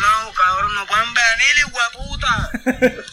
No, 0.00 0.32
cabrón, 0.32 0.74
no 0.74 0.86
pueden 0.86 1.08
venir, 1.14 1.56
hueputa. 1.74 2.50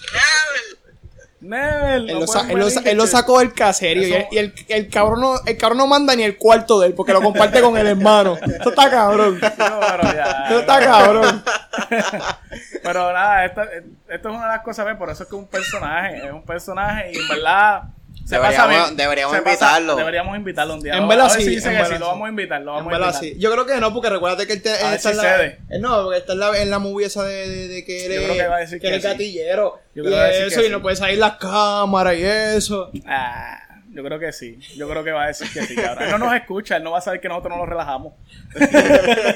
Nevel, 1.39 2.09
Él 2.09 2.13
no 2.15 2.19
lo, 2.21 2.27
sa- 2.27 2.39
pueden 2.39 2.51
él 2.51 2.57
lo 2.59 2.65
venir, 2.65 2.83
sa- 2.83 2.89
él 2.89 2.97
lo 2.97 3.03
que- 3.03 3.09
sacó 3.09 3.39
del 3.39 3.53
caserio 3.53 4.07
y, 4.07 4.11
Eso- 4.13 4.27
el, 4.31 4.35
y 4.35 4.37
el, 4.39 4.53
el 4.69 4.89
cabrón 4.89 5.21
no, 5.21 5.35
el 5.45 5.55
cabrón 5.57 5.77
no 5.77 5.85
manda 5.87 6.15
ni 6.15 6.23
el 6.23 6.35
cuarto 6.35 6.79
de 6.79 6.87
él 6.87 6.93
porque 6.93 7.13
lo 7.13 7.21
comparte 7.21 7.61
con 7.61 7.77
el 7.77 7.85
hermano. 7.87 8.37
Eso 8.37 8.69
está 8.69 8.89
cabrón. 8.89 9.39
No, 9.57 9.79
pero 9.79 10.13
ya. 10.13 10.45
Eso 10.49 10.59
está 10.59 10.79
cabrón. 10.79 11.43
Pero 12.83 13.13
nada, 13.13 13.45
esto, 13.45 13.61
esto 13.61 14.29
es 14.29 14.35
una 14.35 14.43
de 14.47 14.51
las 14.53 14.61
cosas, 14.61 14.85
¿ves? 14.85 14.95
por 14.95 15.09
eso 15.09 15.23
es 15.23 15.29
que 15.29 15.35
es 15.35 15.39
un 15.41 15.47
personaje, 15.47 16.17
es 16.25 16.31
un 16.31 16.43
personaje 16.43 17.11
y 17.13 17.17
en 17.17 17.27
verdad 17.27 17.83
se 18.27 18.35
Deberíamos- 18.35 18.97
deberíamos 18.97 19.35
Se 19.35 19.41
pasa- 19.41 19.51
invitarlo. 19.53 19.95
deberíamos 19.95 20.35
invitarlo 20.37 20.73
un 20.73 20.81
día. 20.81 20.97
En 20.97 21.07
verdad 21.07 21.29
ver 21.29 21.37
sí, 21.37 21.43
si 21.43 21.49
dice 21.55 21.69
que 21.71 21.85
sí, 21.85 21.97
lo 21.97 22.07
vamos 22.07 22.25
a 22.25 22.29
invitar, 22.29 22.61
lo 22.61 22.71
En 22.71 22.75
vamos 22.85 22.93
a 22.93 22.97
verdad, 22.97 23.13
invitar. 23.15 23.35
sí. 23.35 23.39
Yo 23.39 23.51
creo 23.51 23.65
que 23.65 23.75
no, 23.79 23.93
porque 23.93 24.09
recuérdate 24.09 24.45
que 24.47 24.53
él, 24.53 24.61
te- 24.61 24.69
A 24.69 24.73
ver 24.89 24.93
está 24.95 24.99
si 24.99 25.09
en 25.09 25.17
la, 25.17 25.23
cede. 25.23 25.59
eh, 25.69 25.79
no, 25.79 26.03
porque 26.03 26.17
está 26.19 26.33
en 26.33 26.39
la, 26.39 26.61
en 26.61 26.69
la 26.69 26.79
movie 26.79 27.07
esa 27.07 27.23
de, 27.23 27.47
de, 27.49 27.67
de 27.69 27.85
que 27.85 28.05
él 28.05 28.11
Yo 28.13 28.19
es, 28.19 28.25
creo 28.25 28.35
que 28.37 28.47
va 28.47 28.55
a 28.55 28.59
decir 28.59 28.81
que 28.81 28.87
él 28.87 28.91
que 28.93 28.97
es 28.97 29.03
sí. 29.03 29.07
gatillero. 29.09 29.79
Yo 29.95 30.03
y 30.03 30.05
creo 30.05 30.17
que 30.17 30.21
a 30.21 30.23
decir 30.25 30.47
eso, 30.47 30.55
que 30.55 30.61
y 30.61 30.65
sí. 30.65 30.71
no 30.71 30.81
puede 30.81 30.95
salir 30.97 31.17
las 31.19 31.37
cámaras 31.37 32.15
y 32.17 32.23
eso. 32.25 32.91
Ah, 33.05 33.59
yo 33.97 34.03
creo 34.03 34.19
que 34.19 34.31
sí. 34.31 34.59
Yo 34.75 34.87
creo 34.87 35.03
que 35.03 35.11
va 35.11 35.23
a 35.23 35.27
decir 35.27 35.51
que 35.51 35.63
sí, 35.65 35.75
cabrón. 35.75 36.03
Él 36.03 36.11
no 36.11 36.19
nos 36.19 36.35
escucha, 36.35 36.77
él 36.77 36.83
no 36.83 36.91
va 36.91 36.99
a 36.99 37.01
saber 37.01 37.19
que 37.19 37.27
nosotros 37.27 37.51
no 37.53 37.57
nos 37.57 37.67
relajamos. 37.67 38.13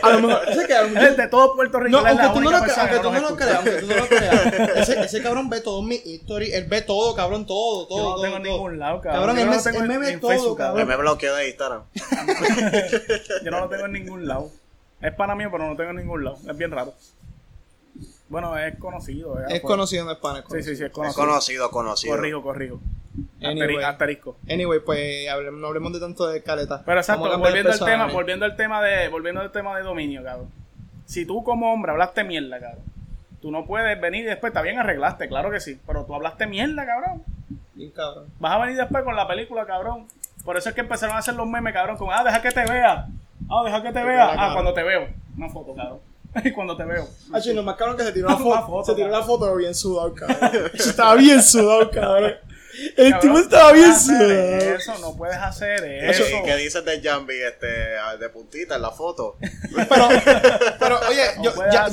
A 0.04 0.10
lo 0.12 0.28
mejor, 0.28 0.48
ese 0.50 0.68
Él 1.08 1.18
de 1.18 1.28
todo 1.28 1.56
Puerto 1.56 1.80
Rico 1.80 2.00
No, 2.00 2.06
él 2.08 2.12
es 2.14 2.16
la 2.18 2.24
aunque 2.26 2.40
tú 2.40 2.44
no 2.44 2.50
única 2.60 2.68
lo, 2.68 2.82
aunque 2.82 2.96
que 2.96 3.02
tú 3.02 3.12
no 3.12 3.20
lo 3.22 3.36
creas, 3.36 3.56
aunque 3.56 3.72
tú 3.72 3.88
no 3.88 3.96
lo 3.96 4.08
creas, 4.08 4.78
ese, 4.78 5.02
ese 5.02 5.24
cabrón 5.24 5.50
ve 5.50 5.62
todo 5.62 5.82
mi 5.82 5.96
history, 5.96 6.54
él 6.54 6.66
ve 6.66 6.84
todo, 6.84 7.16
cabrón, 7.16 7.48
todo, 7.48 7.88
todo. 7.88 7.98
Yo 7.98 8.04
no 8.04 8.10
lo 8.10 8.16
todo, 8.18 8.22
tengo 8.24 8.38
en 8.38 8.44
todo. 8.44 8.54
ningún 8.54 8.78
lado, 8.80 9.02
cabrón. 9.02 9.20
Cabrón, 9.22 9.38
él 9.40 9.46
no 9.48 9.52
me, 9.72 9.78
él 9.80 9.88
me 9.88 9.98
ve 9.98 10.18
todo, 10.20 10.30
Facebook, 10.32 10.52
Él 10.60 10.66
cabrón. 10.68 10.88
me 10.88 10.96
bloqueó 10.96 11.36
de 11.36 11.48
Instagram. 11.48 11.84
Yo 13.44 13.52
no 13.52 13.60
lo 13.62 13.70
tengo 13.70 13.86
en 13.88 13.92
ningún 13.94 14.28
lado. 14.28 14.52
Es 15.02 15.12
pana 15.16 15.34
mío, 15.34 15.50
pero 15.52 15.64
no 15.64 15.72
lo 15.72 15.76
tengo 15.76 15.90
en 15.90 15.98
ningún 15.98 16.24
lado. 16.24 16.38
Es 16.48 16.56
bien 16.56 16.70
raro. 16.70 16.94
Bueno, 18.30 18.58
es 18.58 18.78
conocido. 18.78 19.34
Es, 19.40 19.40
Es 19.40 19.46
afuera. 19.58 19.62
conocido, 19.64 20.06
no 20.06 20.12
es 20.12 20.18
pana. 20.20 20.40
es 20.40 20.46
Sí, 20.50 20.64
sí, 20.64 20.76
sí, 20.78 20.84
es 20.84 20.90
Es 20.90 20.92
conocido. 20.92 21.26
conocido, 21.26 21.72
conocido. 21.72 22.16
Corrijo, 22.16 22.42
corrijo. 22.42 22.80
Anyway. 23.42 23.76
Asteri- 23.76 23.84
Asterisco. 23.86 24.38
Anyway, 24.50 24.80
pues 24.80 25.28
hablemos- 25.30 25.60
no 25.60 25.68
hablemos 25.68 25.94
de 25.94 26.00
tanto 26.00 26.28
de 26.28 26.42
caleta. 26.44 26.82
Pero 26.86 27.00
exacto, 27.00 27.38
volviendo 27.38 27.72
al 27.72 27.80
tema, 27.80 28.08
volviendo 28.08 28.46
al 28.46 28.56
tema 28.56 28.82
de, 28.82 29.10
volviendo 29.10 29.42
al 29.42 29.52
tema 29.52 29.78
de 29.78 29.84
dominio, 29.84 30.24
cabrón. 30.24 30.50
Si 31.06 31.26
tú 31.26 31.44
como 31.44 31.74
hombre 31.74 31.92
hablaste 31.92 32.24
mierda, 32.24 32.60
cabrón, 32.60 32.84
tú 33.42 33.52
no 33.52 33.66
puedes 33.66 34.00
venir 34.00 34.22
y 34.24 34.28
después, 34.28 34.52
está 34.52 34.62
bien 34.62 34.80
arreglaste, 34.80 35.28
claro 35.28 35.52
que 35.52 35.60
sí, 35.60 35.80
pero 35.86 36.06
tú 36.06 36.16
hablaste 36.16 36.48
mierda, 36.48 36.86
cabrón. 36.86 37.24
Bien 37.74 37.92
cabrón. 37.92 38.28
Vas 38.40 38.54
a 38.54 38.60
venir 38.60 38.78
después 38.78 39.04
con 39.04 39.16
la 39.16 39.28
película, 39.28 39.66
cabrón. 39.66 40.08
Por 40.46 40.56
eso 40.58 40.70
es 40.70 40.76
que 40.76 40.82
empezaron 40.82 41.16
a 41.16 41.20
hacer 41.20 41.36
los 41.36 41.48
memes, 41.48 41.74
cabrón, 41.74 41.98
con, 41.98 42.10
ah, 42.12 42.24
deja 42.24 42.42
que 42.42 42.52
te 42.52 42.64
vea. 42.66 43.08
Ah, 43.50 43.62
deja 43.66 43.82
que 43.84 43.92
te 43.92 44.04
vea. 44.04 44.26
Ah, 44.32 44.36
cabrón. 44.36 44.54
cuando 44.54 44.74
te 44.74 44.84
veo. 44.84 45.08
Una 45.38 45.50
foto, 45.50 45.76
cabrón. 45.76 46.00
Y 46.46 46.52
cuando 46.52 46.78
te 46.78 46.86
veo. 46.86 47.06
Y 47.44 47.54
lo 47.54 47.62
más 47.64 47.76
cabrón 47.76 47.98
que 47.98 48.04
se 48.04 48.14
tiró 48.14 48.30
la 48.30 48.38
foto. 48.38 48.66
foto, 48.68 48.84
se 48.86 48.96
tiró 48.96 49.08
cabrón. 49.10 49.20
la 49.20 49.26
foto 49.28 49.56
bien 49.58 49.76
sudado, 49.76 50.14
cabrón. 50.16 50.38
estaba 50.74 51.16
bien 51.16 51.44
sudado, 51.44 51.92
cabrón. 51.92 52.34
El 52.98 53.12
Cabrón, 53.12 53.20
tipo 53.22 53.34
no 53.34 53.40
estaba 53.40 53.72
bien. 53.74 53.92
Eso, 53.92 54.98
no 55.00 55.16
puedes 55.16 55.38
hacer 55.38 55.84
eso. 55.84 56.24
¿Y 56.24 56.44
qué 56.44 56.56
dices 56.58 56.84
de 56.86 57.02
Jambi 57.02 57.36
este, 57.42 57.68
de 57.68 58.30
puntita 58.30 58.76
en 58.76 58.82
la 58.82 58.92
foto? 58.92 59.38
Pero, 59.90 60.10
pero 60.80 61.00
oye, 61.10 61.24
No 61.38 61.44
yo, 61.44 61.54
ya. 61.72 61.90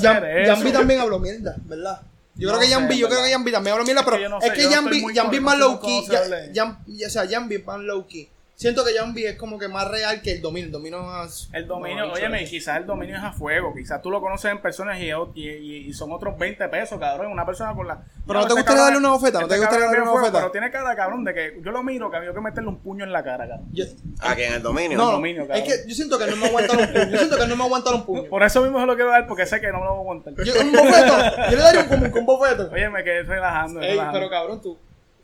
Jambi 0.46 0.72
también 0.72 1.00
habló 1.00 1.18
mierda, 1.18 1.56
¿verdad? 1.64 2.00
Yo 2.34 2.52
No 2.52 2.58
creo 2.58 2.68
que 2.68 2.74
Jambi, 2.74 2.98
yo 2.98 3.08
creo 3.08 3.22
que 3.24 3.32
Jambi 3.32 3.50
también 3.50 3.72
habló 3.72 3.84
mierda, 3.84 4.04
pero 4.04 4.38
es 4.40 4.52
que 4.52 4.62
Jambi, 4.62 5.04
Jambi 5.14 5.36
es 5.36 5.42
más 5.42 5.58
low 5.58 5.80
key. 5.80 6.06
o 6.08 7.10
sea, 7.10 7.26
Jambi 7.28 7.56
es 7.56 7.66
más 7.66 7.80
low 7.80 8.06
key. 8.06 8.28
Siento 8.58 8.84
que 8.84 8.92
Jambi 8.92 9.24
es 9.24 9.36
como 9.36 9.56
que 9.56 9.68
más 9.68 9.86
real 9.86 10.20
que 10.20 10.32
el 10.32 10.42
dominio. 10.42 10.66
El 10.66 10.72
dominio 10.72 11.00
más. 11.04 11.48
El 11.52 11.68
dominio, 11.68 12.12
óyeme, 12.12 12.44
quizás 12.44 12.78
el 12.78 12.86
dominio 12.86 13.14
es 13.16 13.22
a 13.22 13.30
fuego, 13.30 13.72
quizás 13.72 14.02
tú 14.02 14.10
lo 14.10 14.20
conoces 14.20 14.50
en 14.50 14.60
personas 14.60 14.98
y, 14.98 15.10
y, 15.36 15.48
y- 15.48 15.76
y 15.88 15.92
son 15.92 16.10
otros 16.10 16.36
20 16.36 16.68
pesos, 16.68 16.98
cabrón, 16.98 17.30
una 17.30 17.46
persona 17.46 17.72
con 17.76 17.86
la... 17.86 18.02
Pero 18.26 18.40
no 18.40 18.46
te 18.48 18.48
este 18.48 18.54
gustaría 18.54 18.64
cabrón 18.64 18.76
darle 18.78 18.94
es- 18.94 18.98
una 18.98 19.10
bofeta, 19.10 19.40
no 19.40 19.46
te 19.46 19.54
este 19.54 19.64
gustaría 19.64 19.68
cabrón 19.68 19.84
es 19.84 19.90
darle 19.98 20.02
una 20.02 20.20
bofeta. 20.20 20.38
Pero 20.40 20.50
tiene 20.50 20.70
cara, 20.72 20.96
cabrón, 20.96 21.24
de 21.24 21.34
que 21.34 21.60
yo 21.64 21.70
lo 21.70 21.82
miro, 21.84 22.10
que 22.10 22.16
había 22.16 22.32
que 22.32 22.40
meterle 22.40 22.68
un 22.70 22.78
puño 22.80 23.04
en 23.04 23.12
la 23.12 23.22
cara, 23.22 23.46
cabrón. 23.48 23.68
Yo, 23.72 23.84
Aquí 24.22 24.42
en 24.42 24.54
el 24.54 24.62
dominio. 24.62 24.98
no, 24.98 25.12
dominio, 25.12 25.42
es 25.42 25.48
cabrón. 25.48 25.64
que 25.68 25.88
yo 25.88 25.94
siento 25.94 26.18
que 26.18 26.26
no 26.26 26.36
me 26.36 26.46
aguantaron 26.48 26.82
un 26.84 26.92
puño. 26.92 27.10
Yo 27.10 27.16
siento 27.18 27.38
que 27.38 27.46
no 27.46 27.56
me 27.56 27.62
aguantaron 27.64 28.00
un 28.00 28.06
puño. 28.06 28.24
Por 28.24 28.42
eso 28.42 28.60
mismo 28.62 28.80
se 28.80 28.86
lo 28.86 28.96
quiero 28.96 29.10
dar, 29.12 29.28
porque 29.28 29.46
sé 29.46 29.60
que 29.60 29.68
no 29.70 29.78
me 29.78 29.84
lo 29.84 29.90
voy 29.92 29.98
a 29.98 30.00
aguantar. 30.00 30.34
Yo, 30.44 30.52
un 30.60 30.72
bofeto. 30.72 31.16
Yo 31.52 31.56
le 31.56 31.62
daría 31.62 31.86
un, 31.92 32.18
un 32.18 32.26
bofeto. 32.26 32.70
Oye, 32.72 32.90
me 32.90 33.04
quedé 33.04 33.22
relajando. 33.22 33.80
Ey, 33.82 33.90
relajando. 33.90 34.18
pero 34.18 34.30
cabrón, 34.30 34.60
tú. 34.60 34.76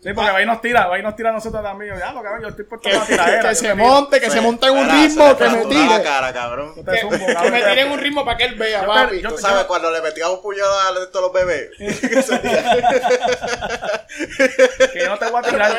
Sí, 0.05 0.13
porque 0.13 0.31
va 0.31 0.43
y 0.43 0.47
nos 0.47 0.61
tira, 0.61 0.87
va 0.87 0.99
y 0.99 1.03
nos 1.03 1.17
tira 1.17 1.31
a 1.31 1.33
nosotros 1.33 1.63
también. 1.63 1.95
Ya, 1.99 2.13
lo 2.13 2.23
cabrón, 2.23 2.43
yo 2.43 2.49
estoy 2.49 2.65
puesto 2.67 2.89
Que, 2.91 2.95
para 2.95 3.07
tiradera. 3.07 3.49
que 3.49 3.55
se 3.55 3.75
monte, 3.75 4.21
que 4.21 4.31
se 4.31 4.41
monte 4.43 4.67
en 4.67 4.77
un 4.77 4.91
ritmo, 4.91 5.35
que 5.37 5.49
me 5.49 5.63
la 5.65 5.69
tire. 5.69 6.03
cara, 6.03 6.31
cabrón. 6.33 6.75
Que, 6.75 7.51
me 7.51 7.63
tiren 7.63 7.91
un 7.91 7.99
ritmo 7.99 8.23
para 8.25 8.37
que 8.37 8.45
él 8.45 8.55
vea, 8.57 8.85
papi. 8.87 9.21
yo- 9.23 9.31
¿Tú 9.31 9.39
sabes 9.39 9.65
cuando 9.65 9.91
le 9.91 10.03
metían 10.03 10.31
un 10.31 10.43
puñal 10.43 10.67
a 10.69 10.93
todos 11.11 11.23
los 11.23 11.33
bebés? 11.33 11.71
Que 14.93 15.01
yo 15.01 15.09
no 15.09 15.19
te 15.19 15.27
voy 15.31 15.41
a 15.45 15.49
tirar. 15.51 15.73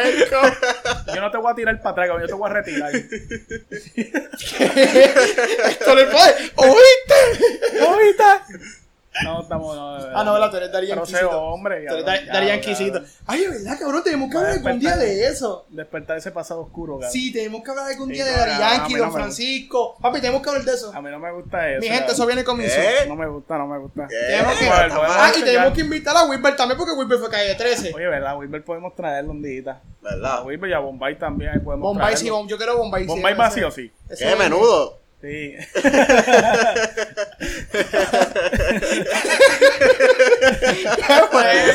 Yo 1.13 1.21
no 1.21 1.31
te 1.31 1.37
voy 1.37 1.51
a 1.51 1.55
tirar 1.55 1.77
para 1.81 1.91
atrás, 1.91 2.07
cabrón, 2.07 2.21
yo 2.23 2.27
te 2.27 2.33
voy 2.33 2.49
a 2.49 2.53
retirar. 2.53 2.91
Esto 5.69 5.95
le 5.95 6.05
puede. 6.05 6.51
¿Oíste? 6.55 7.79
¿Ahorita? 7.81 8.45
No, 9.23 9.41
estamos. 9.41 9.75
No. 9.75 9.95
Ah, 10.13 10.23
no, 10.23 10.37
la 10.37 10.49
tú 10.49 10.57
eres 10.57 10.71
Dari 10.71 10.87
Pero 10.87 11.41
hombre. 11.41 11.85
Tú 11.87 11.95
eres 11.95 12.05
cabrón, 12.05 12.59
cabrón. 12.89 13.05
Ay, 13.25 13.39
de 13.41 13.47
verdad, 13.49 13.77
cabrón, 13.79 14.03
tenemos 14.03 14.29
que 14.29 14.37
a 14.37 14.39
hablar 14.41 14.53
algún 14.57 14.79
día 14.79 14.95
de 14.97 15.25
eso. 15.27 15.65
Despertar 15.69 16.17
ese 16.17 16.31
pasado 16.31 16.61
oscuro, 16.61 16.93
cabrón. 16.95 17.11
Sí, 17.11 17.31
tenemos 17.31 17.63
que 17.63 17.69
hablar 17.71 17.87
algún 17.91 18.09
Sí, 18.09 18.15
día 18.15 18.25
de 18.25 18.35
no, 18.35 18.41
a 18.53 18.59
Yankee, 18.59 18.95
Don 18.95 19.11
Francisco. 19.13 19.97
Papi, 20.01 20.21
tenemos 20.21 20.41
que 20.41 20.49
hablar 20.49 20.65
de 20.65 20.73
eso. 20.73 20.91
A 20.93 21.01
mí 21.01 21.09
no 21.09 21.19
me 21.19 21.31
gusta 21.31 21.69
eso. 21.69 21.81
Mi 21.81 21.87
gente, 21.87 22.11
eso 22.11 22.25
viene 22.25 22.43
con 22.43 22.57
mi 22.57 22.65
¿Eh? 22.65 23.05
No 23.07 23.15
me 23.15 23.27
gusta, 23.27 23.57
no 23.57 23.67
me 23.67 23.77
gusta. 23.79 24.07
¿Qué? 24.07 24.15
Tenemos 24.15 24.53
que- 24.55 24.65
Bueno, 24.65 25.01
Ah, 25.07 25.31
y 25.37 25.43
tenemos 25.43 25.73
que 25.73 25.81
invitar 25.81 26.15
a 26.17 26.23
Wilber 26.25 26.55
también 26.55 26.77
porque 26.77 26.93
Wilber 26.93 27.17
fue 27.19 27.29
calle 27.29 27.55
13. 27.55 27.93
Oye, 27.95 28.07
¿verdad? 28.07 28.37
Wilber 28.37 28.63
podemos 28.63 28.95
traerlo 28.95 29.31
un 29.31 29.41
día. 29.41 29.55
A 29.71 29.81
¿Verdad? 30.01 30.45
Wilber 30.45 30.69
y 30.69 30.73
a 30.73 30.79
Bombay 30.79 31.17
también 31.17 31.51
ahí 31.51 31.59
podemos 31.59 31.83
Bombay 31.87 32.15
sí, 32.17 32.25
traerlo. 32.25 32.47
Yo 32.47 32.57
quiero 32.57 32.77
Bombay 32.77 33.03
sí. 33.03 33.07
Bombay 33.07 33.33
ese- 33.33 33.41
va 33.41 33.51
sí 33.51 33.63
o 33.63 33.71
sí. 33.71 33.91
¿Qué 34.17 34.35
menudo? 34.35 34.99
Sí. 35.21 35.55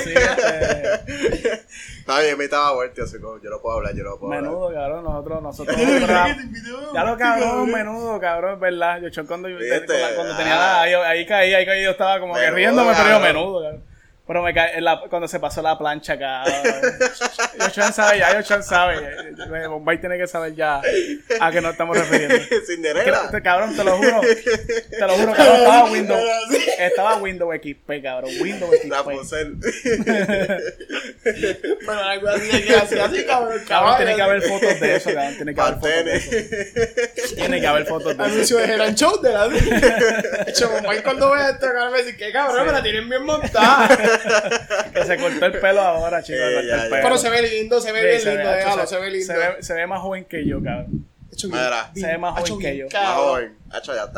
Sí, 0.05 0.15
este, 0.15 1.63
No, 2.07 2.23
yo 2.23 2.31
invitaba 2.31 2.69
a 2.69 2.77
Huerti, 2.77 3.01
así 3.01 3.19
como 3.19 3.41
yo 3.41 3.51
no 3.51 3.61
puedo 3.61 3.77
hablar, 3.79 3.95
yo 3.95 4.05
no 4.05 4.19
puedo 4.19 4.33
hablar. 4.33 4.51
menudo, 4.51 4.73
cabrón. 4.73 5.05
Nosotros, 5.05 5.43
nosotros. 5.43 5.77
Ya 6.95 7.05
lo 7.05 7.17
cabrón, 7.17 7.71
menudo, 7.71 8.21
cabrón, 8.21 8.55
es 8.55 8.61
verdad. 8.61 9.01
Yo 9.11 9.27
cuando, 9.27 9.49
Viste, 9.49 9.87
cuando, 9.87 10.17
cuando 10.17 10.37
tenía 10.37 10.55
ah. 10.55 10.59
la, 10.59 10.83
ahí, 10.83 10.95
ahí 10.95 11.27
caí, 11.27 11.55
ahí 11.55 11.65
caí, 11.67 11.83
yo 11.83 11.91
estaba 11.91 12.21
como 12.21 12.35
que 12.35 12.41
Menudo, 12.41 12.57
riéndome, 12.57 12.93
pero 12.97 13.09
yo 13.11 13.21
menudo, 13.21 13.63
cabrón. 13.63 13.90
Pero 14.31 14.45
me 14.45 14.55
cae, 14.55 14.79
en 14.79 14.85
la, 14.85 15.01
cuando 15.11 15.27
se 15.27 15.41
pasó 15.41 15.61
la 15.61 15.77
plancha, 15.77 16.17
cabrón. 16.17 16.55
Yochan 17.59 17.93
sabe, 17.93 18.21
ya 18.21 18.33
Yochan 18.41 18.63
sabe. 18.63 19.35
Bombay 19.67 19.99
tiene 19.99 20.17
que 20.19 20.29
saber 20.29 20.55
ya 20.55 20.81
a 21.41 21.51
qué 21.51 21.61
nos 21.61 21.73
estamos 21.73 21.99
refiriendo. 21.99 22.37
Que- 22.49 22.61
Cinderella. 22.61 23.29
te- 23.29 23.43
cabrón, 23.43 23.75
te 23.75 23.83
lo 23.83 23.97
juro. 23.97 24.21
Te 24.21 25.01
lo 25.01 25.15
juro, 25.15 25.33
cabrón. 25.33 25.57
Estaba 25.57 25.85
Windows. 25.91 26.23
Estaba 26.79 27.17
Windows 27.17 27.55
XP, 27.57 27.91
cabrón. 28.05 28.31
Windows 28.41 28.71
La 28.85 28.99
XP. 28.99 29.11
Fosel. 29.11 29.57
Bueno, 31.85 32.03
algo 32.03 32.29
así, 32.29 32.63
que 32.63 32.75
así, 32.75 32.99
así, 32.99 33.25
cabrón. 33.25 33.61
Cabrón, 33.67 33.97
tiene 33.97 34.15
que 34.15 34.23
haber 34.23 34.43
fotos 34.43 34.81
de 34.81 34.97
eso, 34.97 35.11
cabrón. 35.13 35.35
Tiene 35.37 35.55
que 35.55 35.61
haber 35.61 35.75
fotos 35.75 36.05
de 36.05 36.17
eso. 36.17 37.35
Tiene 37.35 37.61
que 37.61 37.67
haber 37.67 37.87
fotos 37.87 38.17
de 38.17 38.23
eso. 38.25 38.33
Anuncio 38.33 38.57
de 38.59 38.65
Head 38.65 38.81
and 38.81 38.97
Shoulder, 38.97 39.37
así. 39.37 39.71
Hecho, 40.47 40.71
Bombay 40.71 41.03
cuando 41.03 41.31
vea 41.33 41.51
esto, 41.51 41.67
cabrón, 41.67 41.93
me 41.93 41.99
dice, 42.03 42.17
¿qué 42.17 42.33
cabrón? 42.33 42.67
Me 42.67 42.73
la 42.73 42.83
tienen 42.83 43.09
bien 43.09 43.25
montada. 43.25 43.89
Que 44.95 45.05
se 45.05 45.17
cortó 45.19 45.47
el 45.47 45.59
pelo 45.61 45.81
ahora, 45.81 46.23
chicos. 46.23 46.41
Eh, 46.43 46.67
ya, 46.69 46.77
ya. 46.85 46.89
Pero 46.91 47.17
se 47.19 47.31
ve 47.31 47.43
lindo, 47.43 47.81
se 47.81 47.93
ve 47.93 48.01
Sí, 48.01 48.07
bien 48.07 48.21
se 48.21 48.35
lindo, 48.37 48.51
déjalo, 48.53 48.83
se- 48.83 48.95
se 48.95 49.01
ve 49.01 49.11
lindo. 49.11 49.27
Se 49.27 49.39
ve, 49.39 49.63
se 49.63 49.75
ve 49.75 49.87
más 49.87 50.01
joven 50.01 50.25
que 50.25 50.47
yo, 50.47 50.63
cabrón. 50.63 51.07
Mira. 51.45 51.91
Se 51.95 52.07
ve 52.07 52.19
más 52.19 52.39
joven 52.39 52.59
que 52.59 52.77
yo. 52.77 52.85
Más 52.87 52.93
Cabrón. 52.93 53.17
joven. 53.25 53.57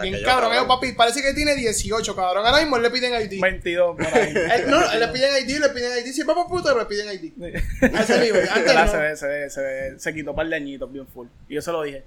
Que 0.03 0.11
yo 0.21 0.25
cabrón. 0.25 0.53
eh, 0.55 0.59
papi, 0.67 0.93
parece 0.93 1.23
que 1.23 1.35
tiene 1.35 1.55
18, 1.55 2.17
cabrón. 2.17 2.45
Ahora 2.47 2.59
mismo 2.61 2.79
le 2.79 2.91
piden 2.91 3.13
ID. 3.15 3.41
22 3.41 3.97
por 3.97 4.07
ahí. 4.19 4.33
Eh, 4.37 4.65
no, 4.67 4.81
le 4.95 5.09
piden 5.09 5.31
ID, 5.49 5.59
le 5.61 5.69
piden 5.69 5.99
ID. 5.99 6.11
Si 6.13 6.21
es 6.23 6.27
papá 6.27 6.47
puto, 6.49 6.77
le 6.77 6.85
piden 6.87 7.09
ID. 7.13 7.55
A 7.95 8.03
ese 8.03 8.19
nivel. 8.19 8.49
Antes 8.49 8.65
¿Verdad? 8.65 8.87
no. 8.87 8.91
Se, 8.91 8.97
ve, 8.99 9.17
se, 9.17 9.27
ve, 9.29 9.51
se, 9.51 9.61
ve, 9.61 9.95
se 9.99 10.15
quitó 10.15 10.31
un 10.31 10.37
par 10.37 10.49
de 10.49 10.57
añitos 10.57 10.91
bien 10.91 11.07
full. 11.07 11.29
Y 11.49 11.55
yo 11.55 11.63
se 11.63 11.71
lo 11.71 11.83
dije. 11.83 12.03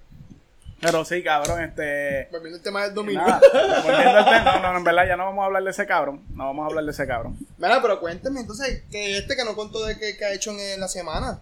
Pero 0.85 1.05
sí, 1.05 1.23
cabrón, 1.23 1.61
este. 1.61 2.27
Volviendo 2.31 2.57
al 2.57 2.63
tema 2.63 2.83
del 2.83 2.93
dominio. 2.93 3.21
Nada, 3.25 3.41
volviendo 3.83 4.17
al 4.17 4.25
tema. 4.25 4.59
No, 4.61 4.71
no, 4.71 4.77
en 4.77 4.83
verdad 4.83 5.07
ya 5.07 5.17
no 5.17 5.25
vamos 5.25 5.43
a 5.43 5.45
hablar 5.45 5.63
de 5.63 5.71
ese 5.71 5.85
cabrón. 5.85 6.23
No 6.35 6.45
vamos 6.45 6.63
a 6.63 6.67
hablar 6.67 6.83
de 6.85 6.91
ese 6.91 7.05
cabrón. 7.07 7.37
Mira, 7.57 7.81
pero 7.81 7.99
cuénteme 7.99 8.39
entonces, 8.41 8.83
que 8.91 9.17
este 9.17 9.35
que 9.35 9.43
no 9.43 9.55
contó 9.55 9.83
de 9.85 9.97
qué 9.97 10.15
que 10.17 10.25
ha 10.25 10.33
hecho 10.33 10.51
en, 10.51 10.59
en 10.59 10.79
la 10.79 10.87
semana. 10.87 11.41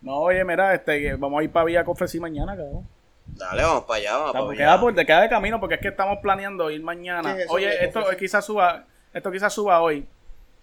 No, 0.00 0.16
oye, 0.20 0.44
mira, 0.44 0.74
este, 0.74 1.00
que 1.00 1.14
vamos 1.14 1.40
a 1.40 1.44
ir 1.44 1.50
para 1.50 1.64
Villa 1.64 1.84
Cofresí 1.84 2.20
mañana, 2.20 2.56
cabrón. 2.56 2.86
Dale, 3.26 3.62
vamos 3.62 3.84
para 3.84 3.98
allá, 3.98 4.12
vamos 4.16 4.28
O 4.30 4.32
sea, 4.32 4.40
para 4.42 4.56
queda, 4.56 4.72
allá. 4.72 4.80
por, 4.80 4.94
te 4.94 5.04
queda 5.06 5.20
de 5.22 5.28
camino 5.28 5.60
porque 5.60 5.74
es 5.74 5.80
que 5.80 5.88
estamos 5.88 6.18
planeando 6.22 6.70
ir 6.70 6.82
mañana. 6.82 7.34
¿Qué 7.34 7.40
es 7.40 7.44
eso 7.46 7.52
Oye, 7.54 7.84
esto 7.84 8.00
Cofresí? 8.00 8.18
quizás 8.24 8.44
suba, 8.44 8.84
esto 9.12 9.30
quizás 9.32 9.52
suba 9.52 9.80
hoy. 9.82 10.06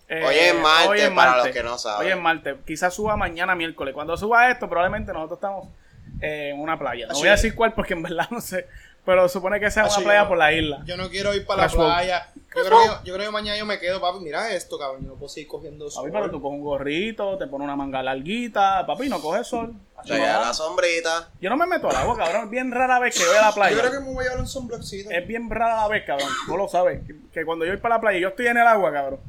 Eh, 0.08 0.24
Hoy 0.24 0.36
es 0.36 0.56
martes, 0.62 0.88
hoy 0.90 1.00
es 1.00 1.10
para 1.10 1.32
martes. 1.32 1.46
los 1.48 1.56
que 1.56 1.64
no 1.64 1.78
saben. 1.80 2.06
Hoy 2.08 2.14
es 2.14 2.20
martes. 2.20 2.56
Quizás 2.66 2.94
suba 2.94 3.18
mañana 3.18 3.56
miércoles. 3.56 3.94
Cuando 3.94 4.16
suba 4.16 4.50
esto, 4.52 4.70
probablemente 4.70 5.12
nosotros 5.12 5.38
estamos 5.38 5.68
eh, 6.22 6.52
en 6.54 6.60
una 6.60 6.78
playa. 6.80 7.06
No 7.08 7.12
Así 7.14 7.22
voy 7.22 7.30
a 7.30 7.32
decir 7.34 7.56
cuál 7.56 7.74
porque 7.74 7.94
en 7.94 8.04
verdad 8.04 8.28
no 8.32 8.42
sé. 8.42 8.68
Pero 9.06 9.30
supone 9.30 9.60
que 9.60 9.70
sea 9.70 9.84
Así 9.84 10.00
una 10.00 10.06
playa 10.06 10.24
yo- 10.24 10.30
por 10.30 10.38
la 10.40 10.52
isla. 10.52 10.82
Yo 10.86 10.98
no 10.98 11.10
quiero 11.10 11.32
ir 11.36 11.46
para 11.46 11.62
la 11.64 11.68
Crash 11.68 11.78
playa. 11.78 12.28
Yo 12.34 12.64
creo, 12.66 12.70
que, 12.80 13.08
yo 13.08 13.14
creo 13.14 13.26
que 13.28 13.32
mañana 13.32 13.56
yo 13.56 13.66
me 13.66 13.78
quedo, 13.78 14.02
papi. 14.02 14.20
Mira 14.24 14.52
esto, 14.56 14.80
cabrón. 14.80 15.04
Yo 15.04 15.10
no 15.10 15.14
puedo 15.16 15.30
seguir 15.30 15.48
cogiendo 15.48 15.86
Papi, 15.86 15.94
sol. 15.94 16.10
pero 16.12 16.32
tú 16.32 16.42
coges 16.42 16.58
un 16.58 16.64
gorrito, 16.66 17.38
te 17.38 17.46
pones 17.46 17.66
una 17.66 17.76
manga 17.76 18.02
larguita. 18.02 18.84
Papi, 18.88 19.08
no 19.08 19.22
coges 19.22 19.46
sol. 19.46 19.76
Queda 20.04 20.40
va. 20.40 20.48
la 20.48 20.54
sombrita. 20.56 21.30
Yo 21.40 21.52
no 21.52 21.58
me 21.58 21.68
meto 21.68 21.88
al 21.88 21.96
agua, 21.98 22.18
cabrón. 22.18 22.46
Es 22.46 22.50
bien 22.50 22.72
rara 22.72 22.98
vez 23.00 23.16
que 23.16 23.24
voy 23.28 23.36
a 23.38 23.42
la 23.42 23.52
playa. 23.52 23.76
Yo 23.76 23.82
creo 23.82 23.92
que 23.92 24.00
me 24.00 24.12
voy 24.12 24.22
a 24.24 24.28
llevar 24.30 24.40
un 24.40 24.48
sunblockcito. 24.48 25.12
Es 25.12 25.28
bien 25.28 25.50
rara 25.52 25.76
la 25.76 25.88
vez, 25.88 26.04
cabrón. 26.04 26.30
No 26.48 26.58
lo 26.58 26.68
sabes. 26.68 27.06
Que, 27.06 27.16
que 27.32 27.46
cuando 27.46 27.64
yo 27.66 27.74
voy 27.74 27.82
para 27.82 27.96
la 27.96 28.02
playa 28.02 28.18
y 28.18 28.22
yo 28.22 28.30
estoy 28.30 28.48
en 28.48 28.58
el 28.58 28.66
agua, 28.66 28.92
cabrón. 28.92 29.20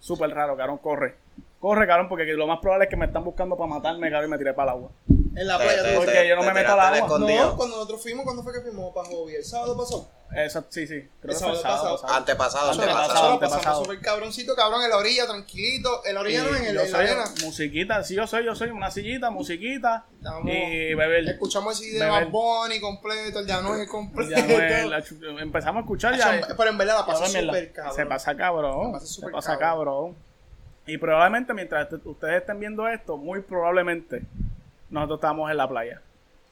Súper 0.00 0.28
raro, 0.30 0.54
cabrón. 0.54 0.76
Corre. 0.78 1.14
Corre, 1.60 1.86
cabrón, 1.88 2.08
porque 2.08 2.24
lo 2.34 2.46
más 2.46 2.60
probable 2.60 2.84
es 2.84 2.90
que 2.90 2.96
me 2.96 3.06
están 3.06 3.24
buscando 3.24 3.56
para 3.56 3.68
matarme, 3.68 4.08
cabrón, 4.10 4.28
y 4.28 4.30
me 4.30 4.38
tiré 4.38 4.54
para 4.54 4.70
el 4.72 4.78
agua. 4.78 4.90
En 5.34 5.46
la 5.46 5.58
Te- 5.58 5.64
playa. 5.64 5.82
te- 5.82 5.90
tú 5.92 5.96
Porque 5.98 6.12
te- 6.12 6.28
yo 6.28 6.36
no 6.36 6.42
te 6.42 6.46
me 6.48 6.54
meto 6.54 6.72
al 6.72 6.80
agua. 6.80 6.98
escondido. 6.98 7.46
No, 7.46 7.56
cuando 7.56 7.76
nosotros 7.76 8.02
fuimos, 8.02 8.24
¿cuándo 8.24 8.42
fue 8.44 8.52
que 8.52 8.60
fuimos 8.60 8.94
para 8.94 9.08
Hobby? 9.08 9.34
¿El 9.34 9.44
sábado 9.44 9.76
pasó? 9.76 10.08
Eso, 10.36 10.64
sí, 10.68 10.86
sí. 10.86 10.94
Creo 10.94 11.02
El 11.02 11.10
que 11.10 11.28
fue 11.28 11.36
sábado 11.38 11.56
el 11.56 11.62
sábado 11.62 11.82
pasado. 11.82 12.00
pasado. 12.02 12.18
Antepasado, 12.18 12.70
Antepasado, 12.70 12.98
antepasado. 13.00 13.32
Antepasado. 13.32 13.58
pasamos 13.62 13.84
súper 13.86 14.00
cabroncito, 14.00 14.54
cabrón, 14.54 14.82
en 14.84 14.90
la 14.90 14.96
orilla, 14.98 15.26
tranquilito. 15.26 16.04
En 16.04 16.14
la 16.14 16.20
orilla 16.20 16.42
no, 16.44 16.48
en, 16.56 16.64
el, 16.64 16.74
yo 16.74 16.80
en 16.82 16.92
la 16.92 16.98
arena. 16.98 17.24
musiquita, 17.44 18.04
sí, 18.04 18.14
yo 18.14 18.26
soy, 18.26 18.44
yo 18.44 18.54
soy 18.54 18.70
una 18.70 18.90
sillita, 18.90 19.30
musiquita 19.30 20.04
Estamos- 20.16 20.44
y 20.52 20.94
beber. 20.94 21.28
Escuchamos 21.28 21.80
el 21.80 21.86
CD 21.88 22.04
de. 22.04 22.10
Bad 22.10 22.28
Bunny 22.28 22.80
completo, 22.80 23.38
el 23.40 23.46
de 23.46 23.52
Anuel 23.52 23.88
completo. 23.88 24.30
Ya 24.30 24.42
no 24.46 24.62
es 24.62 25.10
la 25.12 25.42
empezamos 25.42 25.80
a 25.80 25.80
escuchar 25.80 26.16
ya. 26.16 26.40
Pero 26.56 26.70
en 26.70 26.78
verdad 26.78 26.98
la 27.00 27.06
pasó 27.06 27.24
Cabrón, 27.24 27.42
súper 27.46 27.72
cabrón. 27.72 27.94
Se 27.96 28.06
pasa 28.06 28.36
cabrón. 28.36 29.00
Se 29.00 29.20
pasa 29.22 29.32
pasa 29.32 29.58
cabrón. 29.58 30.27
Y 30.88 30.96
probablemente 30.96 31.52
mientras 31.52 31.86
ustedes 32.04 32.40
estén 32.40 32.58
viendo 32.58 32.88
esto, 32.88 33.18
muy 33.18 33.42
probablemente 33.42 34.22
nosotros 34.88 35.18
estamos 35.18 35.50
en 35.50 35.58
la 35.58 35.68
playa. 35.68 36.00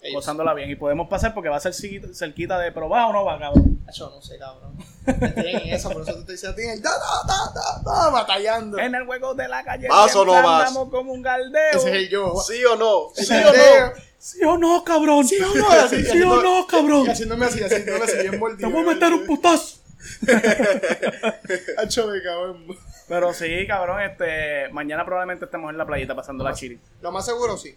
Ellos. 0.03 0.17
Gozándola 0.17 0.53
bien. 0.53 0.69
Y 0.71 0.77
podemos 0.77 1.09
pasar 1.09 1.33
porque 1.33 1.49
va 1.49 1.57
a 1.57 1.61
ser 1.61 1.73
cerquita, 1.73 2.59
de. 2.59 2.71
Pero 2.71 2.87
va 2.87 3.07
o 3.07 3.15
no 3.15 3.25
va, 3.25 3.39
cabrón. 3.39 3.81
Acho, 3.89 4.11
no 4.11 4.21
sé, 4.21 4.39
cabrón. 4.39 4.77
En 5.07 5.73
eso, 5.73 5.91
por 5.91 6.03
eso 6.03 6.13
te 6.13 6.19
estoy 6.21 6.35
diciendo, 6.35 6.55
tienen 6.55 6.83
ta, 6.83 6.91
ta, 6.91 7.27
ta, 7.27 7.55
ta, 7.55 7.83
ta, 7.83 8.11
batallando. 8.11 8.79
En 8.79 8.95
el 8.95 9.07
juego 9.07 9.35
de 9.35 9.49
la 9.49 9.65
calle. 9.65 9.89
¿Vas 9.89 10.15
o 10.15 10.25
no 10.27 10.33
vas? 10.33 10.69
andamos 10.69 10.91
como 10.91 11.15
un 11.15 11.23
galdeo. 11.23 11.71
Ese 11.73 11.89
es 11.89 11.95
el 11.95 12.09
yo. 12.11 12.35
¿Sí 12.47 12.63
o 12.67 12.77
no? 12.77 13.09
¿Sí 13.15 13.33
o 13.33 13.53
no? 13.53 13.93
¿Sí 14.19 14.45
o 14.45 14.59
no, 14.59 14.85
cabrón? 14.85 15.27
¿Sí 15.27 15.39
o 15.41 15.55
no? 15.55 15.71
Así, 15.71 16.05
¿Sí 16.05 16.21
o 16.21 16.43
no, 16.43 16.67
cabrón? 16.67 17.07
Y 17.07 17.11
haciéndome 17.11 17.47
así, 17.47 17.63
haciéndome 17.63 18.05
así, 18.05 18.19
bien 18.19 18.39
mordido. 18.39 18.69
Te 18.69 18.75
voy 18.75 18.85
a 18.85 18.95
meter 18.95 19.13
un 19.15 19.25
putazo. 19.25 19.79
Acho, 21.79 22.07
me 22.09 22.23
cabrón. 22.23 22.67
Pero 23.09 23.33
sí, 23.33 23.67
cabrón, 23.67 24.01
este, 24.03 24.69
mañana 24.73 25.05
probablemente 25.05 25.45
estemos 25.45 25.71
en 25.71 25.79
la 25.79 25.87
playita 25.87 26.15
pasando 26.15 26.43
la 26.45 26.53
chiri. 26.55 26.81
Lo 27.03 27.13
más 27.13 27.25
seguro, 27.25 27.57
sí. 27.57 27.75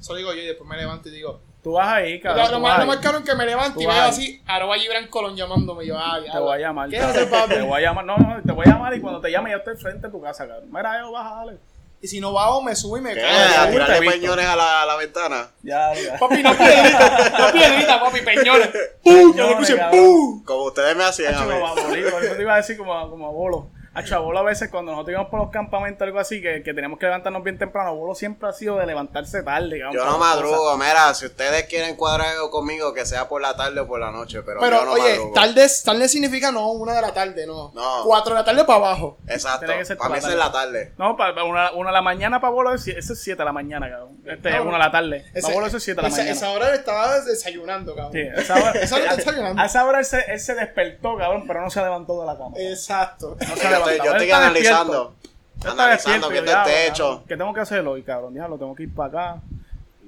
Eso 0.00 0.14
digo 0.14 0.32
yo 0.34 0.40
y 0.42 0.46
después 0.46 0.68
me 0.68 0.76
levanto 0.76 1.08
y 1.08 1.12
digo, 1.12 1.40
Tú 1.62 1.72
vas 1.74 1.88
ahí, 1.92 2.16
Lo, 2.18 2.22
cabrón. 2.24 2.44
lo 2.50 2.56
tú 2.56 2.60
más, 2.60 2.78
lo 2.80 2.86
más 2.86 2.96
cabrón 2.96 3.22
que 3.22 3.34
me 3.36 3.46
levanto 3.46 3.80
y 3.80 3.86
veo 3.86 4.02
así, 4.02 4.42
arroba 4.46 4.76
Gibran 4.76 5.06
Colón 5.06 5.36
llamándome. 5.36 5.86
Yo, 5.86 5.96
ah, 5.96 6.18
ya. 6.18 6.32
Te 6.32 6.38
voy 6.40 6.56
a 6.56 6.58
llamar. 6.58 6.88
¿Qué 6.90 6.98
haces, 6.98 7.26
papi? 7.26 7.54
Te 7.54 7.62
voy 7.62 7.78
a 7.78 7.86
llamar. 7.86 8.04
No, 8.04 8.16
no, 8.16 8.42
te 8.44 8.50
voy 8.50 8.66
a 8.66 8.70
llamar 8.70 8.92
y 8.96 9.00
cuando 9.00 9.20
te 9.20 9.30
llame 9.30 9.50
ya 9.50 9.58
estoy 9.58 9.76
frente 9.76 10.08
a 10.08 10.10
tu 10.10 10.20
casa, 10.20 10.46
cabrón. 10.48 10.68
Mira, 10.72 10.98
yo 11.00 11.12
baja, 11.12 11.36
dale. 11.36 11.58
Y 12.00 12.08
si 12.08 12.18
no 12.20 12.32
bajo, 12.32 12.60
me 12.62 12.74
subo 12.74 12.98
y 12.98 13.00
me 13.00 13.14
cago. 13.14 13.28
¿A 13.60 13.70
tirarle 13.70 14.10
peñones 14.10 14.44
a 14.44 14.56
la, 14.56 14.82
a 14.82 14.86
la 14.86 14.96
ventana? 14.96 15.50
Ya, 15.62 15.94
ya. 15.94 16.18
Papi, 16.18 16.42
no 16.42 16.52
piedrita, 16.52 17.38
no 17.38 17.52
piedrita, 17.52 18.00
papi, 18.00 18.20
peñones. 18.22 18.68
¡Pum! 19.04 19.36
Yo 19.36 19.60
le 19.60 19.76
cabrón. 19.76 19.90
¡pum! 19.92 20.44
Como 20.44 20.62
ustedes 20.64 20.96
me 20.96 21.04
hacían 21.04 21.32
a 21.34 21.38
Hacho, 21.42 21.46
mí. 21.48 21.54
como 21.54 21.66
a 21.68 21.74
Bolívar, 21.80 22.24
eso 22.24 22.34
te 22.34 22.42
iba 22.42 22.54
a 22.54 22.56
decir 22.56 22.76
como, 22.76 22.98
a- 22.98 23.08
como 23.08 23.28
a 23.28 23.30
Bolo. 23.30 23.68
Hacho, 23.94 24.16
a 24.16 24.18
Bolo 24.20 24.38
a 24.38 24.42
veces 24.42 24.70
cuando 24.70 24.92
nosotros 24.92 25.12
íbamos 25.12 25.30
por 25.30 25.40
los 25.40 25.50
campamentos 25.50 26.02
algo 26.06 26.18
así, 26.18 26.40
que, 26.40 26.62
que 26.62 26.72
teníamos 26.72 26.98
que 26.98 27.06
levantarnos 27.06 27.42
bien 27.42 27.58
temprano, 27.58 27.94
Bolo 27.94 28.14
siempre 28.14 28.48
ha 28.48 28.52
sido 28.52 28.76
de 28.78 28.86
levantarse 28.86 29.42
tarde. 29.42 29.78
cabrón, 29.80 29.94
Yo 29.96 30.04
no 30.04 30.18
madrugo, 30.18 30.76
mira, 30.78 31.12
si 31.14 31.26
ustedes 31.26 31.64
quieren 31.64 31.96
cuadrar 31.96 32.28
algo 32.28 32.50
conmigo, 32.50 32.94
que 32.94 33.04
sea 33.04 33.28
por 33.28 33.42
la 33.42 33.54
tarde 33.56 33.80
o 33.80 33.86
por 33.86 34.00
la 34.00 34.10
noche, 34.10 34.42
pero, 34.42 34.60
Pero, 34.60 34.78
yo 34.78 34.84
no 34.86 34.92
oye, 34.92 35.02
madrugo. 35.10 35.32
tarde, 35.34 35.66
tarde 35.84 36.08
significa 36.08 36.50
no 36.52 36.70
una 36.72 36.94
de 36.94 37.02
la 37.02 37.12
tarde, 37.12 37.46
no. 37.46 37.70
No. 37.74 38.04
Cuatro 38.04 38.32
de 38.34 38.40
la 38.40 38.44
tarde 38.44 38.64
para 38.64 38.78
abajo. 38.78 39.18
Exacto, 39.26 39.66
para 39.98 40.08
mí 40.10 40.18
es 40.18 40.34
la 40.36 40.50
tarde. 40.52 40.92
No, 40.96 41.16
para, 41.16 41.44
una, 41.44 41.72
una 41.72 41.90
de 41.90 41.94
la 41.94 42.02
mañana 42.02 42.40
para 42.40 42.52
Bolo, 42.52 42.74
es, 42.74 42.86
eso 42.88 43.12
es 43.12 43.20
7 43.22 43.38
de 43.38 43.44
la 43.44 43.52
mañana, 43.52 43.90
cabrón. 43.90 44.16
Este 44.24 44.48
es 44.48 44.56
No, 44.56 44.62
una 44.62 44.72
de 44.78 44.84
la 44.84 44.90
tarde. 44.90 45.24
Ese- 45.34 45.42
Para 45.42 45.54
Bolo 45.54 45.66
eso 45.66 45.76
es 45.76 45.82
7 45.84 45.96
de 46.00 46.02
la 46.02 46.08
mañana. 46.10 46.30
esa 46.30 46.50
hora 46.50 46.68
él 46.68 46.74
estaba 46.74 47.20
desayunando, 47.20 47.94
cabrón. 47.94 48.12
Sí, 48.12 48.20
esa 48.36 48.54
hora, 48.54 48.70
Esa 48.80 48.94
hora 48.96 49.04
está 49.04 49.16
desayunando. 49.16 49.62
a 49.62 49.66
esa 49.66 49.84
hora 49.84 49.98
él 49.98 50.04
se, 50.06 50.20
él 50.32 50.40
se 50.40 50.54
despertó, 50.54 51.16
cabrón, 51.18 51.44
pero 51.46 51.60
no 51.60 51.68
se 51.70 51.80
levantó 51.82 52.18
de 52.20 52.26
la 52.26 52.38
cama. 52.38 52.56
Exacto. 52.56 53.36
No 53.38 53.56
se. 53.56 53.81
Estoy, 53.90 54.06
yo 54.06 54.12
estoy 54.12 54.24
está 54.26 54.36
analizando. 54.38 54.92
despierto. 54.92 55.22
Él 55.62 55.68
está 55.70 55.72
Analizando 55.84 56.30
está 56.32 56.64
el 56.64 56.64
techo. 56.88 57.04
cabrón, 57.04 57.24
¿Qué 57.28 57.36
tengo 57.36 57.54
que 57.54 57.60
hacer 57.60 57.86
hoy, 57.86 58.02
cabrón? 58.02 58.34
Diablo, 58.34 58.58
tengo 58.58 58.74
que 58.74 58.82
ir 58.84 58.94
para 58.94 59.08
acá. 59.08 59.40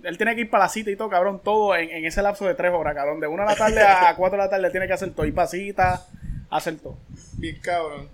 Él 0.03 0.17
tiene 0.19 0.35
que 0.35 0.43
ir 0.43 0.51
para 0.51 0.65
la 0.65 0.69
cita 0.69 0.91
y 0.91 0.97
todo, 0.97 1.09
cabrón, 1.09 1.41
todo 1.43 1.75
en, 1.77 1.89
en 1.91 2.05
ese 2.05 2.21
lapso 2.23 2.45
de 2.45 2.55
tres 2.55 2.73
horas, 2.73 2.95
cabrón. 2.95 3.21
De 3.21 3.27
una 3.27 3.45
de 3.45 3.51
la 3.51 3.57
tarde 3.57 3.81
a 3.83 4.15
cuatro 4.19 4.37
de 4.37 4.45
la 4.45 4.51
tarde 4.51 4.71
tiene 4.71 4.87
que 4.87 4.93
hacer 4.93 5.13
todo. 5.15 5.25
Ir 5.27 5.35
para 5.35 5.47
cita, 5.49 6.03
hacer 6.51 6.77
todo. 6.79 6.97
Bien 7.35 7.59
cabrón. 7.63 8.09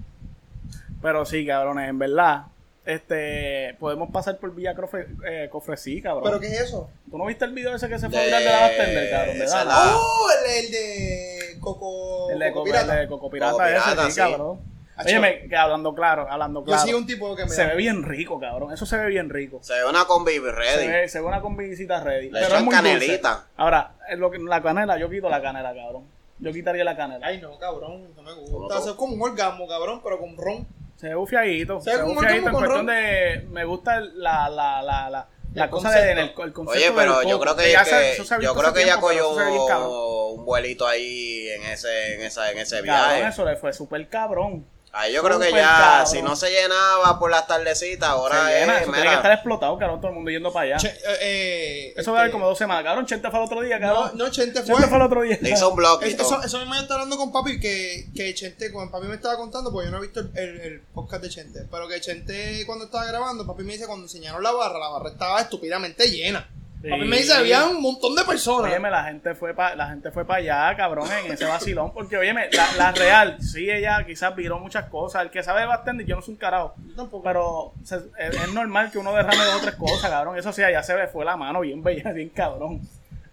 Pero 1.02 1.24
sí, 1.24 1.46
cabrones, 1.46 1.88
en 1.88 1.98
verdad, 1.98 2.42
este, 2.84 3.74
podemos 3.80 4.10
pasar 4.10 4.36
por 4.38 4.54
Villa 4.54 4.74
Cofre, 4.74 5.06
eh, 5.26 5.48
Cofresí, 5.50 6.02
cabrón. 6.02 6.24
¿Pero 6.24 6.40
qué 6.40 6.46
es 6.48 6.60
eso? 6.60 6.90
¿Tú 7.10 7.16
no 7.18 7.24
viste 7.26 7.44
el 7.46 7.52
video 7.54 7.74
ese 7.74 7.88
que 7.88 7.98
se 7.98 8.08
fue 8.10 8.18
De- 8.18 8.26
viral 8.26 8.44
de 8.44 8.50
la 8.50 8.60
bartender, 8.60 9.10
cabrón? 9.10 9.38
De 9.38 9.46
la-. 9.46 9.96
Oh, 9.96 10.28
el, 10.46 10.64
el 10.64 10.70
de 10.70 11.56
Coco. 11.60 12.30
El 12.30 12.38
de, 12.38 12.46
Coco 12.52 12.54
Coco, 12.60 12.64
Pirata. 12.66 12.94
el 12.94 13.00
de 13.00 13.08
Coco 13.08 13.30
Pirata, 13.30 13.52
Coco 13.52 13.64
ese, 13.64 13.72
Pirata, 13.80 14.04
sí, 14.06 14.10
sí. 14.12 14.20
cabrón. 14.20 14.60
Óyeme, 15.06 15.48
que 15.48 15.56
hablando 15.56 15.94
claro, 15.94 16.26
hablando 16.30 16.60
Yo 16.60 16.66
claro. 16.66 16.82
sigo 16.82 16.98
un 16.98 17.06
tipo 17.06 17.34
que 17.36 17.44
me 17.44 17.50
se 17.50 17.62
da- 17.62 17.68
ve 17.68 17.76
bien 17.76 18.02
rico, 18.02 18.38
cabrón. 18.40 18.72
Eso 18.72 18.86
se 18.86 18.96
ve 18.96 19.06
bien 19.06 19.30
rico. 19.30 19.58
Se 19.62 19.74
ve 19.74 19.84
una 19.84 20.04
combi 20.04 20.34
Se 20.34 20.52
ready. 20.52 20.86
ve, 20.88 21.08
se 21.08 21.20
ve 21.20 21.26
una 21.26 21.40
combinecita 21.40 22.02
ready. 22.02 22.26
Le 22.30 22.40
pero 22.40 22.46
echan 22.46 22.58
es 22.58 22.64
muy 22.64 22.74
dulce. 22.74 22.90
canelita. 22.98 23.46
Ahora, 23.56 23.92
lo 24.16 24.30
que, 24.30 24.38
la 24.38 24.62
canela, 24.62 24.98
yo 24.98 25.08
quito 25.10 25.28
la 25.28 25.40
canela, 25.42 25.74
cabrón. 25.74 26.04
Yo 26.38 26.52
quitaría 26.52 26.84
la 26.84 26.96
canela. 26.96 27.26
Ay, 27.26 27.38
no, 27.40 27.58
cabrón, 27.58 28.14
no 28.16 28.22
me 28.22 28.30
¿Cómo 28.32 28.46
gusta. 28.58 28.78
Eso 28.78 28.90
es 28.90 28.96
como 28.96 29.14
un 29.14 29.22
orgasmo, 29.22 29.66
cabrón, 29.68 30.00
pero 30.02 30.18
con 30.18 30.36
ron. 30.36 30.66
Se 30.96 31.08
ve 31.08 31.14
bufiadito. 31.14 31.80
Se 31.80 31.90
Se 31.90 31.96
ve 31.96 32.02
como 32.02 32.14
bufiadito 32.14 32.38
en 32.48 32.52
como 32.52 32.58
con 32.58 32.66
cuestión 32.66 32.86
ron. 32.86 32.96
de. 32.96 33.46
Me 33.50 33.64
gusta 33.64 34.00
la, 34.00 34.48
la, 34.48 34.82
la, 34.82 35.10
la, 35.10 35.26
la 35.54 35.64
El 35.64 35.70
cosa 35.70 35.88
concepto. 35.88 36.06
de, 36.06 36.12
en 36.12 36.18
el, 36.18 36.24
el 36.28 36.52
concepto 36.52 36.70
Oye, 36.70 36.92
pero 36.94 37.22
yo 37.24 37.40
creo 37.40 37.56
que, 37.56 37.72
ya 37.72 37.84
que- 37.84 37.90
se- 38.16 38.24
se 38.24 38.42
yo 38.42 38.54
creo 38.54 38.72
que 38.72 38.82
ella 38.82 38.98
cogió 39.00 39.34
se 39.34 39.44
un 39.50 40.44
vuelito 40.44 40.86
ahí 40.86 41.48
en 41.48 41.62
ese, 41.64 42.14
en 42.14 42.22
esa, 42.22 42.50
en 42.52 42.58
ese 42.58 42.76
Cabrón, 42.82 43.16
viaje. 43.16 43.28
eso 43.28 43.44
le 43.44 43.56
fue 43.56 43.72
súper 43.72 44.08
cabrón. 44.08 44.64
Ahí 44.92 45.12
yo 45.12 45.22
creo 45.22 45.38
que 45.38 45.52
ya, 45.52 46.04
si 46.04 46.20
no 46.20 46.34
se 46.34 46.50
llenaba 46.50 47.16
por 47.20 47.30
las 47.30 47.46
tardecitas, 47.46 48.08
ahora 48.08 48.46
Se 48.48 48.58
llena, 48.60 48.74
es, 48.74 48.82
eso 48.82 48.90
mira, 48.90 49.00
tiene 49.02 49.10
que 49.10 49.16
estar 49.18 49.32
explotado, 49.32 49.78
cabrón, 49.78 50.00
todo 50.00 50.08
el 50.10 50.14
mundo 50.16 50.30
yendo 50.32 50.52
para 50.52 50.64
allá. 50.66 50.76
Che, 50.78 50.88
eh, 50.88 51.18
eh, 51.20 51.94
eso 51.96 52.10
va 52.10 52.18
a 52.18 52.20
haber 52.22 52.30
este, 52.30 52.32
como 52.32 52.48
dos 52.48 52.58
semanas. 52.58 52.82
Cabrón, 52.82 53.06
Chente 53.06 53.30
fue 53.30 53.38
el 53.38 53.44
otro 53.46 53.60
día, 53.60 53.78
No, 53.78 53.86
cabrón. 53.86 54.10
no, 54.18 54.24
Chente 54.30 54.54
Chente 54.54 54.72
fue 54.72 54.82
el 54.82 54.88
fue. 54.90 55.00
otro 55.00 55.22
día. 55.22 55.38
le 55.40 55.50
hizo 55.50 55.68
un 55.70 55.76
blog 55.76 56.02
Es-. 56.02 56.14
Eso, 56.14 56.42
eso 56.42 56.58
mismo 56.58 56.74
yo 56.74 56.80
estaba 56.80 57.02
hablando 57.02 57.16
con 57.18 57.30
papi 57.30 57.60
que, 57.60 58.08
que 58.16 58.34
Chente, 58.34 58.72
cuando 58.72 58.90
papi 58.90 59.06
me 59.06 59.14
estaba 59.14 59.36
contando, 59.36 59.70
porque 59.70 59.86
yo 59.86 59.92
no 59.92 59.98
he 59.98 60.02
visto 60.02 60.18
el, 60.20 60.30
el- 60.36 60.60
el 60.60 60.80
podcast 60.92 61.22
de 61.22 61.28
Chente, 61.28 61.60
pero 61.70 61.86
que 61.86 62.00
Chente 62.00 62.64
cuando 62.66 62.86
estaba 62.86 63.04
grabando, 63.04 63.46
papi 63.46 63.62
me 63.62 63.74
dice 63.74 63.86
cuando 63.86 64.06
enseñaron 64.06 64.42
la 64.42 64.50
barra, 64.50 64.80
la 64.80 64.88
barra 64.88 65.10
estaba 65.10 65.40
estúpidamente 65.40 66.10
llena. 66.10 66.48
Sí. 66.82 66.88
Papi 66.88 67.04
me 67.04 67.18
dice, 67.18 67.34
había 67.34 67.66
un 67.66 67.82
montón 67.82 68.14
de 68.14 68.24
personas. 68.24 68.70
Óyeme, 68.70 68.90
la 68.90 69.04
gente 69.04 69.34
fue 69.34 69.52
para 69.52 69.76
la 69.76 69.88
gente 69.88 70.10
fue 70.10 70.24
para 70.24 70.38
allá, 70.38 70.76
cabrón, 70.78 71.06
en 71.26 71.32
ese 71.32 71.44
vacilón, 71.44 71.92
porque 71.92 72.16
óyeme, 72.16 72.48
la, 72.52 72.66
la 72.78 72.92
real, 72.92 73.36
sí 73.42 73.70
ella 73.70 74.02
quizás 74.06 74.34
viró 74.34 74.58
muchas 74.58 74.86
cosas, 74.86 75.22
el 75.22 75.30
que 75.30 75.42
sabe 75.42 75.60
de 75.60 75.66
bartender, 75.66 76.06
yo 76.06 76.16
no 76.16 76.22
soy 76.22 76.32
un 76.34 76.38
carajo, 76.40 76.74
Yo 76.88 76.94
tampoco. 76.96 77.22
pero 77.22 77.72
se- 77.84 77.96
es, 78.18 78.34
es 78.34 78.52
normal 78.54 78.90
que 78.90 78.96
uno 78.96 79.12
derrame 79.12 79.44
dos 79.44 79.56
o 79.56 79.60
tres 79.60 79.74
cosas, 79.74 80.08
cabrón, 80.10 80.38
eso 80.38 80.52
sí, 80.54 80.62
allá 80.62 80.82
se 80.82 80.96
le 80.96 81.06
fue 81.08 81.22
la 81.24 81.36
mano 81.36 81.60
bien 81.60 81.82
bella, 81.82 82.12
bien 82.14 82.30
cabrón, 82.30 82.80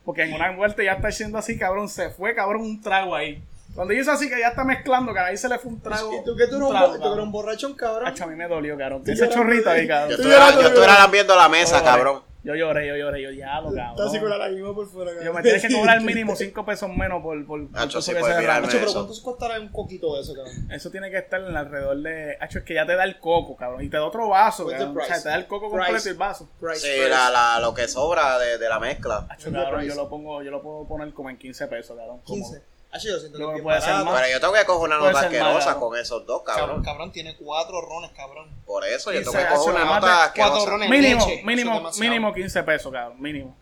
porque 0.03 0.23
en 0.23 0.33
una 0.33 0.51
vuelta 0.51 0.83
ya 0.83 0.93
está 0.93 1.07
haciendo 1.07 1.37
así, 1.37 1.57
cabrón, 1.57 1.87
se 1.87 2.09
fue, 2.09 2.35
cabrón, 2.35 2.63
un 2.63 2.81
trago 2.81 3.15
ahí, 3.15 3.41
cuando 3.75 3.93
hizo 3.93 4.11
así 4.11 4.27
que 4.27 4.39
ya 4.39 4.49
está 4.49 4.65
mezclando, 4.65 5.13
que 5.13 5.19
ahí 5.19 5.37
se 5.37 5.47
le 5.47 5.57
fue 5.57 5.71
un 5.71 5.79
trago, 5.79 6.11
¿Y 6.11 6.25
tú 6.25 6.35
que 6.35 6.47
tú 6.47 6.55
eres 6.69 7.17
un, 7.19 7.31
borrachón, 7.31 7.75
cabrón? 7.75 8.07
Hacho, 8.07 8.25
a 8.25 8.27
mí 8.27 8.35
me 8.35 8.47
dolió, 8.49 8.77
cabrón, 8.77 9.03
ese 9.05 9.29
chorrito 9.29 9.69
ahí, 9.69 9.87
cabrón, 9.87 10.17
Yo 10.17 10.23
llorando, 10.29 10.73
yo 10.75 10.85
lambiendo 10.85 11.33
la 11.33 11.47
mesa, 11.47 11.81
cabrón. 11.81 12.26
Yo 12.47 12.55
lloré, 12.55 12.87
yo 12.87 12.95
lloré, 12.95 13.21
yo 13.21 13.29
diablo, 13.29 13.69
cabrón. 13.75 13.91
Está 13.91 14.05
así 14.05 14.19
con 14.19 14.29
la 14.29 14.37
lágrima 14.37 14.73
por 14.73 14.87
fuera, 14.89 15.11
Yo 15.11 15.17
cabrón. 15.17 15.35
me 15.35 15.41
tienes 15.43 15.61
que 15.67 15.73
cobrar 15.73 16.01
mínimo 16.01 16.35
5 16.37 16.65
pesos 16.65 16.89
menos 16.89 17.21
por, 17.21 17.45
por, 17.45 17.69
por 17.69 17.77
Hacho, 17.79 17.99
eso 17.99 18.01
sí, 18.01 18.13
derrama. 18.13 18.39
mirarme. 18.39 18.67
Hacho, 18.67 18.77
pero 18.77 18.89
eso. 18.89 19.05
¿cuánto 19.05 19.23
costará 19.23 19.59
un 19.59 19.67
coquito 19.67 20.15
de 20.15 20.21
eso, 20.21 20.33
cabrón? 20.33 20.71
Eso 20.71 20.89
tiene 20.89 21.11
que 21.11 21.17
estar 21.17 21.41
en 21.41 21.57
alrededor 21.57 21.97
de. 21.97 22.37
Hacho, 22.39 22.59
es 22.59 22.63
que 22.65 22.73
ya 22.75 22.85
te 22.85 22.95
da 22.95 23.03
el 23.03 23.19
coco, 23.19 23.55
cabrón. 23.57 23.83
Y 23.83 23.89
te 23.89 23.97
da 23.97 24.05
otro 24.05 24.29
vaso, 24.29 24.65
cabrón. 24.67 24.97
O 24.97 25.03
sea, 25.05 25.21
te 25.21 25.29
da 25.29 25.35
el 25.35 25.45
coco 25.47 25.69
completo 25.69 25.91
Price. 25.93 26.07
y 26.09 26.11
el 26.13 26.17
vaso. 26.17 26.49
Price 26.59 26.79
Sí, 26.79 27.09
la, 27.09 27.29
la, 27.29 27.59
lo 27.59 27.73
que 27.73 27.87
sobra 27.87 28.39
de, 28.39 28.57
de 28.57 28.69
la 28.69 28.79
mezcla. 28.79 29.27
The 29.43 29.51
cabrón, 29.51 29.83
yo 29.85 29.95
lo 29.95 30.07
pongo, 30.09 30.41
yo 30.41 30.49
lo 30.51 30.61
puedo 30.61 30.87
poner 30.87 31.13
como 31.13 31.29
en 31.29 31.37
15 31.37 31.67
pesos, 31.67 31.97
cabrón. 31.97 32.21
Como- 32.25 32.43
15. 32.49 32.76
Hacho, 32.91 33.09
yo 33.09 33.19
siento 33.19 33.37
que 33.37 33.43
No 33.43 33.51
bien 33.51 33.63
puede 33.63 33.81
ser 33.81 33.93
más. 34.05 34.21
Pero 34.21 34.33
yo 34.33 34.39
tengo 34.39 34.53
que 34.53 34.65
coger 34.65 34.87
una 34.89 34.99
Puede 34.99 35.11
nota 35.13 35.25
asquerosa 35.25 35.75
con 35.75 35.97
esos 35.97 36.25
dos, 36.25 36.41
Cabrón, 36.43 36.67
cabrón. 36.67 36.83
cabrón, 36.85 37.11
tiene 37.11 37.35
cuatro 37.35 37.81
rones, 37.81 38.11
cabrón. 38.15 38.49
Por 38.65 38.85
eso 38.85 39.11
yo 39.11 39.19
tengo 39.19 39.33
que 39.33 39.45
coger 39.45 39.75
una 39.75 39.85
nota 39.85 39.99
cuatro 39.99 40.21
asquerosa. 40.55 40.69
rones. 40.69 40.89
Mínimo, 40.89 41.19
leche, 41.25 41.39
es 41.39 41.45
mínimo, 41.45 41.91
mínimo 41.99 42.33
15 42.33 42.63
pesos, 42.63 42.91
cabrón. 42.91 43.21
Mínimo. 43.21 43.55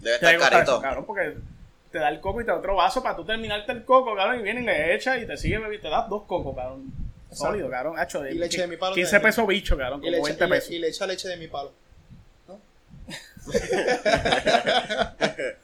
Debe 0.00 0.14
estar 0.16 0.32
que 0.32 0.38
carito. 0.40 0.62
eso, 0.72 0.80
cabrón, 0.80 1.04
porque 1.06 1.36
te 1.92 1.98
da 1.98 2.08
el 2.08 2.20
coco 2.20 2.40
y 2.40 2.44
te 2.44 2.50
da 2.50 2.56
otro 2.56 2.74
vaso 2.74 3.02
para 3.02 3.14
tú 3.16 3.24
terminarte 3.24 3.70
el 3.72 3.84
coco, 3.84 4.16
cabrón. 4.16 4.40
Y 4.40 4.42
viene 4.42 4.62
y 4.62 4.64
le 4.64 4.94
echa 4.94 5.18
y 5.18 5.26
te 5.26 5.36
sigue 5.36 5.58
bebiendo. 5.58 5.88
Te 5.88 5.94
das 5.94 6.08
dos 6.08 6.22
cocos, 6.24 6.56
cabrón. 6.56 6.90
Sólido, 7.30 7.70
cabrón. 7.70 7.98
Hacho, 7.98 8.26
Y 8.26 8.34
leche 8.34 8.62
de 8.62 8.66
mi 8.66 8.76
palo 8.76 8.94
15 8.94 9.10
también. 9.12 9.28
pesos 9.30 9.46
bicho, 9.46 9.76
cabrón. 9.76 10.00
Y 10.02 10.10
Como 10.10 10.26
le, 10.26 10.32
echa, 10.32 10.36
20 10.38 10.44
y, 10.44 10.48
le, 10.48 10.54
pesos. 10.56 10.70
y 10.70 10.78
le 10.78 10.88
echa 10.88 11.06
leche 11.06 11.28
de 11.28 11.36
mi 11.36 11.48
palo. 11.48 11.70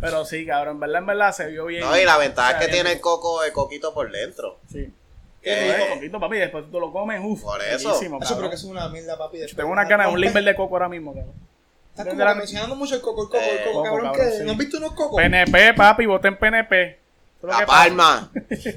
Pero 0.00 0.24
sí, 0.24 0.46
cabrón. 0.46 0.76
En 0.76 0.80
verdad, 0.80 0.98
en 0.98 1.06
verdad 1.06 1.32
se 1.32 1.46
vio 1.48 1.66
bien. 1.66 1.82
No, 1.82 1.98
y 1.98 2.04
la 2.04 2.16
ventaja 2.18 2.48
O 2.48 2.52
sea, 2.52 2.60
es 2.60 2.66
que 2.66 2.72
bien 2.72 2.84
tiene 2.84 2.96
el 2.96 3.00
coco, 3.00 3.42
el 3.44 3.52
coquito 3.52 3.92
por 3.92 4.10
dentro. 4.10 4.58
Sí. 4.72 4.92
¿Qué? 5.42 5.74
Poquito, 5.94 6.20
papi. 6.20 6.38
Después 6.38 6.64
tú 6.70 6.80
lo 6.80 6.92
comes, 6.92 7.20
uff. 7.22 7.42
Por 7.42 7.62
eso. 7.62 7.92
cabrón. 7.98 8.20
pero 8.36 8.48
que 8.50 8.56
es 8.56 8.64
una 8.64 8.88
mierda, 8.88 9.16
papi. 9.18 9.38
después 9.38 9.56
Tengo 9.56 9.70
una 9.72 9.84
gana 9.84 10.06
de 10.06 10.12
un 10.12 10.20
limber 10.20 10.44
de 10.44 10.54
coco 10.54 10.74
ahora 10.76 10.88
mismo, 10.88 11.12
cabrón. 11.14 11.32
Estás 11.90 12.06
como 12.06 12.24
la- 12.24 12.34
mencionando 12.34 12.76
mucho 12.76 12.94
el 12.94 13.00
coco, 13.00 13.22
el 13.24 13.28
coco, 13.28 13.38
el 13.42 13.44
Eh, 13.48 13.60
coco, 13.64 13.72
coco, 13.72 13.84
cabrón. 13.84 14.06
cabrón, 14.12 14.30
que 14.30 14.36
sí. 14.38 14.44
¿No 14.44 14.52
has 14.52 14.58
visto 14.58 14.76
unos 14.78 14.92
cocos? 14.92 15.16
PNP, 15.22 15.74
papi, 15.74 16.06
voté 16.06 16.28
en 16.28 16.36
PNP. 16.38 16.98
La 17.42 17.64
palma. 17.66 18.30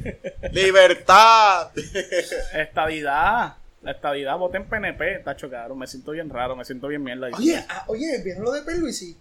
Libertad. 0.52 1.72
Estadidad. 2.54 3.56
La 3.82 3.92
estadidad, 3.92 4.38
voté 4.38 4.58
en 4.58 4.66
PNP. 4.70 5.20
Tacho, 5.20 5.50
cabrón. 5.50 5.78
Me 5.78 5.88
siento 5.88 6.12
bien 6.12 6.30
raro, 6.30 6.56
me 6.56 6.64
siento 6.64 6.88
bien 6.88 7.04
mierda. 7.04 7.28
Oye, 7.38 7.64
ah, 7.70 7.84
oye, 7.88 8.22
¿vieron 8.24 8.44
lo 8.46 8.52
de 8.52 8.62
Perluisi? 8.62 9.18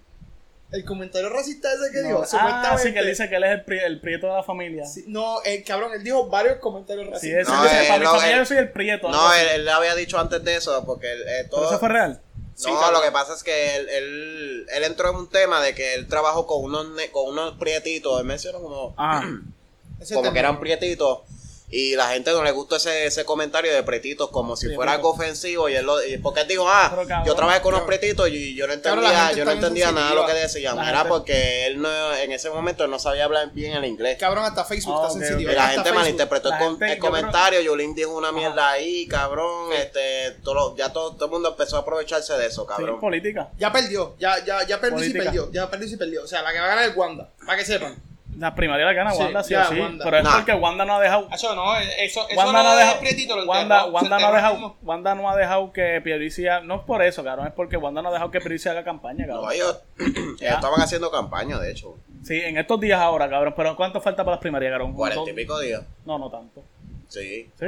El 0.73 0.85
comentario 0.87 1.29
racista 1.29 1.69
ese 1.73 1.93
que 1.93 2.01
No, 2.01 2.09
dio. 2.09 2.25
ah, 2.33 2.77
sí, 2.83 2.93
que 2.93 2.99
él 3.01 3.07
dice 3.07 3.29
que 3.29 3.37
él 3.37 3.45
es 3.45 3.51
el, 3.53 3.65
pri- 3.65 3.81
el 3.81 4.01
prieto 4.01 4.27
de 4.29 4.33
la 4.33 4.43
familia. 4.43 4.87
Sí, 4.87 5.05
no, 5.07 5.43
el 5.43 5.63
cabrón, 5.65 5.93
él 5.93 6.03
dijo 6.03 6.29
varios 6.29 6.57
comentarios 6.61 7.07
Sí, 7.21 7.33
racistas. 7.33 7.43
eso 7.43 7.55
No, 7.55 7.63
dice, 7.65 7.85
eh, 7.85 7.89
para 7.89 7.99
mi 7.99 8.05
lo- 8.07 8.11
familia 8.13 8.37
yo 8.39 8.45
soy 8.47 8.57
el 8.57 8.71
prieto. 8.73 9.09
No, 9.11 9.35
él, 9.35 9.49
él 9.55 9.69
había 9.69 9.95
dicho 9.95 10.19
antes 10.19 10.43
de 10.43 10.57
eso, 10.57 10.83
porque 10.87 11.13
él, 11.13 11.21
eh, 11.23 11.25
¿Pero 11.43 11.49
todo... 11.51 11.69
eso 11.71 11.79
fue 11.79 11.89
real? 11.91 12.21
Sí, 12.55 12.69
no, 12.71 12.75
cabrón. 12.81 13.01
lo 13.01 13.03
que 13.07 13.13
pasa 13.13 13.35
es 13.35 13.43
que 13.43 13.77
él, 13.77 13.89
él, 13.89 14.67
él 14.75 14.85
entró 14.85 15.11
en 15.11 15.17
un 15.17 15.29
tema 15.29 15.61
de 15.63 15.75
que 15.75 15.95
él 15.95 16.07
trabajó 16.07 16.47
con 16.47 16.65
unos, 16.65 16.89
ne- 16.91 17.11
con 17.11 17.29
unos 17.29 17.57
prietitos, 17.59 18.19
él 18.21 18.27
mencionó 18.27 18.61
como, 18.63 18.95
Ah, 18.97 19.23
como 20.15 20.33
que 20.33 20.39
eran 20.39 20.59
prietitos, 20.61 21.21
y 21.73 21.97
la 21.97 22.11
gente 22.11 22.31
no 22.33 22.45
le 22.45 22.51
gustó 22.53 22.77
ese, 22.77 23.07
ese 23.07 23.25
comentario 23.25 23.73
de 23.75 23.83
pretitos 23.83 24.29
como 24.31 24.55
si 24.57 24.69
Sí, 24.69 24.75
fuera 24.75 24.93
algo 24.93 25.09
ofensivo, 25.11 25.69
y 25.69 25.75
él 25.75 25.85
lo, 25.87 26.05
y 26.05 26.19
porque 26.19 26.43
él 26.43 26.49
dijo, 26.49 26.69
ah, 26.69 26.89
cabrón, 27.09 27.25
yo 27.27 27.35
trabajé 27.35 27.63
con 27.63 27.73
cabrón. 27.73 27.87
pretitos 27.89 28.29
y 28.29 28.55
yo 28.55 28.67
no 28.67 28.75
entendía, 28.75 29.33
yo 29.33 29.45
no 29.45 29.51
entendía 29.53 29.91
nada 29.91 30.11
de 30.11 30.15
lo 30.17 30.27
que 30.27 30.35
decían, 30.35 30.77
La 30.77 30.89
era 30.91 30.99
gente- 30.99 31.09
porque 31.09 31.67
él 31.67 31.81
no, 31.81 32.15
en 32.15 32.31
ese 32.31 32.51
momento 32.51 32.87
no 32.87 32.99
sabía 32.99 33.25
hablar 33.25 33.51
bien 33.53 33.73
el 33.73 33.85
inglés. 33.87 34.19
Cabrón, 34.21 34.45
hasta 34.45 34.65
Facebook 34.65 34.95
Ah, 34.99 35.07
está 35.09 35.13
ok, 35.15 35.19
sensitivo. 35.25 35.51
ok. 35.51 35.53
Y 35.53 35.57
la 35.57 35.67
gente 35.69 35.83
Facebook. 35.83 35.99
malinterpretó 35.99 36.49
el, 36.49 36.53
La 36.53 36.59
gente, 36.61 36.85
el 36.85 36.91
yo 36.93 37.01
creo- 37.01 37.11
comentario, 37.11 37.61
Yulín 37.63 37.95
dijo 37.95 38.17
una 38.17 38.33
mierda 38.33 38.71
ahí, 38.71 39.07
cabrón, 39.09 39.73
este, 39.73 40.33
todo, 40.45 40.55
lo- 40.55 40.77
ya 40.77 40.93
todo, 40.93 41.15
todo 41.15 41.25
el 41.25 41.31
mundo 41.31 41.49
empezó 41.49 41.77
a 41.77 41.81
aprovecharse 41.81 42.35
de 42.35 42.47
eso, 42.49 42.63
sí, 42.63 42.69
cabrón. 42.69 43.01
política. 43.01 43.49
Ya 43.59 43.73
perdió, 43.73 44.15
ya, 44.19 44.45
ya, 44.45 44.67
ya 44.67 44.79
perdió 44.79 45.03
y 45.05 45.13
perdió, 45.15 45.51
ya 45.51 45.71
perdió 45.71 45.89
y 45.89 45.97
perdió. 45.97 46.23
O 46.23 46.27
sea, 46.27 46.43
la 46.43 46.53
que 46.53 46.59
va 46.59 46.67
a 46.67 46.69
ganar 46.69 46.85
es 46.91 46.95
Wanda, 46.95 47.31
para 47.47 47.57
que 47.57 47.65
sepan. 47.65 47.97
Las 48.39 48.53
primarias 48.55 48.87
las 48.87 48.97
gana 48.97 49.11
Sí, 49.13 49.23
Wanda, 49.23 49.43
sí 49.43 49.51
ya, 49.53 49.65
sí. 49.67 49.79
Wanda. 49.79 50.05
Pero 50.05 50.17
es 50.19 50.25
Nah. 50.25 50.33
porque 50.37 50.55
Wanda 50.55 50.85
no 50.85 50.95
ha 50.97 51.01
dejado. 51.01 51.29
Eso 51.33 51.55
no, 51.55 51.77
eso, 51.77 52.27
eso 52.29 52.39
Wanda 52.39 52.53
no, 52.53 52.63
no 52.63 52.69
ha 52.71 52.77
dejado, 52.77 53.01
prietito, 53.01 53.37
lo 53.37 53.45
Wanda, 53.45 53.85
Wanda 53.87 54.19
no 54.19 54.27
ha 54.27 54.33
dejado. 54.33 54.77
Wanda 54.83 55.15
no 55.15 55.31
ha 55.31 55.37
dejado 55.37 55.73
que 55.73 56.01
Pierluisi 56.03 56.47
haga, 56.49 56.61
no 56.65 56.77
es 56.77 56.81
por 56.83 57.03
eso, 57.03 57.23
cabrón, 57.23 57.47
es 57.49 57.53
porque 57.53 57.77
Wanda 57.77 58.01
no 58.03 58.09
ha 58.09 58.13
dejado 58.13 58.31
que 58.31 58.39
Pierluisi 58.41 58.69
haga 58.71 58.85
campaña, 58.85 59.27
cabrón. 59.27 59.45
No, 59.45 59.51
ellos, 59.53 59.83
ellos 59.99 60.41
estaban 60.41 60.81
haciendo 60.81 61.11
campaña, 61.11 61.59
de 61.59 61.71
hecho. 61.73 61.95
Sí, 62.25 62.41
en 62.41 62.57
estos 62.57 62.81
días 62.81 63.01
ahora, 63.01 63.29
cabrón, 63.29 63.53
pero 63.57 63.77
¿cuánto 63.77 64.01
falta 64.01 64.25
para 64.25 64.37
las 64.37 64.41
primarias, 64.41 64.73
cabrón? 64.73 64.95
Cuarenta 64.95 65.31
y 65.31 65.35
pico 65.35 65.59
días. 65.61 65.83
No, 66.07 66.19
no 66.19 66.31
tanto. 66.31 66.63
Sí, 67.09 67.51
Sí, 67.59 67.67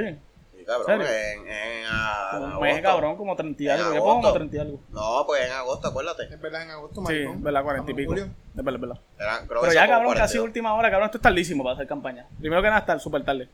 sí, 0.65 0.67
cabrón. 0.67 0.87
¿Serio? 0.87 1.07
En, 1.07 1.49
en, 1.49 1.85
como 2.31 2.47
un 2.47 2.53
agosto. 2.67 2.83
cabrón, 2.83 3.17
como 3.17 3.37
30 3.37 3.63
y 3.63 3.69
algo. 3.69 3.85
Yo 3.95 4.01
pongo 4.01 4.05
como 4.05 4.19
agosto. 4.29 4.35
30 4.39 4.57
y 4.57 4.59
algo. 4.61 4.81
No, 4.91 5.25
pues 5.27 5.47
en 5.47 5.53
agosto, 5.53 5.89
acuérdate. 5.89 6.23
Es 6.25 6.41
verdad, 6.41 6.63
en 6.63 6.71
agosto, 6.71 6.95
Sí, 6.97 7.01
maricón. 7.03 7.43
verdad, 7.43 7.63
40 7.63 7.91
y 7.91 7.95
pico. 7.95 8.15
Es 8.15 8.21
verdad, 8.55 8.75
es 8.75 8.81
verdad. 8.81 8.99
Creo 9.47 9.61
Pero 9.61 9.73
ya, 9.73 9.81
cabrón, 9.87 10.05
42. 10.07 10.17
casi 10.17 10.39
última 10.39 10.75
hora, 10.75 10.91
cabrón, 10.91 11.07
esto 11.07 11.19
es 11.19 11.23
tardísimo 11.23 11.63
para 11.63 11.75
hacer 11.75 11.87
campaña. 11.87 12.27
Primero 12.41 12.63
que 12.63 12.69
nada, 12.69 12.81
estar 12.81 13.01
súper 13.01 13.25
tarde. 13.25 13.49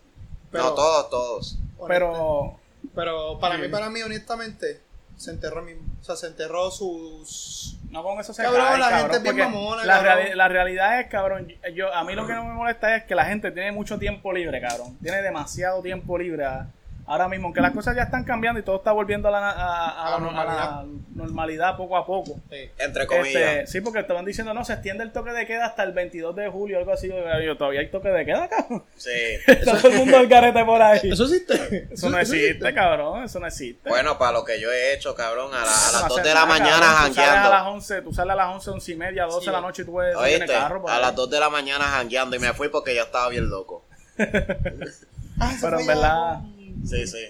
Pero- 0.51 0.65
no, 0.65 0.75
todos, 0.75 1.11
todos. 1.11 1.59
Pero, 1.89 2.57
Pero 2.95 3.39
para 3.39 3.57
Sí. 3.57 3.63
mí, 3.63 3.69
para 3.69 3.91
mí, 3.91 4.03
honestamente, 4.03 4.81
se 5.17 5.31
enterró 5.33 5.61
mismo. 5.63 5.83
O 6.01 6.05
sea, 6.05 6.17
se 6.17 6.27
enterró 6.29 6.71
sus. 6.71 7.77
no 7.91 8.03
con 8.03 8.19
eso 8.21 8.33
se 8.33 8.43
Cabrón, 8.43 8.65
cae, 8.67 8.79
la 8.79 8.89
cabrón, 8.91 9.11
gente 9.13 9.29
es 9.29 9.35
bien 9.35 9.51
mamona, 9.53 9.85
la, 9.85 10.03
reali- 10.03 10.35
la 10.35 10.49
realidad 10.49 11.01
es, 11.01 11.09
cabrón, 11.09 11.49
yo, 11.75 11.93
a 11.93 12.05
mí 12.05 12.15
lo 12.15 12.27
que 12.27 12.33
no 12.33 12.45
me 12.45 12.55
molesta 12.55 12.97
es 12.97 13.05
que 13.05 13.15
la 13.15 13.25
gente 13.27 13.51
tiene 13.51 13.71
mucho 13.73 13.99
tiempo 13.99 14.33
libre, 14.33 14.61
cabrón. 14.61 14.97
Tiene 15.03 15.21
demasiado 15.23 15.83
tiempo 15.83 16.17
libre 16.17 16.45
a- 16.47 16.69
ahora 17.11 17.29
mismo, 17.29 17.47
aunque 17.49 17.61
las 17.61 17.73
cosas 17.73 17.97
ya 17.97 18.03
están 18.05 18.25
cambiando 18.25 18.61
y 18.61 18.63
todo 18.63 18.77
está 18.77 18.93
volviendo 18.93 19.29
a 19.29 19.31
la, 19.33 19.51
a- 19.51 20.07
a- 20.07 20.11
la 20.21 20.85
normalidad 21.15 21.77
poco 21.77 21.97
a 21.97 22.07
poco. 22.07 22.41
Sí. 22.51 22.71
Entre 22.79 23.07
comillas. 23.07 23.35
Este, 23.35 23.67
sí, 23.67 23.81
porque 23.81 23.99
estaban 23.99 24.25
diciendo, 24.25 24.55
no, 24.55 24.65
se 24.65 24.73
extiende 24.75 25.03
el 25.05 25.13
toque 25.13 25.33
de 25.33 25.47
queda 25.47 25.67
hasta 25.67 25.83
el 25.83 25.93
22 25.93 26.35
de 26.37 26.49
julio, 26.49 26.79
algo 26.79 26.93
así. 26.93 27.09
Yo, 27.45 27.57
todavía 27.57 27.81
hay 27.81 27.89
toque 27.91 28.09
de 28.09 28.25
queda, 28.25 28.49
cabrón. 28.49 28.85
Sí. 28.97 29.11
Está 29.47 29.77
todo 29.83 29.91
el 29.91 29.99
mundo 29.99 30.17
al 30.19 30.29
garete 30.29 30.65
por 30.65 30.81
ahí. 30.81 31.01
¿Eso 31.11 31.25
existe? 31.25 31.89
Eso 31.93 32.09
no 32.11 32.19
existe, 32.19 32.73
cabrón. 32.73 33.25
Eso 33.25 33.41
no 33.41 33.47
existe. 33.47 33.89
Bueno, 33.89 34.17
para 34.17 34.33
lo 34.33 34.45
que 34.45 34.61
yo 34.61 34.71
he 34.71 34.95
hecho, 34.95 35.15
cabrón, 35.15 35.53
a, 35.53 35.59
la- 35.59 35.63
a 35.63 35.65
Eso 35.67 35.93
no 35.97 36.01
las 36.01 36.09
2 36.09 36.19
hace 36.21 36.29
de 36.29 36.35
la 36.35 36.41
nada, 36.47 36.47
mañana 36.59 36.81
cabrón. 36.81 37.09
Tú 37.09 37.15
sales 37.15 37.29
a 37.29 37.33
las 37.35 37.51
jangueando. 37.51 37.71
11, 37.73 38.03
tú 38.03 38.13
sales 38.15 38.33
a 38.33 38.37
las 38.37 38.47
11, 38.55 38.71
11 38.71 38.93
y 38.93 38.97
media, 38.97 39.25
12 39.25 39.47
de 39.47 39.53
la 39.53 39.61
noche 39.61 39.83
y 39.83 39.85
tú 39.85 39.93
puedes 39.93 40.17
en 40.17 40.43
el 40.43 40.49
carro. 40.49 40.89
a 40.89 40.95
ahí. 40.97 41.01
las 41.03 41.15
2 41.17 41.31
de 41.31 41.41
la 41.41 41.51
mañana 41.51 41.85
jangueando 41.87 42.37
y 42.37 42.39
me 42.39 42.53
fui 42.53 42.69
porque 42.69 42.95
ya 42.95 43.03
estaba 43.03 43.29
bien 43.29 43.51
loco. 43.51 43.85
Pero 44.17 45.81
en 45.81 45.87
verdad- 45.87 46.41
Sí, 46.85 47.07
sí. 47.07 47.27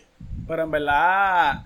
Pero 0.46 0.62
en 0.64 0.70
verdad, 0.70 1.64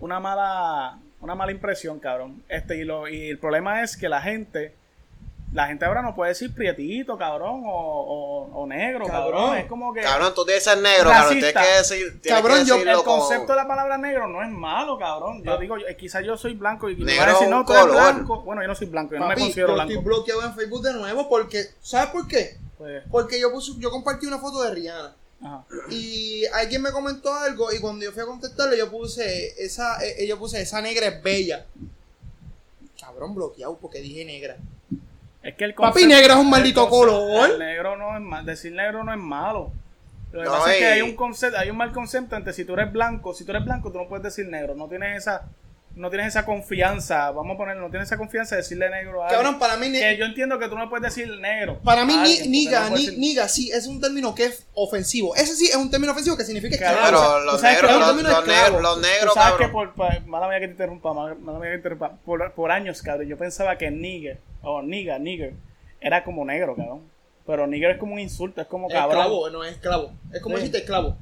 una 0.00 0.20
mala, 0.20 0.98
una 1.20 1.34
mala 1.34 1.52
impresión, 1.52 1.98
cabrón. 1.98 2.42
Este, 2.48 2.76
y, 2.78 2.84
lo, 2.84 3.08
y 3.08 3.28
el 3.30 3.38
problema 3.38 3.82
es 3.82 3.96
que 3.96 4.08
la 4.08 4.20
gente, 4.22 4.74
la 5.52 5.66
gente 5.66 5.84
ahora 5.84 6.02
no 6.02 6.14
puede 6.14 6.30
decir 6.30 6.54
prietito, 6.54 7.18
cabrón, 7.18 7.62
o, 7.64 7.70
o, 7.70 8.60
o 8.62 8.66
negro, 8.66 9.06
cabrón. 9.06 9.32
Cabrón. 9.32 9.56
Es 9.58 9.66
como 9.66 9.92
que. 9.92 10.00
Cabrón, 10.00 10.32
tú 10.34 10.44
dices 10.44 10.76
negro, 10.80 11.10
cabrón. 11.10 11.32
Tienes 11.38 11.54
Racista. 11.54 11.62
que 11.62 11.76
decir. 11.78 12.20
Tienes 12.22 12.40
Cabrón, 12.42 12.58
que 12.60 12.64
yo- 12.66 12.76
el 12.76 12.96
como- 12.98 13.18
concepto 13.18 13.52
de 13.52 13.56
la 13.56 13.66
palabra 13.68 13.98
negro 13.98 14.26
no 14.28 14.42
es 14.42 14.50
malo, 14.50 14.96
cabrón. 14.98 15.42
Yo 15.42 15.58
digo, 15.58 15.76
eh, 15.76 15.96
quizás 15.96 16.24
yo 16.24 16.36
soy 16.36 16.54
blanco 16.54 16.88
y 16.88 16.96
me 16.96 17.04
Negro 17.06 17.20
van 17.20 17.28
a 17.28 17.32
decir, 17.32 17.44
es 17.46 17.50
no, 17.50 17.58
un 17.60 17.66
tú 17.66 17.72
eres 17.74 17.86
blanco. 17.86 18.42
Bueno, 18.42 18.62
yo 18.62 18.68
no 18.68 18.74
soy 18.74 18.86
blanco, 18.86 19.14
yo 19.14 19.20
no 19.20 19.26
me 19.28 19.34
considero 19.34 19.68
yo 19.68 19.74
blanco. 19.74 19.92
estoy 19.92 20.04
bloqueado 20.04 20.42
en 20.44 20.54
Facebook 20.54 20.82
de 20.82 20.92
nuevo 20.94 21.28
porque. 21.28 21.64
¿Sabes 21.80 22.10
por 22.10 22.26
qué? 22.28 22.56
Pues, 22.78 23.02
Porque 23.10 23.38
yo, 23.40 23.50
puse, 23.52 23.72
yo 23.78 23.90
compartí 23.90 24.26
una 24.26 24.38
foto 24.38 24.62
de 24.62 24.74
Rihanna. 24.74 25.14
Ajá. 25.42 25.64
Y 25.90 26.44
alguien 26.46 26.82
me 26.82 26.90
comentó 26.92 27.32
algo 27.34 27.72
y 27.72 27.78
cuando 27.80 28.04
yo 28.04 28.12
fui 28.12 28.22
a 28.22 28.26
contestarle 28.26 28.76
yo 28.78 28.90
puse 28.90 29.54
esa 29.62 30.04
eh, 30.04 30.26
yo 30.26 30.38
puse 30.38 30.60
esa 30.60 30.80
negra 30.82 31.06
es 31.06 31.22
bella. 31.22 31.66
Cabrón 33.00 33.34
bloqueado 33.34 33.76
porque 33.78 34.00
dije 34.00 34.24
negra. 34.24 34.56
Es 35.42 35.54
que 35.56 35.64
el 35.64 35.74
Papi, 35.74 36.06
negro 36.06 36.34
es 36.34 36.38
un 36.38 36.44
el 36.46 36.50
maldito 36.50 36.88
concepto- 36.88 36.90
color. 36.90 37.50
el 37.50 37.58
negro 37.58 37.96
no 37.96 38.14
es 38.14 38.20
mal, 38.22 38.44
decir 38.44 38.72
negro 38.72 39.02
no 39.04 39.12
es 39.12 39.18
malo. 39.18 39.72
Lo 40.32 40.40
que 40.40 40.44
No, 40.44 40.52
pasa 40.52 40.72
es 40.72 40.78
que 40.78 40.86
hay 40.86 41.02
un 41.02 41.16
concepto, 41.16 41.58
hay 41.58 41.70
un 41.70 41.76
mal 41.78 41.92
concepto 41.92 42.36
entre 42.36 42.52
si 42.52 42.64
tú 42.64 42.74
eres 42.74 42.92
blanco, 42.92 43.32
si 43.34 43.44
tú 43.44 43.50
eres 43.52 43.64
blanco 43.64 43.90
tú 43.90 43.98
no 43.98 44.06
puedes 44.08 44.22
decir 44.22 44.46
negro, 44.46 44.74
no 44.74 44.86
tienes 44.86 45.16
esa 45.16 45.42
no 45.96 46.08
tienes 46.08 46.28
esa 46.28 46.44
confianza, 46.46 47.30
vamos 47.32 47.54
a 47.54 47.58
poner, 47.58 47.76
no 47.76 47.90
tienes 47.90 48.08
esa 48.08 48.16
confianza 48.16 48.54
de 48.54 48.62
decirle 48.62 48.88
negro 48.90 49.22
a 49.22 49.26
alguien. 49.26 49.40
Cabrón, 49.42 49.58
para 49.58 49.76
mí 49.76 49.90
que 49.92 50.16
yo 50.16 50.24
entiendo 50.24 50.58
que 50.58 50.68
tú 50.68 50.76
no 50.78 50.88
puedes 50.88 51.14
decir 51.14 51.28
negro. 51.40 51.78
para 51.84 52.04
mí 52.04 52.14
alguien, 52.14 52.50
niga, 52.50 52.88
no 52.88 52.96
ni, 52.96 53.06
decir- 53.06 53.18
niga 53.18 53.48
sí 53.48 53.70
es 53.72 53.86
un 53.86 54.00
término 54.00 54.34
que 54.34 54.44
es 54.46 54.66
ofensivo. 54.74 55.34
Ese 55.36 55.54
sí 55.56 55.66
es 55.66 55.76
un 55.76 55.90
término 55.90 56.12
ofensivo 56.12 56.36
que 56.36 56.44
significa 56.44 56.78
Cabrón, 56.78 57.04
esclavo. 57.04 57.56
o 57.56 57.58
sea, 57.58 57.76
Pero 57.80 57.88
los 57.88 57.90
negros, 57.90 57.90
es 57.90 57.94
un 57.94 58.00
los, 58.00 58.06
término 58.08 58.28
los 58.30 58.46
negros, 58.46 58.82
los 58.82 59.00
negros, 59.00 59.34
sabes 59.34 59.52
que 59.58 59.64
cabrón. 59.64 59.92
por, 59.94 59.94
pa- 59.94 60.20
mala 60.26 60.48
mía 60.48 60.60
que 60.60 60.66
te 60.66 60.72
interrumpa, 60.72 61.12
mala 61.12 61.34
mala 61.34 61.58
mía 61.58 61.68
que 61.68 61.72
te 61.72 61.76
interrumpa, 61.78 62.12
por, 62.24 62.52
por 62.52 62.70
años, 62.70 63.02
cabrón, 63.02 63.26
yo 63.28 63.36
pensaba 63.36 63.76
que 63.76 63.90
nigger, 63.90 64.38
o 64.62 64.80
niga, 64.82 65.18
nigger, 65.18 65.54
era 66.00 66.24
como 66.24 66.44
negro, 66.44 66.76
cabrón. 66.76 67.02
Pero 67.46 67.66
nigger 67.66 67.90
es 67.92 67.98
como 67.98 68.14
un 68.14 68.20
insulto, 68.20 68.60
es 68.60 68.66
como 68.68 68.88
cabrón. 68.88 69.18
Esclavo, 69.18 69.50
no 69.50 69.64
es 69.64 69.72
esclavo. 69.72 70.12
Es 70.32 70.40
como 70.40 70.54
Sí. 70.56 70.60
decirte 70.62 70.78
esclavo. 70.78 71.16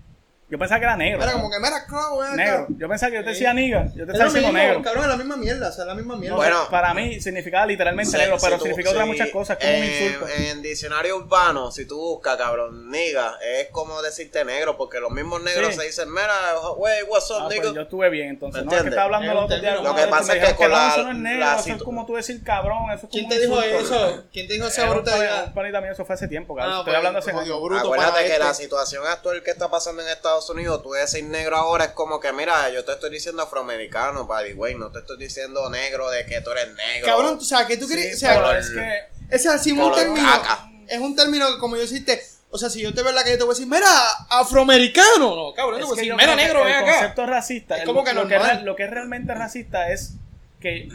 Yo 0.50 0.58
pensaba 0.58 0.78
que 0.80 0.84
era 0.86 0.96
negro. 0.96 1.22
Era 1.22 1.32
como 1.32 1.50
que 1.50 1.56
esclavo, 1.58 2.18
ven 2.20 2.28
acá. 2.28 2.36
Negro. 2.36 2.66
Yo 2.70 2.88
pensaba 2.88 3.10
que 3.10 3.16
yo 3.18 3.22
te 3.24 3.30
decía 3.30 3.52
niga. 3.52 3.86
Yo 3.94 4.06
te 4.06 4.12
Es 4.12 4.18
estaba 4.18 4.18
lo 4.18 4.24
diciendo 4.30 4.48
mismo, 4.52 4.58
negro. 4.68 4.82
cabrón, 4.82 5.02
es 5.04 5.08
la 5.10 5.16
misma 5.16 5.36
mierda, 5.36 5.68
o 5.68 5.72
sea, 5.72 5.84
es 5.84 5.88
la 5.88 5.94
misma 5.94 6.16
mierda. 6.16 6.36
Bueno, 6.36 6.68
Para 6.70 6.94
mí 6.94 7.20
significaba 7.20 7.66
literalmente 7.66 8.16
negro, 8.16 8.36
pero 8.40 8.56
tú- 8.56 8.64
significa 8.64 8.90
otras 8.90 9.06
muchas 9.06 9.28
cosas, 9.30 9.58
como 9.58 9.70
un 9.70 9.76
en, 9.76 9.84
insulto. 10.04 10.28
En 10.28 10.62
diccionario 10.62 11.16
urbano, 11.18 11.70
si 11.70 11.86
tú 11.86 11.98
buscas, 11.98 12.36
cabrón, 12.38 12.90
niga, 12.90 13.36
es 13.42 13.68
como 13.72 14.00
decirte 14.00 14.42
negro, 14.44 14.76
porque 14.78 15.00
los 15.00 15.10
mismos 15.10 15.42
negros 15.42 15.74
Sí. 15.74 15.80
se 15.80 15.86
dicen, 15.86 16.10
mira, 16.10 16.32
wey, 16.78 17.02
what's 17.08 17.30
up, 17.30 17.36
Ah, 17.40 17.44
pues 17.48 17.58
nigga? 17.60 17.74
yo 17.74 17.80
estuve 17.82 18.08
bien 18.08 18.28
entonces. 18.30 18.64
¿Me 18.64 18.66
No, 18.66 18.70
es 18.72 18.82
que 18.82 18.88
entiendes? 18.88 18.92
estaba 18.92 19.04
hablando 19.04 19.26
Es 19.32 19.38
un 19.38 19.44
otros 19.44 19.60
días. 19.60 19.72
término. 19.74 19.90
Lo 19.92 19.96
que 20.02 20.06
pasa 20.10 20.34
es 20.36 20.48
que 20.48 20.54
con 20.54 20.70
no, 20.70 20.76
la- 20.76 20.88
eso 20.88 21.02
no 21.02 21.10
es 21.10 21.16
negro, 21.18 21.40
la 21.40 21.50
eso 21.50 21.58
es 21.58 21.64
situ- 21.74 21.84
como 21.84 22.06
tú 22.06 22.14
decir 22.14 22.42
cabrón, 22.42 22.84
eso 22.86 22.94
es 22.94 23.00
como 23.02 23.10
¿Quién 23.12 23.24
un 23.24 23.30
te 23.30 23.38
dijo 23.40 23.54
insulto. 23.64 23.78
eso? 23.94 24.24
¿Quién 24.32 24.46
te 24.48 24.54
dijo 24.54 24.66
esa 24.66 24.80
Era 24.82 24.90
un 24.92 24.96
brutalidad? 24.96 25.36
pan- 25.40 25.48
un 25.48 25.54
panita 25.54 25.80
mío, 25.82 25.92
eso 25.92 26.04
fue 26.06 26.14
hace 26.14 26.26
tiempo, 26.28 26.54
cabrón. 26.56 26.72
Ah, 26.74 26.78
Estoy 26.78 26.84
pues, 26.92 26.96
hablando 26.96 27.18
hace 27.18 27.32
jodido, 27.32 27.60
bruto 27.60 27.80
Acuérdate 27.84 28.10
para 28.12 28.24
que 28.24 28.32
este. 28.32 28.44
la 28.44 28.54
situación 28.54 29.06
actual 29.06 29.42
que 29.42 29.50
está 29.50 29.68
pasando 29.68 30.00
en 30.02 30.08
Estados 30.08 30.37
Unidos, 30.50 30.82
tú 30.82 30.92
decir 30.92 31.24
negro 31.24 31.56
ahora 31.56 31.84
es 31.86 31.90
como 31.92 32.20
que, 32.20 32.32
mira, 32.32 32.68
yo 32.70 32.84
te 32.84 32.92
estoy 32.92 33.10
diciendo 33.10 33.42
afroamericano, 33.42 34.26
the 34.44 34.54
way, 34.54 34.74
no 34.74 34.90
te 34.92 35.00
estoy 35.00 35.18
diciendo 35.18 35.68
negro 35.70 36.08
de 36.10 36.24
que 36.26 36.40
tú 36.40 36.50
eres 36.50 36.68
negro. 36.74 37.06
Cabrón, 37.06 37.38
o 37.40 37.44
sea, 37.44 37.66
que 37.66 37.76
tú 37.76 37.86
Sí, 37.86 37.94
quieres. 37.94 38.16
o 38.16 38.18
sea, 38.18 38.34
color- 38.34 38.56
es 38.56 38.70
que 38.70 39.36
O 39.36 39.38
sea, 39.38 39.58
si 39.58 39.72
un 39.72 39.94
término. 39.94 40.26
caca. 40.30 40.70
Es 40.86 40.98
un 41.00 41.14
término 41.14 41.52
que, 41.52 41.58
como 41.58 41.76
yo 41.76 41.82
decirte. 41.82 42.22
O 42.50 42.56
sea, 42.56 42.70
si 42.70 42.80
yo 42.80 42.94
te 42.94 43.02
veo 43.02 43.10
en 43.10 43.16
la 43.16 43.22
calle, 43.24 43.36
te 43.36 43.42
voy 43.44 43.52
a 43.52 43.54
decir, 43.58 43.66
mira, 43.70 43.86
afroamericano. 44.30 45.36
No, 45.36 45.52
cabrón, 45.54 45.76
te 45.76 45.82
Es 45.82 45.88
voy 45.88 45.98
a 45.98 46.00
decir, 46.00 46.14
mira, 46.14 46.34
negro, 46.34 46.64
ven 46.64 46.74
el 46.74 46.82
acá. 46.82 46.92
concepto 46.92 47.26
racista, 47.26 47.74
Es 47.76 47.80
el- 47.82 47.86
como 47.86 48.04
que 48.04 48.12
lo, 48.14 48.26
que 48.26 48.38
normal. 48.38 48.64
lo 48.64 48.74
que 48.76 48.84
es 48.84 48.90
realmente 48.90 49.34
racista 49.34 49.90
es 49.92 50.12
que 50.60 50.88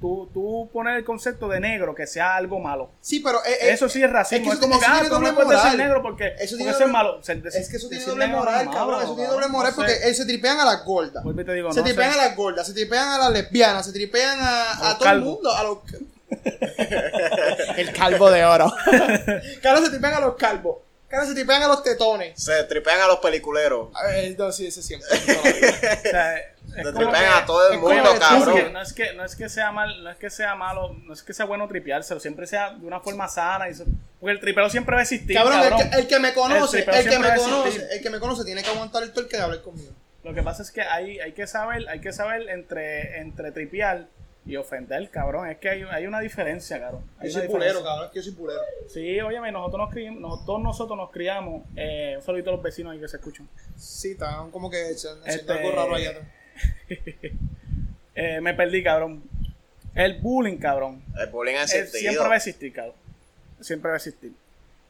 tú, 0.00 0.28
tú 0.34 0.68
pones 0.72 0.96
el 0.96 1.04
concepto 1.04 1.46
de 1.48 1.60
negro 1.60 1.94
que 1.94 2.06
sea 2.06 2.34
algo 2.36 2.58
malo. 2.58 2.90
Sí, 3.00 3.20
pero. 3.20 3.38
eh, 3.44 3.50
eh, 3.62 3.70
Eso 3.70 3.88
sí 3.88 4.02
es 4.02 4.10
racismo. 4.10 4.52
es 4.52 4.58
que 4.58 4.58
eso- 4.58 4.60
como 4.68 4.78
que, 4.80 4.84
eso 4.84 4.92
ah, 4.94 4.98
tiene 5.00 5.08
tú 5.08 5.14
no 5.14 5.20
doble 5.20 5.32
puedes 5.34 5.50
decir 5.50 5.64
moral. 5.72 5.78
negro 5.78 6.02
porque, 6.02 6.34
Eso 6.40 6.56
tiene 6.56 6.72
doble- 6.72 6.86
malo. 6.88 7.22
Se- 7.22 7.42
Es 7.54 7.68
que 7.68 7.76
eso 7.76 7.88
tiene 7.88 8.04
doble 8.04 8.26
moral, 8.26 8.66
malo, 8.66 8.76
cabrón. 8.78 9.02
Eso 9.04 9.14
tiene 9.14 9.30
doble 9.30 9.48
moral 9.48 9.72
porque 9.76 9.94
ellos 10.04 10.16
se 10.16 10.24
tripean 10.26 10.58
a 10.60 10.64
las 10.64 10.84
gordas. 10.84 11.22
Te 11.24 11.54
digo, 11.54 11.72
se 11.72 11.78
no 11.80 11.84
tripean 11.84 12.12
sé. 12.12 12.18
a 12.20 12.24
las 12.26 12.36
gordas, 12.36 12.66
se 12.66 12.72
tripean 12.74 13.08
a 13.08 13.18
las 13.18 13.30
lesbianas, 13.30 13.86
se 13.86 13.92
tripean 13.92 14.38
a, 14.40 14.90
A 14.90 14.98
todo 14.98 15.10
el 15.10 15.20
mundo. 15.20 15.52
A 15.54 15.62
los... 15.62 15.78
el 17.76 17.92
calvo 17.92 18.30
de 18.30 18.44
oro. 18.44 18.72
Cabrón, 19.62 19.84
se 19.84 19.90
tripean 19.90 20.14
a 20.14 20.20
los 20.20 20.36
calvos. 20.36 20.78
Cabrón, 21.08 21.28
se 21.28 21.34
tripean 21.34 21.62
a 21.62 21.68
los 21.68 21.82
tetones. 21.82 22.42
Se 22.42 22.64
tripean 22.64 23.00
a 23.00 23.06
los 23.06 23.18
peliculeros. 23.20 23.88
A 23.94 24.06
ver, 24.08 24.38
no, 24.38 24.52
sí, 24.52 24.66
ese 24.66 24.82
siempre. 24.82 25.08
O 25.18 26.10
sea, 26.10 26.34
Se 26.84 26.92
tripean 26.92 27.12
que- 27.22 27.26
a 27.42 27.46
todo 27.46 27.72
el 27.72 27.78
mundo, 27.78 27.88
que- 27.94 28.02
No 28.02 28.08
es, 28.08 28.12
que, 28.14 28.18
cabrón. 28.20 28.72
no, 28.72 28.82
es 28.82 28.92
que, 28.92 29.12
no 29.14 29.24
es 29.24 29.36
que 29.36 29.48
sea 29.48 29.72
mal, 29.72 30.04
no 30.04 30.10
es 30.10 30.16
que 30.18 30.30
sea 30.30 30.54
malo, 30.54 30.94
no 31.04 31.12
es 31.12 31.22
que 31.22 31.32
sea 31.34 31.46
bueno 31.46 31.68
tripeárselo, 31.68 32.20
siempre 32.20 32.46
sea 32.46 32.70
de 32.74 32.86
una 32.86 33.00
forma 33.00 33.28
sana. 33.28 33.68
Y 33.68 33.72
eso- 33.72 33.84
porque 34.20 34.32
el 34.32 34.40
tripeo 34.40 34.68
siempre 34.70 34.94
va 34.94 35.00
a 35.00 35.02
existir, 35.02 35.36
Cabrón, 35.36 35.60
cabrón. 35.60 35.80
El, 35.82 35.90
que, 35.90 35.96
el 35.98 36.06
que 36.08 36.18
me 36.20 36.34
conoce, 36.34 36.78
El 36.80 36.84
que 37.08 37.18
me 37.18 37.34
conoce, 37.36 37.86
el 37.96 38.02
que 38.02 38.10
me 38.10 38.18
conoce 38.20 38.44
tiene 38.44 38.62
que 38.62 38.70
aguantar 38.70 39.02
el 39.02 39.12
torque 39.12 39.36
de 39.36 39.42
hablar 39.42 39.62
conmigo. 39.62 39.92
Lo 40.24 40.34
que 40.34 40.42
pasa 40.42 40.62
es 40.62 40.70
que 40.70 40.82
hay, 40.82 41.20
hay 41.20 41.32
que 41.32 41.46
saber, 41.46 41.88
hay 41.88 42.00
que 42.00 42.12
saber 42.12 42.48
entre, 42.50 43.20
entre 43.20 43.52
tripear 43.52 44.06
y 44.44 44.56
ofender, 44.56 45.08
cabrón. 45.10 45.48
Es 45.48 45.58
que 45.58 45.68
hay, 45.68 45.82
hay 45.82 46.06
una 46.06 46.20
diferencia, 46.20 46.80
cabrón. 46.80 47.02
Hay 47.18 47.30
Yo 47.30 47.38
soy 47.38 47.48
pulero, 47.48 47.82
cabrón, 47.84 48.06
es 48.06 48.10
que 48.12 48.18
yo 48.18 48.22
soy 48.24 48.32
pulero. 48.32 48.60
Sí, 48.88 49.20
óyeme, 49.20 49.52
nosotros 49.52 49.78
nos 49.82 49.90
criamos, 49.92 50.20
nosotros, 50.20 50.46
todos 50.46 50.62
nosotros 50.62 50.96
nos 50.96 51.10
criamos, 51.10 51.62
eh, 51.76 52.14
un 52.16 52.22
saludito 52.22 52.50
a 52.50 52.54
los 52.54 52.62
vecinos 52.62 52.92
ahí 52.94 52.98
que 53.00 53.08
se 53.08 53.18
escuchan. 53.18 53.48
Sí, 53.76 54.12
estaban 54.12 54.50
como 54.50 54.70
que 54.70 54.82
haciendo 54.94 55.24
Este- 55.26 55.52
algo 55.52 55.70
raro 55.72 55.94
allá 55.94 56.10
atrás. 56.10 56.24
Eh, 58.20 58.40
me 58.40 58.52
perdí, 58.52 58.82
cabrón. 58.82 59.22
El 59.94 60.20
bullying, 60.20 60.56
cabrón. 60.56 61.00
El 61.16 61.28
bullying 61.28 61.54
ha 61.54 61.62
Eh, 61.62 61.68
siempre 61.68 61.98
existido. 61.98 62.24
va 62.26 62.32
a 62.34 62.36
existir, 62.36 62.72
cabrón. 62.72 62.94
Siempre 63.60 63.88
va 63.90 63.94
a 63.94 63.96
existir. 63.98 64.32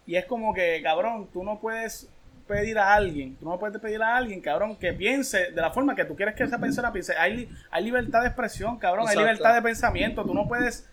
Y 0.06 0.16
es 0.16 0.24
como 0.24 0.54
que, 0.54 0.80
cabrón, 0.82 1.28
tú 1.32 1.44
no 1.44 1.58
puedes 1.60 2.08
pedir 2.46 2.78
a 2.78 2.94
alguien, 2.94 3.36
tú 3.36 3.44
no 3.44 3.58
puedes 3.58 3.78
pedir 3.82 4.00
a 4.02 4.16
alguien, 4.16 4.40
cabrón, 4.40 4.76
que 4.76 4.94
piense 4.94 5.50
de 5.50 5.60
la 5.60 5.70
forma 5.70 5.94
que 5.94 6.06
tú 6.06 6.16
quieres 6.16 6.34
que 6.34 6.44
esa 6.44 6.58
persona 6.58 6.90
piense. 6.90 7.14
Hay, 7.18 7.36
li- 7.36 7.48
hay 7.70 7.84
libertad 7.84 8.22
de 8.22 8.28
expresión, 8.28 8.78
cabrón, 8.78 9.02
Exacto. 9.02 9.20
hay 9.20 9.26
libertad 9.26 9.54
de 9.54 9.60
pensamiento. 9.62 10.24
Tú 10.24 10.32
no 10.32 10.48
puedes 10.48 10.88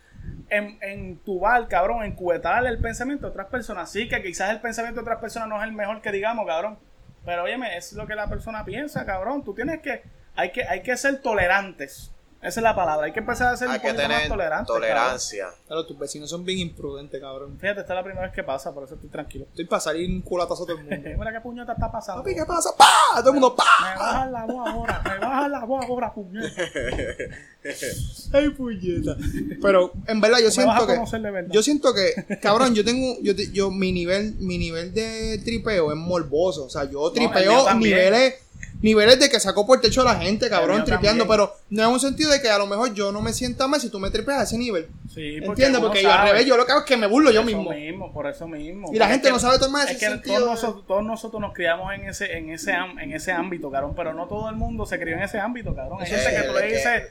en, 0.49 0.77
entubar, 0.81 1.65
cabrón, 1.69 2.03
encubetar 2.03 2.65
el 2.67 2.77
pensamiento 2.79 3.27
de 3.27 3.31
otras 3.31 3.47
personas. 3.47 3.89
Sí, 3.89 4.09
que 4.09 4.21
quizás 4.21 4.49
el 4.51 4.59
pensamiento 4.59 4.99
de 4.99 5.03
otras 5.03 5.19
personas 5.21 5.47
no 5.47 5.57
es 5.57 5.63
el 5.63 5.71
mejor 5.71 6.01
que 6.01 6.11
digamos, 6.11 6.45
cabrón. 6.45 6.77
Pero 7.23 7.43
óyeme, 7.43 7.77
es 7.77 7.93
lo 7.93 8.05
que 8.05 8.15
la 8.15 8.27
persona 8.27 8.65
piensa, 8.65 9.05
cabrón. 9.05 9.41
Tú 9.45 9.53
tienes 9.53 9.79
que, 9.81 10.01
hay 10.35 10.51
que, 10.51 10.63
hay 10.63 10.81
que 10.81 10.95
ser 10.97 11.21
tolerantes. 11.21 12.11
Esa 12.41 12.59
es 12.59 12.63
la 12.63 12.75
palabra. 12.75 13.07
Hay 13.07 13.11
que 13.11 13.21
empezar 13.21 13.51
a 13.51 13.57
ser 13.57 13.67
Hay 13.69 13.77
un 13.77 13.81
que 13.81 13.87
poquito 13.87 14.03
más 14.07 14.11
tener 14.17 14.29
tolerante. 14.29 14.67
tolerancia. 14.67 15.47
Claro, 15.65 15.83
tus 15.87 15.97
vecinos 15.97 16.29
son 16.29 16.45
bien 16.45 16.59
imprudentes, 16.59 17.19
cabrón. 17.19 17.57
Fíjate, 17.59 17.79
esta 17.81 17.93
es 17.93 17.97
la 17.97 18.03
primera 18.03 18.27
vez 18.27 18.35
que 18.35 18.43
pasa, 18.43 18.71
por 18.71 18.83
eso 18.83 18.93
estoy 18.93 19.09
tranquilo. 19.09 19.45
Estoy 19.49 19.65
para 19.65 19.79
salir 19.79 20.07
un 20.07 20.21
culatazo 20.21 20.61
a 20.63 20.67
todo 20.67 20.77
el 20.77 20.83
mundo. 20.83 21.09
Mira 21.17 21.31
qué 21.33 21.41
puñeta 21.41 21.71
está 21.73 21.91
pasando. 21.91 22.21
Papi, 22.21 22.35
¿qué 22.35 22.45
pasa? 22.45 22.69
¡Pah! 22.77 22.85
Todo 23.17 23.29
el 23.29 23.33
mundo, 23.33 23.55
¡pah! 23.55 23.63
Me 23.81 23.99
bajan 23.99 24.31
la 24.31 24.45
voz 24.45 24.67
ahora, 24.69 25.01
me 25.03 25.17
bajan 25.25 25.51
la 25.53 25.65
voz 25.65 25.85
ahora, 25.85 26.13
puñeta. 26.13 26.47
Ay, 28.33 28.49
puñeta. 28.49 29.15
Pero 29.61 29.93
en 30.07 30.21
verdad 30.21 30.37
yo 30.37 30.43
Me 30.43 30.45
vas 30.47 30.53
siento 30.53 30.71
a 30.71 30.87
que 30.87 30.93
conocer 30.93 31.21
de 31.21 31.31
verdad. 31.31 31.49
yo 31.51 31.63
siento 31.63 31.93
que 31.95 32.37
cabrón, 32.41 32.75
yo 32.75 32.85
tengo 32.85 33.17
yo, 33.23 33.33
yo 33.33 33.71
mi 33.71 33.91
nivel 33.91 34.35
mi 34.39 34.59
nivel 34.59 34.93
de 34.93 35.39
tripeo 35.43 35.91
es 35.91 35.97
morboso, 35.97 36.65
o 36.65 36.69
sea, 36.69 36.83
yo 36.83 37.11
tripeo 37.11 37.65
también. 37.65 37.95
niveles 37.97 38.35
niveles 38.81 39.19
de 39.19 39.29
que 39.29 39.39
saco 39.39 39.65
por 39.65 39.77
el 39.77 39.81
techo 39.81 40.01
a 40.01 40.05
la 40.05 40.15
gente, 40.15 40.49
cabrón, 40.49 40.83
tripeando, 40.85 41.27
pero 41.27 41.55
no 41.69 41.81
es 41.83 41.87
un 41.89 41.99
sentido 41.99 42.31
de 42.31 42.41
que 42.41 42.49
a 42.49 42.57
lo 42.57 42.67
mejor 42.67 42.93
yo 42.93 43.11
no 43.11 43.21
me 43.21 43.33
sienta 43.33 43.67
mal 43.67 43.79
si 43.81 43.89
tú 43.89 43.99
me 43.99 44.09
tripeas 44.11 44.39
a 44.39 44.43
ese 44.43 44.57
nivel. 44.57 44.87
Sí, 45.13 45.37
¿Entiendes? 45.37 45.79
uno 45.79 45.87
Porque 45.87 46.03
yo 46.03 46.11
al 46.11 46.27
revés, 46.27 46.45
yo 46.45 46.57
lo 46.57 46.65
que 46.65 46.71
hago 46.73 46.81
es 46.81 46.87
que 46.87 46.97
me 46.97 47.07
burlo 47.07 47.31
yo 47.31 47.41
Por 47.41 47.49
eso 47.49 47.57
mismo. 47.73 48.13
por 48.13 48.27
eso 48.27 48.47
mismo. 48.47 48.89
Y 48.93 48.97
la 48.97 49.05
Porque 49.05 49.13
gente 49.13 49.27
es 49.29 49.33
no 49.33 49.39
sabe 49.39 49.57
tomar 49.59 49.85
Es 49.87 49.91
ese 49.95 49.99
que 49.99 50.11
sentido. 50.11 50.35
todos 50.35 50.49
nosotros, 50.51 50.87
todos 50.87 51.03
nosotros 51.03 51.41
nos 51.41 51.53
criamos 51.53 51.93
en 51.93 52.09
ese, 52.09 52.37
en 52.37 52.49
ese, 52.49 52.73
am- 52.73 52.99
en 52.99 53.13
ese 53.13 53.31
ámbito, 53.31 53.71
cabrón, 53.71 53.93
pero 53.95 54.13
no 54.13 54.27
todo 54.27 54.49
el 54.49 54.55
mundo 54.55 54.85
se 54.85 54.99
crió 54.99 55.15
en 55.15 55.23
ese 55.23 55.39
ámbito, 55.39 55.73
cabrón. 55.73 55.99
Hay 56.01 56.07
gente 56.07 56.29
que 56.35 56.43
tú 56.47 56.53
le 56.53 56.67
es 56.67 56.73
dices, 56.73 57.03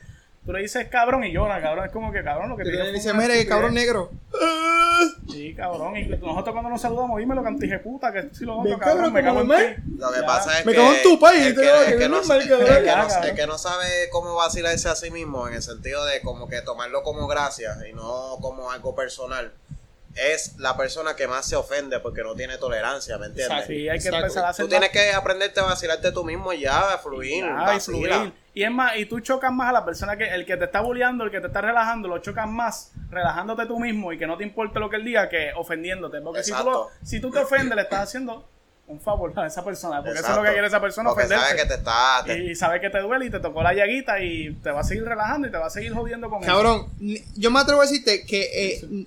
tú 0.45 0.53
le 0.53 0.61
dices 0.61 0.89
cabrón 0.89 1.25
y 1.25 1.33
llora, 1.33 1.61
cabrón. 1.61 1.87
Es 1.87 1.93
como 1.93 2.13
que 2.13 2.23
cabrón 2.23 2.51
lo 2.51 2.57
que 2.57 2.63
Y 2.63 2.67
te 2.67 2.73
le 2.73 2.93
dice, 2.93 3.13
mire, 3.15 3.45
cabrón 3.47 3.75
negro. 3.75 4.11
Sí, 5.31 5.55
cabrón. 5.55 5.97
Y 5.97 6.05
nosotros 6.07 6.53
cuando 6.53 6.71
nos 6.71 6.81
saludamos, 6.81 7.19
dímelo, 7.19 7.43
cantije 7.43 7.79
puta, 7.79 8.13
que 8.13 8.29
si 8.33 8.45
lo 8.45 8.59
otro, 8.59 8.79
cabrón, 8.79 9.13
me 9.13 9.23
cago 9.23 9.41
en 9.41 9.49
ti. 9.49 9.83
Lo 9.99 10.13
que 10.13 10.23
pasa 10.23 10.59
es 10.61 10.67
Me 10.67 10.73
que. 10.73 10.79
cago 10.79 10.93
en 10.95 11.03
tu 11.03 11.19
país, 11.19 11.55
que, 11.55 11.61
digo 11.61 11.73
que 11.81 11.85
que 11.87 11.91
es 11.93 11.97
que 11.97 12.09
no- 12.09 12.21
que 13.35 13.59
sabe 13.59 14.09
cómo 14.11 14.35
vacilarse 14.35 14.89
a 14.89 14.95
sí 14.95 15.11
mismo, 15.11 15.49
en 15.49 15.55
el 15.55 15.63
sentido 15.63 16.05
de 16.05 16.21
como 16.21 16.49
que 16.49 16.61
tomarlo 16.63 17.03
como 17.03 17.27
gracia 17.27 17.77
y 17.89 17.93
no 17.93 18.37
como 18.41 18.71
algo 18.71 18.95
personal, 18.95 19.53
es 20.15 20.57
la 20.59 20.77
persona 20.77 21.17
que 21.17 21.27
más 21.27 21.47
se 21.47 21.57
ofende 21.57 21.99
porque 22.01 22.23
no 22.23 22.35
tiene 22.35 22.57
tolerancia, 22.59 23.19
¿me 23.19 23.27
entiendes? 23.27 23.67
Sí, 23.67 23.89
hay 23.89 23.99
que 23.99 24.09
Exacto. 24.09 24.17
empezar 24.19 24.45
a 24.45 24.49
hacer 24.51 24.65
Tú 24.65 24.69
tienes 24.69 24.91
que 24.91 25.13
aprenderte 25.13 25.61
a 25.61 25.65
vacilarte 25.65 26.13
tú 26.13 26.25
mismo 26.25 26.53
y 26.53 26.61
ya, 26.61 26.95
a 26.95 26.99
fluir. 26.99 27.45
Ah, 27.45 27.79
fluir. 27.81 28.33
Y 28.57 28.63
es 28.63 28.71
más, 28.71 28.97
y 28.97 29.07
tú 29.07 29.19
chocas 29.21 29.53
más 29.53 29.69
a 29.71 29.73
la 29.73 29.85
persona 29.85 30.17
que 30.17 30.33
el 30.33 30.47
que 30.47 30.57
te 30.57 30.65
está 30.67 30.81
bulleando, 30.81 31.25
el 31.25 31.31
que 31.33 31.41
te 31.41 31.49
está 31.49 31.61
relajando, 31.61 32.07
lo 32.07 32.19
chocas 32.19 32.49
más 32.49 32.93
relajándote 33.11 33.67
tú 33.67 33.81
mismo 33.81 34.13
y 34.13 34.19
que 34.19 34.27
no 34.29 34.37
te 34.37 34.45
importe 34.45 34.79
lo 34.79 34.89
que 34.89 34.97
él 34.97 35.05
diga 35.05 35.29
que 35.29 35.51
ofendiéndote. 35.57 36.21
Porque 36.21 36.45
si 36.45 36.53
tú, 36.53 36.65
lo- 36.65 36.89
si 37.03 37.21
tú 37.21 37.31
te 37.31 37.41
ofendes, 37.41 37.75
le 37.75 37.83
estás 37.83 38.05
haciendo 38.05 38.49
un 38.87 39.01
favor 39.01 39.33
a 39.37 39.47
esa 39.47 39.65
persona. 39.65 40.03
Porque 40.03 40.19
eso 40.21 40.31
es 40.31 40.37
lo 40.37 40.43
que 40.45 40.53
quiere 40.53 40.67
esa 40.69 40.81
persona, 40.81 41.09
Porque 41.11 41.25
ofenderte. 41.25 41.49
sabe 41.51 41.63
que 41.63 41.69
te 41.69 41.75
está. 41.75 42.23
te- 42.27 42.39
Y 42.45 42.55
sabe 42.55 42.81
que 42.81 42.91
te 42.91 43.01
duele 43.01 43.27
y 43.27 43.31
te 43.31 43.41
tocó 43.41 43.63
la 43.63 43.73
llaguita 43.75 44.21
y 44.21 44.53
te 44.63 44.71
va 44.71 44.81
a 44.81 44.85
seguir 44.85 45.05
relajando 45.05 45.49
y 45.49 45.51
te 45.51 45.57
va 45.57 45.67
a 45.67 45.71
seguir 45.71 45.93
jodiendo 45.95 46.29
con 46.31 46.43
eso. 46.45 46.53
Cabrón, 46.53 46.87
yo 47.35 47.51
me 47.51 47.59
atrevo 47.61 47.81
a 47.81 47.85
decirte 47.87 48.25
que 48.27 48.43
eh, 48.75 49.07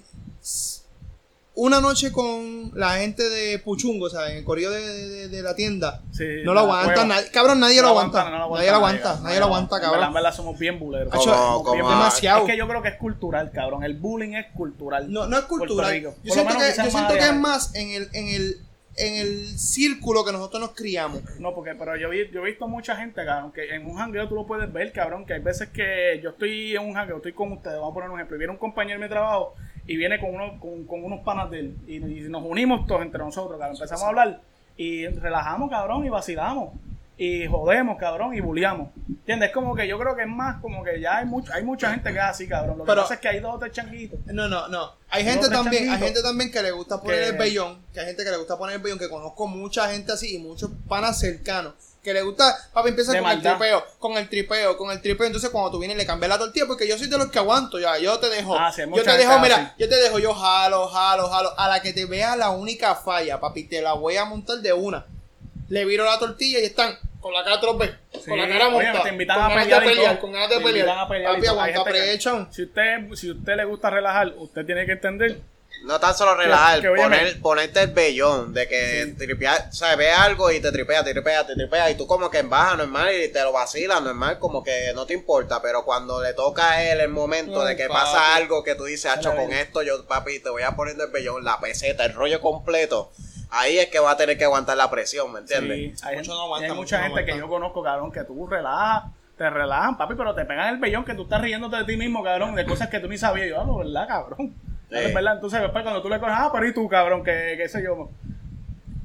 una 1.60 1.82
noche 1.82 2.12
con 2.12 2.72
la 2.76 2.98
gente 2.98 3.28
de 3.28 3.58
Puchungo, 3.60 4.06
o 4.06 4.10
sea, 4.10 4.30
en 4.32 4.38
el 4.38 4.44
corrido 4.44 4.72
de, 4.72 4.80
de- 4.82 5.28
de 5.28 5.42
la 5.42 5.56
tienda, 5.56 6.04
Sí, 6.12 6.24
no 6.46 6.54
lo 6.54 6.60
aguanta 6.62 7.04
nadie. 7.06 7.32
Cabrón, 7.32 7.60
nadie 7.60 7.82
lo 7.82 7.88
aguanta. 7.90 8.30
no 8.30 8.50
Nadie 8.56 8.70
lo 8.70 8.76
aguanta, 8.76 9.02
cabrón. 9.04 9.24
nadie 9.24 9.40
lo 9.40 9.46
aguanta, 9.46 9.82
cabrón. 9.82 10.04
En 10.06 10.14
verdad 10.14 10.34
somos 10.36 10.60
bien 10.60 10.80
buleros. 10.80 11.12
Como- 11.14 11.74
bien 11.74 11.86
demasiado. 11.86 12.42
Es 12.46 12.52
que 12.52 12.58
yo 12.58 12.68
creo 12.68 12.82
que 12.84 12.90
es 12.90 12.96
cultural, 12.98 13.52
cabrón. 13.52 13.84
El 13.84 13.96
bullying 13.96 14.34
es 14.36 14.46
cultural. 14.54 15.12
No, 15.12 15.26
no 15.28 15.38
es 15.38 15.46
cultural. 15.46 16.00
Yo 16.00 16.14
siento, 16.34 16.54
que, 16.54 16.66
quizás 16.66 16.86
yo 16.86 16.92
siento 16.92 17.10
más 17.10 17.18
que 17.18 17.26
es 17.26 17.36
más 17.36 17.76
en 17.76 17.90
el, 17.90 18.10
en 18.14 18.28
el, 18.28 18.56
en 18.96 19.16
el 19.16 19.60
círculo 19.60 20.24
que 20.26 20.32
nosotros 20.32 20.62
nos 20.62 20.72
criamos. 20.76 21.22
No, 21.40 21.54
porque, 21.56 21.74
pero 21.76 21.96
yo, 21.98 22.10
vi- 22.10 22.30
yo 22.32 22.42
he 22.42 22.46
visto 22.52 22.68
mucha 22.68 22.96
gente, 22.96 23.26
cabrón, 23.26 23.52
que 23.52 23.74
en 23.76 23.86
un 23.86 23.96
jangueo 23.98 24.28
tú 24.30 24.36
lo 24.36 24.46
puedes 24.46 24.72
ver, 24.72 24.92
cabrón, 24.92 25.26
que 25.26 25.34
hay 25.34 25.40
veces 25.42 25.70
que 25.70 26.20
yo 26.24 26.30
estoy 26.32 26.76
en 26.76 26.84
un 26.84 26.94
jangueo, 26.94 27.18
estoy 27.18 27.34
con 27.34 27.52
ustedes, 27.52 27.78
vamos 27.78 27.92
a 27.92 27.94
poner 27.96 28.10
un 28.10 28.16
ejemplo, 28.18 28.36
y 28.36 28.40
viene 28.40 28.54
un 28.54 28.60
compañero 28.60 29.00
de 29.00 29.06
mi 29.06 29.10
trabajo 29.10 29.56
y 29.88 29.96
viene 29.98 30.20
con, 30.20 30.36
uno, 30.36 30.60
con, 30.60 30.84
con 30.86 31.04
unos 31.04 31.22
panas 31.22 31.50
de 31.50 31.60
él, 31.62 31.78
y, 31.88 31.96
y 31.96 32.30
nos 32.30 32.44
unimos 32.44 32.86
todos 32.86 33.02
entre 33.02 33.20
nosotros, 33.20 33.58
cabrón, 33.58 33.76
empezamos 33.76 34.04
a 34.04 34.08
hablar 34.10 34.42
y 34.76 35.08
relajamos, 35.08 35.70
cabrón, 35.70 36.06
y 36.06 36.10
vacilamos, 36.10 36.74
y 37.18 37.48
jodemos, 37.48 37.98
cabrón, 37.98 38.36
y 38.36 38.42
bulleamos, 38.42 38.90
¿entiendes? 39.10 39.48
Es 39.50 39.54
como 39.56 39.74
que 39.76 39.88
yo 39.88 39.98
creo 39.98 40.16
que 40.16 40.22
es 40.22 40.28
más 40.28 40.62
como 40.62 40.84
que 40.84 41.02
ya 41.02 41.18
hay, 41.18 41.26
mucho, 41.26 41.52
hay 41.52 41.64
mucha 41.64 41.90
gente 41.92 42.12
que 42.12 42.18
es 42.20 42.24
así, 42.24 42.48
cabrón, 42.48 42.78
lo 42.78 42.84
que 42.84 42.90
Pero- 42.90 43.02
pasa 43.02 43.16
es 43.16 43.20
que 43.22 43.28
hay 43.30 43.40
dos 43.40 43.56
o 43.56 43.60
tres 43.60 43.72
changuitos. 43.72 44.20
No, 44.28 44.48
no, 44.48 44.68
no. 44.68 44.92
Hay 45.10 45.24
gente 45.24 45.50
también, 45.50 45.90
hay 45.90 45.98
gente 46.00 46.22
también 46.22 46.52
que 46.52 46.62
le 46.62 46.70
gusta 46.72 47.02
poner 47.02 47.22
Que- 47.22 47.30
el 47.30 47.38
vellón, 47.38 47.80
que 47.94 48.02
hay 48.02 48.06
gente 48.08 48.24
que 48.24 48.30
le 48.30 48.38
gusta 48.38 48.56
poner 48.58 48.76
el 48.76 48.82
vellón, 48.84 49.00
que 49.00 49.10
conozco 49.10 49.48
mucha 49.48 49.90
gente 49.92 50.12
así 50.12 50.36
y 50.36 50.38
muchos 50.40 50.70
panas 50.88 51.20
cercanos. 51.20 51.74
Que 52.08 52.14
le 52.14 52.22
gusta, 52.22 52.56
papi, 52.72 52.88
empieza 52.88 53.12
De 53.12 53.18
con 53.18 53.28
maldad. 53.28 53.52
el 53.52 53.58
tripeo, 53.60 53.86
con 54.00 54.16
el 54.18 54.30
tripeo, 54.30 54.78
con 54.78 54.92
el 54.92 55.02
tripeo. 55.02 55.28
Entonces, 55.28 55.50
cuando 55.50 55.72
tú 55.72 55.80
vienes, 55.80 55.98
le 55.98 56.06
cambias 56.06 56.30
la 56.30 56.38
tortilla, 56.38 56.66
porque 56.66 56.88
yo 56.88 56.98
soy 56.98 57.08
de 57.10 57.18
los 57.18 57.28
que 57.30 57.38
aguanto 57.40 57.78
ya. 57.80 57.98
Yo 57.98 58.18
te 58.18 58.30
dejo, 58.30 58.58
Ah, 58.58 58.72
sí, 58.72 58.82
yo 58.96 59.04
te 59.04 59.18
dejo, 59.18 59.38
mira, 59.40 59.56
así. 59.58 59.72
yo 59.80 59.90
te 59.90 59.96
dejo, 59.98 60.18
yo 60.18 60.34
jalo, 60.34 60.88
jalo, 60.88 61.28
jalo. 61.28 61.52
A 61.60 61.68
la 61.68 61.82
que 61.82 61.92
te 61.92 62.06
vea 62.06 62.38
la 62.38 62.52
única 62.52 62.96
falla, 62.96 63.42
papi, 63.42 63.66
te 63.66 63.82
la 63.82 63.92
voy 63.92 64.16
a 64.16 64.24
montar 64.24 64.60
de 64.60 64.72
una. 64.72 65.06
Le 65.68 65.84
viro 65.84 66.06
la 66.06 66.18
tortilla 66.18 66.60
y 66.60 66.64
están 66.64 66.98
con 67.20 67.34
la 67.34 67.44
cara, 67.44 67.60
ves, 67.78 67.92
Sí, 68.14 68.30
con 68.30 68.38
la 68.40 68.48
cara 68.48 68.70
montada. 68.70 69.04
te 69.04 69.10
invitan 69.10 69.36
con 69.36 69.52
a 69.52 69.62
pelear 69.62 69.84
pelear, 69.84 70.20
con 70.22 70.32
ganas 70.32 70.50
de 70.50 70.56
Te 70.60 70.64
pelear. 70.64 70.90
a 71.00 71.08
pelear 71.10 71.32
y 71.34 71.36
Papi, 71.36 71.48
aguanta 71.48 71.84
que-. 71.92 72.20
Si 72.52 72.64
usted, 72.64 73.14
si 73.16 73.32
usted 73.32 73.56
le 73.58 73.66
gusta 73.66 73.90
relajar, 73.90 74.34
usted 74.38 74.66
tiene 74.66 74.86
que 74.86 74.94
entender 74.94 75.42
No 75.84 76.00
tan 76.00 76.16
solo 76.16 76.36
relajar, 76.36 76.82
que, 76.82 76.90
poner, 76.90 77.40
ponerte 77.40 77.82
el 77.82 77.92
vellón 77.92 78.54
de 78.54 78.68
que 78.68 79.14
tripear, 79.18 79.68
o 79.70 79.74
sea, 79.74 79.96
ve 79.96 80.12
algo 80.12 80.52
y 80.52 80.60
te 80.60 80.72
tripea, 80.72 81.04
te 81.04 81.14
tripea, 81.14 81.46
te 81.46 81.54
tripea, 81.54 81.90
y 81.92 81.96
tú 81.96 82.08
como 82.08 82.30
que 82.30 82.40
en 82.40 82.50
baja 82.50 82.76
normal 82.76 83.10
y 83.14 83.32
te 83.32 83.42
lo 83.44 83.52
vacilas 83.52 84.02
normal, 84.02 84.40
como 84.40 84.64
que 84.64 84.92
no 84.96 85.06
te 85.06 85.14
importa, 85.14 85.62
pero 85.62 85.86
cuando 85.86 86.22
le 86.22 86.34
toca 86.34 86.72
a 86.72 86.84
él 86.84 87.00
el 87.00 87.10
momento 87.10 87.62
Ay, 87.62 87.70
de 87.70 87.76
que 87.78 87.88
papi. 87.88 88.00
pasa 88.00 88.36
algo 88.36 88.64
que 88.64 88.76
tú 88.76 88.86
dices, 88.86 89.12
hacho, 89.12 89.36
con 89.36 89.54
esto 89.54 89.82
yo, 89.84 90.06
papi, 90.06 90.40
te 90.40 90.50
voy 90.50 90.64
a 90.64 90.76
poner 90.76 90.96
el 91.00 91.12
vellón, 91.12 91.44
la 91.44 91.60
peseta, 91.60 92.06
el 92.06 92.14
rollo 92.14 92.42
completo, 92.42 93.12
ahí 93.50 93.78
es 93.78 93.88
que 93.88 94.00
va 94.00 94.12
a 94.12 94.18
tener 94.18 94.38
que 94.38 94.46
aguantar 94.46 94.78
la 94.78 94.90
presión, 94.90 95.32
¿me 95.32 95.40
entiendes? 95.40 96.00
Sí, 96.00 96.06
hay, 96.06 96.18
Mucho 96.18 96.34
no 96.34 96.42
aguanta, 96.42 96.66
hay 96.66 96.72
mucho 96.72 96.82
mucha 96.82 96.98
no 97.08 97.16
gente 97.16 97.32
que 97.32 97.38
yo 97.38 97.48
conozco, 97.48 97.84
cabrón, 97.84 98.12
que 98.12 98.24
tú 98.24 98.48
relajas, 98.48 99.04
te 99.38 99.50
relajan, 99.50 99.98
papi, 99.98 100.16
pero 100.16 100.34
te 100.34 100.46
pegan 100.46 100.74
el 100.74 100.80
vellón 100.80 101.06
que 101.06 101.14
tú 101.14 101.24
estás 101.24 101.42
riéndote 101.42 101.78
de 101.78 101.84
ti 101.84 101.96
mismo, 101.96 102.24
cabrón, 102.24 102.56
de 102.56 102.66
cosas 102.66 102.90
que 102.90 103.00
tú 103.00 103.08
ni 103.08 103.18
sabías. 103.18 103.48
Yo, 103.48 103.62
ah, 103.62 103.66
no, 103.66 103.78
¿verdad, 103.78 104.08
cabrón? 104.08 104.56
Sí. 104.90 104.96
Es 104.98 105.14
verdad, 105.14 105.36
entonces 105.36 105.62
después 105.62 105.84
cuando 105.84 106.02
tú 106.02 106.10
le 106.10 106.20
coges, 106.20 106.36
ah, 106.38 106.50
pero 106.54 106.68
y 106.68 106.74
tú, 106.74 106.88
cabrón, 106.88 107.24
que 107.24 107.56
qué 107.58 107.68
sé 107.68 107.84
yo. 107.84 108.10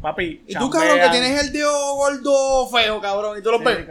Papi, 0.00 0.44
Y 0.48 0.54
tú, 0.54 0.68
cabrón, 0.68 0.98
que 0.98 1.08
tienes 1.10 1.44
el 1.44 1.52
dedo 1.52 1.94
gordo 1.94 2.68
feo, 2.68 3.00
cabrón, 3.00 3.38
y 3.38 3.42
tú 3.42 3.50
lo 3.52 3.58
sí, 3.58 3.64
ves. 3.64 3.88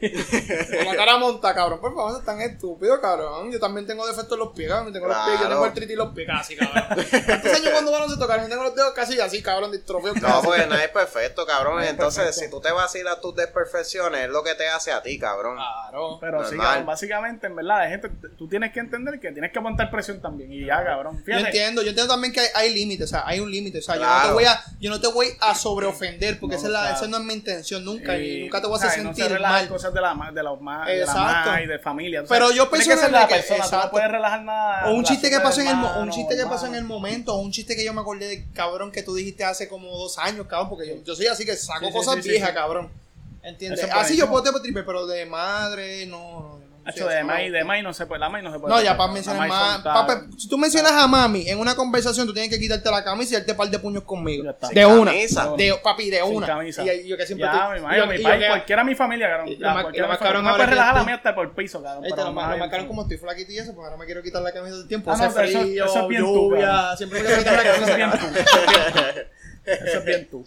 Con 0.00 0.84
la 0.86 0.96
cara 0.96 1.18
monta, 1.18 1.54
cabrón. 1.54 1.80
Por 1.80 1.94
favor, 1.94 2.12
no 2.12 2.20
tan 2.20 2.40
estúpido, 2.40 3.00
cabrón. 3.00 3.50
Yo 3.50 3.58
también 3.58 3.86
tengo 3.86 4.06
defectos 4.06 4.32
en 4.34 4.38
los 4.38 4.52
pies, 4.52 4.68
cabrón. 4.68 4.92
Tengo 4.92 5.06
los 5.08 5.16
pies, 5.16 5.26
yo 5.32 5.36
Claro. 5.38 5.54
tengo 5.54 5.64
artritis 5.64 5.90
en 5.92 5.98
los 5.98 6.14
pies 6.14 6.26
casi, 6.26 6.56
cabrón. 6.56 6.84
¿Cuántos 7.26 7.52
años 7.52 7.70
cuando 7.72 7.92
van 7.92 8.02
a 8.10 8.18
tocar? 8.18 8.40
Yo 8.42 8.48
tengo 8.48 8.62
los 8.62 8.74
dedos 8.74 8.92
casi 8.92 9.20
así, 9.20 9.42
cabrón, 9.42 9.72
distrofios. 9.72 10.20
No, 10.22 10.40
porque 10.42 10.66
nadie 10.66 10.84
es 10.84 10.90
perfecto, 10.90 11.44
cabrón. 11.46 11.82
Entonces, 11.82 12.24
perfecto. 12.24 12.44
si 12.46 12.50
tú 12.50 12.60
te 12.60 12.72
vacilas 12.72 13.20
tus 13.20 13.34
desperfecciones, 13.34 14.22
es 14.26 14.30
lo 14.30 14.42
que 14.44 14.54
te 14.54 14.68
hace 14.68 14.92
a 14.92 15.02
ti, 15.02 15.18
cabrón. 15.18 15.56
Claro. 15.56 16.18
Pero 16.20 16.48
sí, 16.48 16.56
cabrón, 16.56 16.86
básicamente, 16.86 17.46
en 17.48 17.56
verdad, 17.56 17.80
hay 17.80 17.90
gente, 17.90 18.08
tú 18.36 18.48
tienes 18.48 18.72
que 18.72 18.80
entender 18.80 19.18
que 19.18 19.32
tienes 19.32 19.50
que 19.52 19.58
aguantar 19.58 19.90
presión 19.90 20.20
también. 20.20 20.52
Y 20.52 20.64
ya, 20.66 20.84
cabrón. 20.84 21.18
Yo 21.18 21.24
Fíjate, 21.24 21.46
entiendo, 21.46 21.82
yo 21.82 21.88
entiendo 21.88 22.12
también 22.12 22.32
que 22.32 22.40
hay, 22.40 22.48
hay 22.54 22.74
límites, 22.74 23.06
o 23.06 23.10
sea, 23.10 23.24
hay 23.26 23.40
un 23.40 23.50
límite, 23.50 23.78
o 23.78 23.82
sea, 23.82 23.96
yo 23.96 24.02
no 24.02 24.06
Claro. 24.06 24.28
te 24.28 24.34
voy 24.34 24.44
a, 24.44 24.60
yo 24.80 24.90
no 24.90 25.00
te 25.00 25.08
voy 25.08 25.26
a 25.40 25.54
sobreofender, 25.54 26.38
porque 26.38 26.54
No, 26.54 26.58
esa, 26.60 26.66
es 26.68 26.72
la, 26.72 26.80
claro. 26.80 26.96
esa 26.96 27.06
no 27.08 27.16
es 27.18 27.22
mi 27.24 27.34
intención 27.34 27.84
nunca, 27.84 28.16
y 28.16 28.28
y, 28.38 28.42
nunca 28.44 28.60
te 28.60 28.66
voy 28.66 28.74
a 28.74 28.78
hacer 28.78 28.90
¿sabes? 28.90 29.04
no 29.04 29.14
se 29.14 29.22
sentir 29.22 29.40
mal. 29.40 29.68
cosas 29.68 29.87
de 29.92 30.00
la, 30.00 30.30
de 30.32 30.42
los 30.42 30.60
más, 30.60 30.86
de 30.86 31.04
la 31.06 31.60
y 31.62 31.66
de 31.66 31.78
familia. 31.78 32.24
Pero 32.28 32.46
sabes, 32.46 32.56
yo 32.56 32.68
tiene 32.70 32.84
que 32.84 32.90
la 32.90 32.96
personalmente- 32.96 33.34
persona, 33.34 33.58
tú 33.58 33.64
exacto. 33.64 33.86
no 33.86 33.90
puedes 33.90 34.10
relajar 34.10 34.42
nada. 34.42 34.86
O 34.88 34.94
un 34.94 35.04
chiste 35.04 35.30
que 35.30 35.40
pasó 35.40 35.60
en 35.60 35.68
el 35.68 35.76
un 35.76 36.10
chiste 36.10 36.36
que 36.36 36.46
pasó 36.46 36.66
en 36.66 36.74
el 36.74 36.84
momento, 36.84 37.34
o 37.34 37.38
un 37.38 37.50
chiste 37.52 37.76
que 37.76 37.84
yo 37.84 37.92
me 37.92 38.00
acordé 38.00 38.26
de 38.28 38.44
cabrón 38.52 38.90
que 38.92 39.02
tú 39.02 39.14
dijiste 39.14 39.44
hace 39.44 39.68
como 39.68 39.90
dos 39.96 40.18
años, 40.18 40.46
cabrón, 40.46 40.68
porque 40.68 40.86
yo, 40.88 41.04
yo 41.04 41.14
soy 41.16 41.26
así 41.26 41.44
que 41.44 41.56
saco 41.56 41.86
Sí, 41.86 41.92
cosas 41.92 42.16
sí, 42.16 42.22
sí, 42.22 42.28
viejas, 42.30 42.52
cabrón. 42.52 42.90
¿Entiendes? 43.42 43.88
Así 43.92 44.16
yo 44.16 44.28
puedo 44.28 44.52
te 44.52 44.60
tripe, 44.60 44.82
pero 44.82 45.06
de 45.06 45.24
madre, 45.24 46.04
no, 46.06 46.60
Hacho, 46.88 47.06
de. 47.08 47.22
May, 47.24 47.50
de 47.50 47.64
May 47.64 47.82
no 47.82 47.92
se 47.92 48.06
puede, 48.06 48.20
la 48.20 48.28
May 48.28 48.42
no 48.42 48.50
se 48.52 48.58
puede. 48.58 48.74
No, 48.74 48.80
ya 48.82 48.96
para 48.96 49.12
mencionar 49.12 49.46
más. 49.48 49.80
Papi, 49.82 50.12
si 50.38 50.48
tú 50.48 50.56
mencionas 50.56 50.92
a 50.92 51.06
mami 51.06 51.48
en 51.48 51.58
una 51.58 51.74
conversación, 51.74 52.26
tú 52.26 52.32
tienes 52.32 52.50
que 52.50 52.58
quitarte 52.58 52.90
la 52.90 53.04
camisa 53.04 53.34
y 53.34 53.36
darte 53.38 53.54
par 53.54 53.68
de 53.68 53.78
puños 53.78 54.04
conmigo. 54.04 54.44
De 54.44 54.54
Sin 54.68 54.84
una. 54.86 55.10
camisa. 55.12 55.52
De, 55.56 55.74
papi, 55.82 56.10
de 56.10 56.22
Sin 56.22 56.36
una. 56.36 56.46
camisa. 56.46 56.82
Y 56.94 57.06
yo 57.08 57.16
que 57.16 57.26
siempre 57.26 57.46
ya, 57.46 57.52
estoy- 57.52 57.72
mi 57.74 57.78
y 57.78 57.82
madre, 57.82 57.98
yo- 57.98 58.06
mi 58.06 58.14
y 58.14 58.18
yo 58.18 58.22
padre, 58.24 58.38
que- 58.40 58.46
cualquiera 58.48 58.82
de 58.82 58.88
mi 58.90 58.94
familia, 58.94 59.28
cabrón. 59.28 59.48
Lo 59.58 59.68
más- 59.68 59.84
más 59.84 60.18
cabrón 60.18 60.34
No 60.34 60.42
me 60.42 60.48
ahora 60.50 60.52
puedes 60.54 60.68
que 60.68 60.70
relajar 60.74 60.94
la 60.96 61.04
mía 61.04 61.14
hasta 61.16 61.34
por 61.34 61.44
el 61.46 61.52
piso, 61.52 61.82
cabrón. 61.82 62.04
Ahí 62.04 62.10
te 62.10 62.16
pero 62.16 62.28
lo 62.28 62.34
me 62.34 62.56
marcaron 62.56 62.86
como 62.86 63.02
estoy 63.02 63.18
flaquito 63.18 63.52
y 63.52 63.58
eso, 63.58 63.74
pues 63.74 63.84
ahora 63.84 63.96
me 63.98 64.06
quiero 64.06 64.22
quitar 64.22 64.42
la 64.42 64.52
camisa 64.52 64.72
todo 64.72 64.82
el 64.82 64.88
tiempo. 64.88 65.10
Ah, 65.10 65.14
hace 65.14 65.30
frío, 65.30 65.84
eso 65.84 66.00
es 66.02 66.08
bien 66.08 66.22
tú, 66.22 66.34
lluvia, 66.34 66.66
cabrón. 66.66 66.96
siempre 66.96 67.18
me 67.20 67.26
quiero 67.26 67.38
quitar 67.42 67.54
la 67.56 67.62
Eso 67.62 67.70
es 67.72 67.78
camisa. 67.90 67.96
bien 67.96 68.10
tú. 68.10 69.20
Eso 69.66 69.98
es 69.98 70.04
bien 70.04 70.28
tú. 70.30 70.44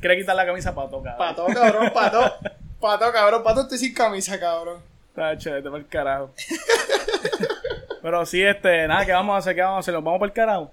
Quiere 0.00 0.18
quitar 0.18 0.36
la 0.36 0.46
camisa 0.46 0.74
para 0.74 0.88
tocar. 0.90 1.16
Pato, 1.16 1.46
cabrón, 1.46 1.90
pato. 1.94 2.34
Pato, 2.80 3.12
cabrón, 3.12 3.42
pato, 3.42 3.62
estoy 3.62 3.78
sin 3.78 3.94
camisa, 3.94 4.38
cabrón. 4.38 4.78
Está 5.14 5.38
chévere, 5.38 5.70
por 5.70 5.78
el 5.78 5.86
carajo. 5.86 6.32
Pero 8.02 8.26
sí, 8.26 8.42
este, 8.42 8.88
nada, 8.88 9.06
¿qué 9.06 9.12
vamos 9.12 9.34
a 9.34 9.38
hacer? 9.38 9.54
¿Qué 9.54 9.62
vamos 9.62 9.76
a 9.76 9.80
hacer? 9.80 9.94
¿Nos 9.94 10.02
vamos 10.02 10.18
por 10.18 10.28
el 10.28 10.34
carajo? 10.34 10.72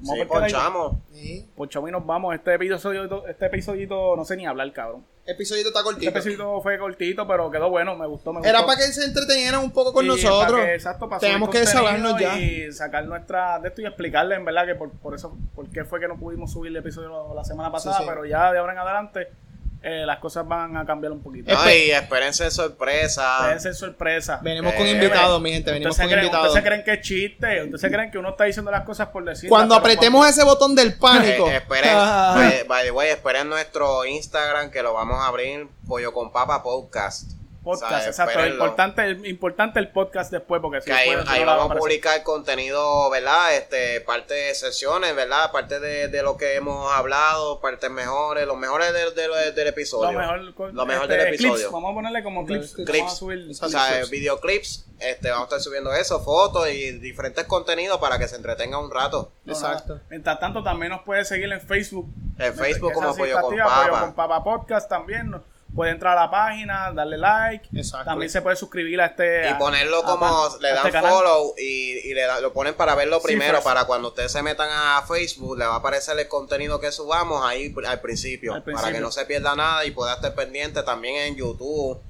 Vamos 0.00 0.02
Sí, 0.02 0.10
a 0.12 0.14
ver 0.14 0.28
qué 0.28 0.34
hay. 0.34 0.40
ponchamos. 0.52 0.92
Sí. 1.12 1.48
Ponchamos 1.56 1.88
y 1.88 1.92
nos 1.92 2.04
vamos. 2.06 2.34
Este 2.34 2.54
episodio, 2.54 3.26
este 3.26 3.46
episodio 3.46 4.14
no 4.16 4.24
sé 4.24 4.36
ni 4.36 4.44
hablar, 4.46 4.70
cabrón. 4.72 5.04
Episodio 5.26 5.62
está 5.66 5.80
Este 5.80 5.84
cortito. 5.92 6.10
episodio 6.10 6.60
fue 6.60 6.78
cortito, 6.78 7.26
pero 7.26 7.50
quedó 7.50 7.70
bueno, 7.70 7.96
me 7.96 8.06
gustó, 8.06 8.32
me 8.32 8.40
gustó. 8.40 8.48
Era 8.50 8.66
para 8.66 8.76
que 8.78 8.84
se 8.84 9.04
entretenieran 9.04 9.60
un 9.62 9.70
poco 9.70 9.92
con 9.94 10.06
nosotros. 10.06 10.50
para 10.52 10.66
que, 10.66 10.74
exacto, 10.74 11.08
para 11.08 11.20
Tenemos 11.20 11.48
que 11.50 11.58
desahogarnos 11.60 12.20
ya. 12.20 12.38
Y 12.38 12.70
sacar 12.72 13.04
nuestra 13.06 13.58
de 13.60 13.68
esto 13.68 13.80
y 13.80 13.86
explicarle 13.86 14.34
en 14.34 14.44
verdad 14.44 14.66
que 14.66 14.74
por, 14.74 14.90
por 14.90 15.14
eso, 15.14 15.34
por 15.54 15.68
qué 15.70 15.84
fue 15.84 16.00
que 16.00 16.08
no 16.08 16.18
pudimos 16.18 16.52
subir 16.52 16.70
el 16.70 16.76
episodio 16.76 17.32
la 17.34 17.44
semana 17.44 17.72
pasada, 17.72 17.98
sí. 17.98 18.04
pero 18.06 18.24
ya 18.26 18.52
de 18.52 18.58
ahora 18.58 18.72
en 18.74 18.78
adelante 18.78 19.28
eh, 19.82 20.04
las 20.04 20.18
cosas 20.18 20.46
van 20.46 20.76
a 20.76 20.84
cambiar 20.84 21.10
un 21.12 21.22
poquito. 21.22 21.52
No, 21.52 21.70
y 21.70 21.90
espérense 21.90 22.50
sorpresa. 22.50 23.38
Pueden 23.40 23.60
ser 23.60 23.74
sorpresas. 23.74 24.42
Venimos 24.42 24.74
Eh, 24.74 24.76
con 24.76 24.86
invitados, 24.86 25.40
mi 25.40 25.52
gente. 25.52 25.72
Venimos 25.72 25.96
con 25.96 26.04
se, 26.04 26.10
creen, 26.12 26.26
invitados. 26.26 26.48
ustedes 26.48 26.62
se 26.64 26.68
creen 26.68 26.84
que 26.84 26.92
es 26.92 27.00
chiste, 27.00 27.62
ustedes 27.62 27.80
se 27.80 27.90
creen 27.90 28.10
que 28.10 28.18
uno 28.18 28.30
está 28.30 28.44
diciendo 28.44 28.70
las 28.70 28.84
cosas 28.84 29.08
por 29.08 29.24
decir. 29.24 29.48
Cuando 29.48 29.74
apretemos 29.74 30.28
ese 30.28 30.44
botón 30.44 30.74
del 30.74 30.98
pánico. 30.98 31.48
Eh, 31.48 31.56
esperen, 31.56 31.90
Ah. 31.94 32.34
by, 32.36 32.64
by 32.68 32.84
the 32.84 32.90
way, 32.90 33.08
esperen 33.10 33.48
nuestro 33.48 34.04
Instagram 34.04 34.70
que 34.70 34.82
lo 34.82 34.92
vamos 34.92 35.18
a 35.18 35.28
abrir, 35.28 35.66
Pollo 35.88 36.12
con 36.12 36.30
Papa 36.30 36.62
Podcast. 36.62 37.32
Podcast, 37.62 37.92
O 37.92 37.98
sea, 37.98 38.06
exacto, 38.08 38.30
espérenlo. 38.32 38.54
importante, 38.64 39.02
el- 39.04 39.26
importante 39.26 39.78
el 39.80 39.88
podcast 39.90 40.30
después 40.32 40.60
porque 40.62 40.80
si 40.80 40.86
Que 40.86 40.92
ahí, 40.92 41.10
después 41.10 41.26
vamos 41.46 41.48
a 41.48 41.52
aparecer. 41.64 41.78
publicar 41.78 42.22
contenido, 42.22 43.10
¿verdad? 43.10 43.54
Este, 43.56 44.00
parte 44.00 44.34
de 44.34 44.54
sesiones, 44.54 45.14
¿verdad? 45.14 45.52
Parte 45.52 45.78
de, 45.80 46.08
de 46.08 46.22
lo 46.22 46.36
que 46.36 46.54
hemos 46.56 46.90
hablado, 46.92 47.60
partes 47.60 47.90
mejores, 47.90 48.46
los 48.46 48.56
mejores 48.56 48.92
del, 48.92 49.14
del, 49.14 49.54
del 49.54 49.66
episodio. 49.68 50.12
Lo 50.12 50.18
mejor, 50.18 50.72
Lo 50.74 50.86
mejor 50.86 51.10
este, 51.10 51.16
del 51.16 51.28
clips, 51.36 51.44
episodio. 51.44 51.70
vamos 51.72 51.90
a 51.90 51.94
ponerle 51.94 52.22
como 52.22 52.46
clips. 52.46 52.72
Clips. 52.74 52.90
Vamos 52.98 53.12
a 53.12 53.16
subir. 53.16 53.50
O 53.60 53.68
sea, 53.68 54.04
videoclips, 54.10 54.86
este, 54.98 55.30
vamos 55.30 55.42
a 55.42 55.46
estar 55.46 55.60
subiendo 55.60 55.92
eso, 55.92 56.20
fotos 56.20 56.68
y 56.70 56.92
diferentes 56.92 57.44
contenidos 57.44 57.98
para 57.98 58.18
que 58.18 58.28
se 58.28 58.36
entretenga 58.36 58.78
un 58.78 58.90
rato. 58.90 59.32
Exacto. 59.46 60.00
Mientras 60.10 60.38
tanto, 60.40 60.62
también 60.62 60.92
nos 60.92 61.02
puede 61.02 61.24
seguir 61.24 61.52
en 61.52 61.60
Facebook. 61.60 62.06
En 62.38 62.54
Facebook 62.54 62.92
como 62.92 63.10
está 63.10 63.40
con 63.42 63.56
Papa. 63.56 64.00
con 64.00 64.14
Papa 64.14 64.42
Podcast 64.44 64.88
también. 64.88 65.34
Puede 65.74 65.92
entrar 65.92 66.18
a 66.18 66.22
la 66.22 66.30
página, 66.30 66.92
darle 66.92 67.16
like. 67.16 67.68
Exacto. 67.74 68.06
También 68.06 68.28
se 68.30 68.42
puede 68.42 68.56
suscribir 68.56 69.00
a 69.00 69.06
este. 69.06 69.48
Y 69.50 69.54
ponerlo 69.54 70.00
a- 70.00 70.04
como 70.04 70.26
a 70.26 70.48
le 70.60 70.72
este 70.74 70.90
dan 70.90 71.04
follow 71.04 71.54
y, 71.56 72.10
y 72.10 72.14
le 72.14 72.22
da- 72.22 72.40
lo 72.40 72.52
ponen 72.52 72.74
para 72.74 72.94
verlo 72.96 73.22
primero, 73.22 73.62
para 73.62 73.84
cuando 73.84 74.08
ustedes 74.08 74.32
se 74.32 74.42
metan 74.42 74.68
a 74.70 75.00
Facebook, 75.06 75.56
le 75.56 75.64
va 75.66 75.74
a 75.74 75.78
aparecer 75.78 76.18
el 76.18 76.26
contenido 76.28 76.80
que 76.80 76.90
subamos 76.90 77.44
ahí 77.46 77.72
al 77.86 78.00
principio, 78.00 78.54
Al 78.54 78.62
para 78.64 78.90
que 78.92 79.00
no 79.00 79.12
se 79.12 79.24
pierda 79.26 79.54
nada 79.54 79.84
y 79.84 79.92
pueda 79.92 80.14
estar 80.14 80.34
pendiente 80.34 80.82
también 80.82 81.16
en 81.16 81.36
YouTube. 81.36 82.00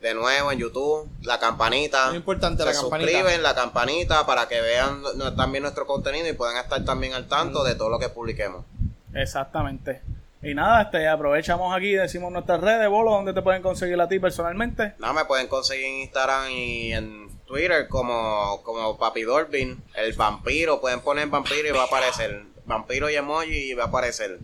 De 0.00 0.14
nuevo 0.14 0.52
en 0.52 0.60
YouTube, 0.60 1.08
la 1.22 1.40
campanita. 1.40 2.06
Muy 2.08 2.18
importante, 2.18 2.62
se 2.62 2.68
la 2.68 2.72
campanita. 2.72 3.10
suscriben, 3.10 3.42
la 3.42 3.54
campanita 3.56 4.24
para 4.26 4.46
que 4.46 4.60
vean 4.60 5.02
no- 5.16 5.34
también 5.34 5.62
nuestro 5.62 5.86
contenido 5.88 6.28
y 6.28 6.34
puedan 6.34 6.56
estar 6.56 6.84
también 6.84 7.14
al 7.14 7.26
tanto 7.26 7.64
de 7.64 7.74
todo 7.74 7.88
lo 7.88 7.98
que 7.98 8.08
publiquemos. 8.08 8.64
Exactamente. 9.12 10.02
Y 10.42 10.54
nada, 10.54 10.82
este, 10.82 11.08
aprovechamos 11.08 11.76
aquí 11.76 11.88
y 11.88 11.94
decimos 11.94 12.30
nuestras 12.32 12.60
redes, 12.60 12.88
Bolo, 12.88 13.10
donde 13.10 13.32
te 13.32 13.42
pueden 13.42 13.60
conseguir 13.60 14.00
a 14.00 14.06
ti 14.08 14.18
personalmente. 14.20 14.94
No, 14.98 15.12
me 15.12 15.24
pueden 15.24 15.48
conseguir 15.48 15.86
en 15.86 15.94
Instagram 16.02 16.50
y 16.50 16.92
en 16.92 17.28
Twitter 17.46 17.88
como, 17.88 18.60
como 18.62 18.96
Papi 18.96 19.22
Dolphin, 19.22 19.82
el 19.96 20.12
vampiro. 20.12 20.80
Pueden 20.80 21.00
poner 21.00 21.26
vampiro 21.26 21.66
y 21.68 21.72
va 21.72 21.82
a 21.82 21.86
aparecer. 21.86 22.42
Vampiro 22.66 23.10
y 23.10 23.16
emoji 23.16 23.70
y 23.70 23.74
va 23.74 23.84
a 23.84 23.86
aparecer. 23.88 24.38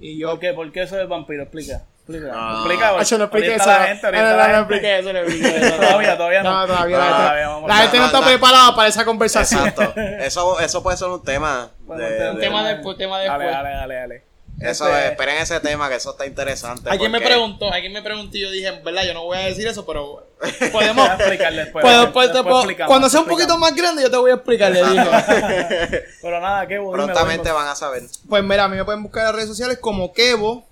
Y 0.00 0.18
yo. 0.18 0.30
¿Por 0.30 0.40
qué? 0.40 0.52
¿Por 0.52 0.72
qué 0.72 0.82
eso 0.82 0.96
del 0.96 1.06
vampiro? 1.06 1.44
Explica. 1.44 1.82
Explica. 2.00 2.32
No. 2.34 2.56
Explica. 2.58 2.88
Ah, 2.88 2.92
no 3.18 3.24
Orienta 3.30 3.54
eso. 3.54 3.70
a 3.70 3.78
la 3.78 3.86
gente, 3.86 4.06
orienta 4.08 4.28
no, 4.28 4.34
a 4.34 4.36
no, 4.36 4.36
la 4.36 4.48
no 4.48 4.68
gente. 4.68 4.74
expliqué 4.74 4.98
eso, 4.98 5.12
no 5.12 5.18
eso. 5.68 5.76
Todavía, 5.76 6.16
todavía 6.16 6.42
no. 6.42 6.52
No, 6.52 6.66
todavía 6.66 6.98
la 6.98 7.04
No, 7.04 7.10
gente, 7.10 7.22
todavía 7.22 7.48
vamos 7.48 7.68
la 7.68 7.76
gente 7.76 7.98
no 7.98 8.06
está 8.06 8.24
preparada 8.24 8.74
para 8.76 8.88
esa 8.88 9.04
conversación. 9.04 9.68
Exacto. 9.68 10.00
Eso, 10.00 10.58
eso 10.60 10.82
puede 10.82 10.96
ser 10.96 11.08
un 11.08 11.22
tema. 11.22 11.70
Bueno, 11.86 12.02
de- 12.02 12.30
un 12.30 12.36
de- 12.36 12.40
tema 12.42 12.66
después, 12.68 12.98
tema 12.98 13.18
Dale, 13.18 13.44
después. 13.44 13.50
dale, 13.52 13.70
dale, 13.76 13.94
dale. 13.94 14.23
Eso, 14.60 14.86
Este- 14.88 15.08
esperen 15.08 15.36
ese 15.38 15.58
tema 15.60 15.88
que 15.88 15.96
eso 15.96 16.12
está 16.12 16.26
interesante. 16.26 16.88
Alguien 16.88 17.10
me 17.10 17.18
porque- 17.18 17.34
preguntó, 17.34 17.72
alguien 17.72 17.92
me 17.92 18.02
preguntó 18.02 18.36
y 18.36 18.40
yo 18.40 18.50
dije, 18.50 18.70
verdad, 18.84 19.02
yo 19.04 19.12
no 19.12 19.24
voy 19.24 19.36
a 19.36 19.40
decir 19.46 19.66
eso, 19.66 19.84
pero 19.84 20.28
podemos. 20.72 20.96
Voy 20.96 21.08
a 21.10 21.14
explicar 21.16 21.52
después. 21.52 21.84
puedo- 21.84 22.02
después 22.02 22.30
cuando 22.86 23.10
sea 23.10 23.20
un 23.20 23.26
poquito 23.26 23.58
más 23.58 23.74
grande, 23.74 24.02
yo 24.02 24.10
te 24.10 24.16
voy 24.16 24.30
a 24.30 24.34
explicar, 24.34 24.70
le 24.72 24.82
dije. 24.84 24.94
Pero 26.22 26.40
nada, 26.40 26.64
bueno. 26.66 26.92
Prontamente 26.92 27.50
van 27.50 27.66
a 27.68 27.74
saber. 27.74 28.04
Pues 28.28 28.44
mira, 28.44 28.64
a 28.64 28.68
mí 28.68 28.76
me 28.76 28.84
pueden 28.84 29.02
buscar 29.02 29.22
en 29.22 29.26
las 29.26 29.34
redes 29.34 29.48
sociales 29.48 29.78
como 29.80 30.12
Kevo, 30.12 30.64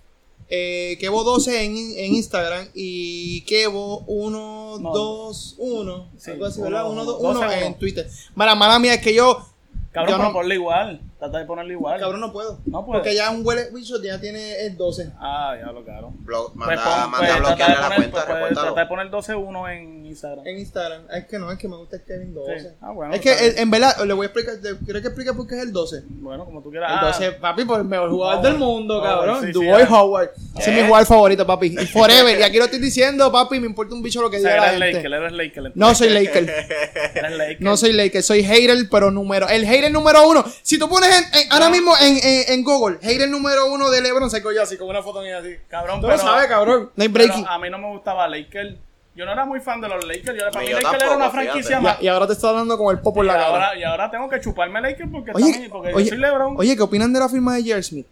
eh, 0.48 0.96
Kevo12 1.00 1.48
en, 1.54 1.76
en 1.98 2.14
Instagram 2.14 2.68
y 2.74 3.44
Kevo121, 3.46 6.06
Sí, 6.18 6.30
algo 6.30 6.46
así, 6.46 6.60
uno- 6.60 6.70
¿verdad? 6.70 6.88
1 6.90 7.04
12, 7.04 7.66
en. 7.66 7.74
Twitter. 7.78 8.08
Mala, 8.34 8.54
mala 8.54 8.78
mía, 8.78 8.94
es 8.94 9.00
que 9.02 9.14
yo, 9.14 9.46
Cabrón, 9.92 10.18
Yo 10.18 10.24
no- 10.24 10.32
ponle 10.32 10.54
igual. 10.54 11.00
Trata 11.22 11.38
de 11.38 11.44
ponerlo 11.44 11.72
igual. 11.72 12.00
cabrón, 12.00 12.20
no 12.20 12.32
puedo. 12.32 12.58
No 12.66 12.84
puede. 12.84 12.98
Porque 12.98 13.14
ya 13.14 13.30
un 13.30 13.46
huele 13.46 13.68
bicho 13.72 14.02
ya 14.02 14.20
tiene 14.20 14.66
el 14.66 14.76
12 14.76 15.12
Ah, 15.20 15.54
ya 15.56 15.70
lo 15.70 15.84
cabrón. 15.84 16.16
Blo- 16.24 16.46
Pues 16.52 16.56
manda 16.56 16.82
pon- 16.82 17.10
manda 17.12 17.18
pues 17.18 17.30
a 17.30 17.36
bloquearle 17.38 17.74
la 17.76 17.82
poner- 17.82 17.96
cuenta, 18.10 18.26
pues, 18.26 18.38
pues, 18.40 18.52
trata 18.58 18.80
de 18.80 18.86
poner 18.86 19.10
12-1 19.10 19.68
en 19.68 20.06
Instagram. 20.06 20.46
en 20.48 20.58
Instagram. 20.58 21.02
Es 21.14 21.24
que 21.26 21.38
no, 21.38 21.52
es 21.52 21.58
que 21.58 21.68
me 21.68 21.76
gusta 21.76 21.94
el 21.96 22.02
Kevin 22.02 22.34
12. 22.34 22.58
Sí. 22.60 22.66
Ah, 22.80 22.90
bueno, 22.90 23.14
es 23.14 23.20
que 23.20 23.32
en 23.56 23.70
verdad, 23.70 23.96
le 24.04 24.12
voy 24.14 24.24
a 24.24 24.26
explicar, 24.30 24.54
quiero 24.84 25.00
que 25.00 25.06
explique 25.06 25.32
por 25.32 25.46
qué 25.46 25.54
es 25.58 25.62
el 25.62 25.72
12. 25.72 26.02
Bueno, 26.08 26.44
como 26.44 26.60
tú 26.60 26.70
quieras. 26.70 26.90
El 26.90 26.98
Ah, 26.98 27.04
12, 27.06 27.32
papi, 27.32 27.64
por 27.64 27.78
el 27.78 27.86
mejor 27.86 28.10
jugador 28.10 28.42
del 28.42 28.56
mundo, 28.58 29.00
cabrón. 29.00 29.40
sí, 29.42 29.46
sí, 29.46 29.52
Dwight 29.52 29.86
ah. 29.88 30.02
Howard. 30.02 30.30
Ese 30.58 30.70
es 30.72 30.76
Eh. 30.76 30.80
mi 30.80 30.86
jugador 30.88 31.06
favorito, 31.06 31.46
papi. 31.46 31.66
Y 31.80 31.86
forever. 31.86 32.36
Y 32.40 32.42
aquí 32.42 32.58
lo 32.58 32.64
estoy 32.64 32.80
diciendo, 32.80 33.30
papi, 33.30 33.60
me 33.60 33.66
importa 33.66 33.94
un 33.94 34.02
bicho 34.02 34.20
lo 34.20 34.28
que 34.28 34.38
o 34.38 34.40
sea, 34.40 34.54
diga 34.54 34.66
la 34.66 34.86
eres 34.86 34.94
gente. 34.96 35.08
Laker, 35.08 35.22
eres 35.36 35.54
Laker. 35.54 35.72
No 35.76 35.94
soy 35.94 36.10
Laker. 36.10 36.48
Eres 37.14 37.36
Laker. 37.36 37.62
No 37.62 37.76
soy 37.76 37.92
Laker, 37.92 38.22
soy 38.24 38.42
hater, 38.42 38.76
pero 38.90 39.10
número. 39.12 39.48
El 39.48 39.64
hater 39.66 39.92
número 39.92 40.28
uno. 40.28 40.44
Si 40.62 40.78
tú 40.78 40.88
pones 40.88 41.11
en- 41.18 41.24
en- 41.42 41.52
ahora 41.52 41.70
mismo 41.70 41.92
en, 42.00 42.16
en, 42.22 42.42
en 42.52 42.64
Google, 42.64 42.98
hater 43.02 43.28
número 43.28 43.66
uno 43.66 43.90
de 43.90 44.00
LeBron, 44.00 44.30
se 44.30 44.42
yo 44.42 44.62
así, 44.62 44.76
con 44.76 44.88
una 44.88 45.02
foto 45.02 45.20
mía 45.20 45.38
así. 45.38 45.56
Cabrón, 45.68 46.00
Tú 46.00 46.06
pero, 46.06 46.16
lo 46.16 46.22
sabes, 46.22 46.46
cabrón. 46.48 46.90
No 46.96 47.02
hay 47.02 47.08
pero 47.08 47.24
breaking. 47.26 47.46
a 47.48 47.58
mí 47.58 47.70
no 47.70 47.78
me 47.78 47.88
gustaba 47.88 48.26
Laker. 48.28 48.76
Yo 49.14 49.26
no 49.26 49.32
era 49.32 49.44
muy 49.44 49.60
fan 49.60 49.80
de 49.80 49.88
los 49.88 50.04
Lakers. 50.06 50.38
Yo, 50.38 50.50
para 50.50 50.60
Ni 50.60 50.66
mí 50.66 50.72
yo 50.72 50.80
Laker 50.80 51.02
era 51.02 51.16
una 51.16 51.30
franquicia 51.30 51.78
Y, 51.78 51.82
más. 51.82 52.02
y 52.02 52.08
ahora 52.08 52.26
te 52.26 52.32
está 52.32 52.52
dando 52.52 52.78
como 52.78 52.90
el 52.90 53.00
popo 53.00 53.20
en 53.20 53.26
Y 53.26 53.28
la 53.28 53.34
cara. 53.34 53.46
ahora, 53.46 53.76
y 53.78 53.82
ahora 53.84 54.10
tengo 54.10 54.28
que 54.28 54.40
chuparme 54.40 54.80
Laker 54.80 55.10
porque, 55.10 55.32
Oye, 55.34 55.50
también- 55.52 55.70
porque 55.70 55.92
oye, 55.94 56.04
yo 56.04 56.08
soy 56.10 56.18
LeBron. 56.18 56.54
oye, 56.58 56.76
¿qué 56.76 56.82
opinan 56.82 57.12
de 57.12 57.20
la 57.20 57.28
firma 57.28 57.54
de 57.54 57.62
Jerry 57.62 57.82
Smith? 57.82 58.06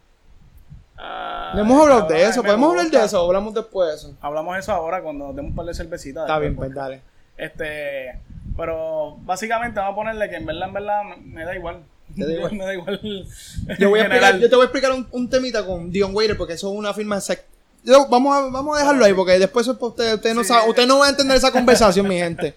Ah, 0.98 1.52
No 1.54 1.62
hemos 1.62 1.80
hablado 1.82 2.06
de 2.08 2.22
eso. 2.24 2.42
¿Podemos 2.42 2.70
hablar 2.70 2.90
de 2.90 3.04
eso? 3.04 3.24
Hablamos 3.26 3.54
después 3.54 3.88
de 3.88 3.94
eso. 3.96 4.14
Hablamos 4.20 4.58
eso 4.58 4.72
ahora 4.72 5.00
cuando 5.02 5.28
nos 5.28 5.36
demos 5.36 5.50
un 5.50 5.56
par 5.56 5.64
de 5.66 5.74
cervecitas. 5.74 6.24
Está 6.24 6.38
bien, 6.38 6.54
pues 6.54 6.74
dale. 6.74 7.00
Este, 7.38 8.18
pero 8.56 9.16
básicamente 9.20 9.80
vamos 9.80 9.92
a 9.92 9.96
ponerle 9.96 10.28
que 10.28 10.36
en 10.36 10.44
verdad, 10.44 10.68
en 10.68 10.74
verdad, 10.74 11.02
me, 11.04 11.16
me 11.16 11.44
da 11.46 11.54
igual. 11.56 11.78
Te 12.16 12.24
da 12.26 12.32
igual. 12.32 12.52
me 12.52 12.64
da 12.64 12.74
igual. 12.74 13.00
Yo, 13.78 13.88
voy 13.88 14.00
a 14.00 14.02
explicar, 14.04 14.38
yo 14.38 14.48
te 14.50 14.56
voy 14.56 14.62
a 14.62 14.66
explicar 14.66 14.92
un, 14.92 15.06
un 15.12 15.28
temita 15.30 15.64
con 15.64 15.90
Dion 15.90 16.14
Waiter 16.14 16.36
porque 16.36 16.54
eso 16.54 16.70
es 16.72 16.78
una 16.78 16.92
firma 16.94 17.16
Yo- 17.84 18.06
vamos, 18.08 18.36
a, 18.36 18.40
vamos 18.50 18.76
a 18.76 18.80
dejarlo 18.80 19.04
ahí 19.04 19.14
porque 19.14 19.38
después 19.38 19.66
usted. 19.88 20.14
Usted 20.14 20.34
no, 20.34 20.42
Sí. 20.42 20.48
sabe, 20.48 20.68
usted 20.68 20.86
no 20.86 20.98
va 20.98 21.06
a 21.06 21.10
entender 21.10 21.36
esa 21.36 21.50
conversación, 21.50 22.06
mi 22.08 22.18
gente. 22.18 22.54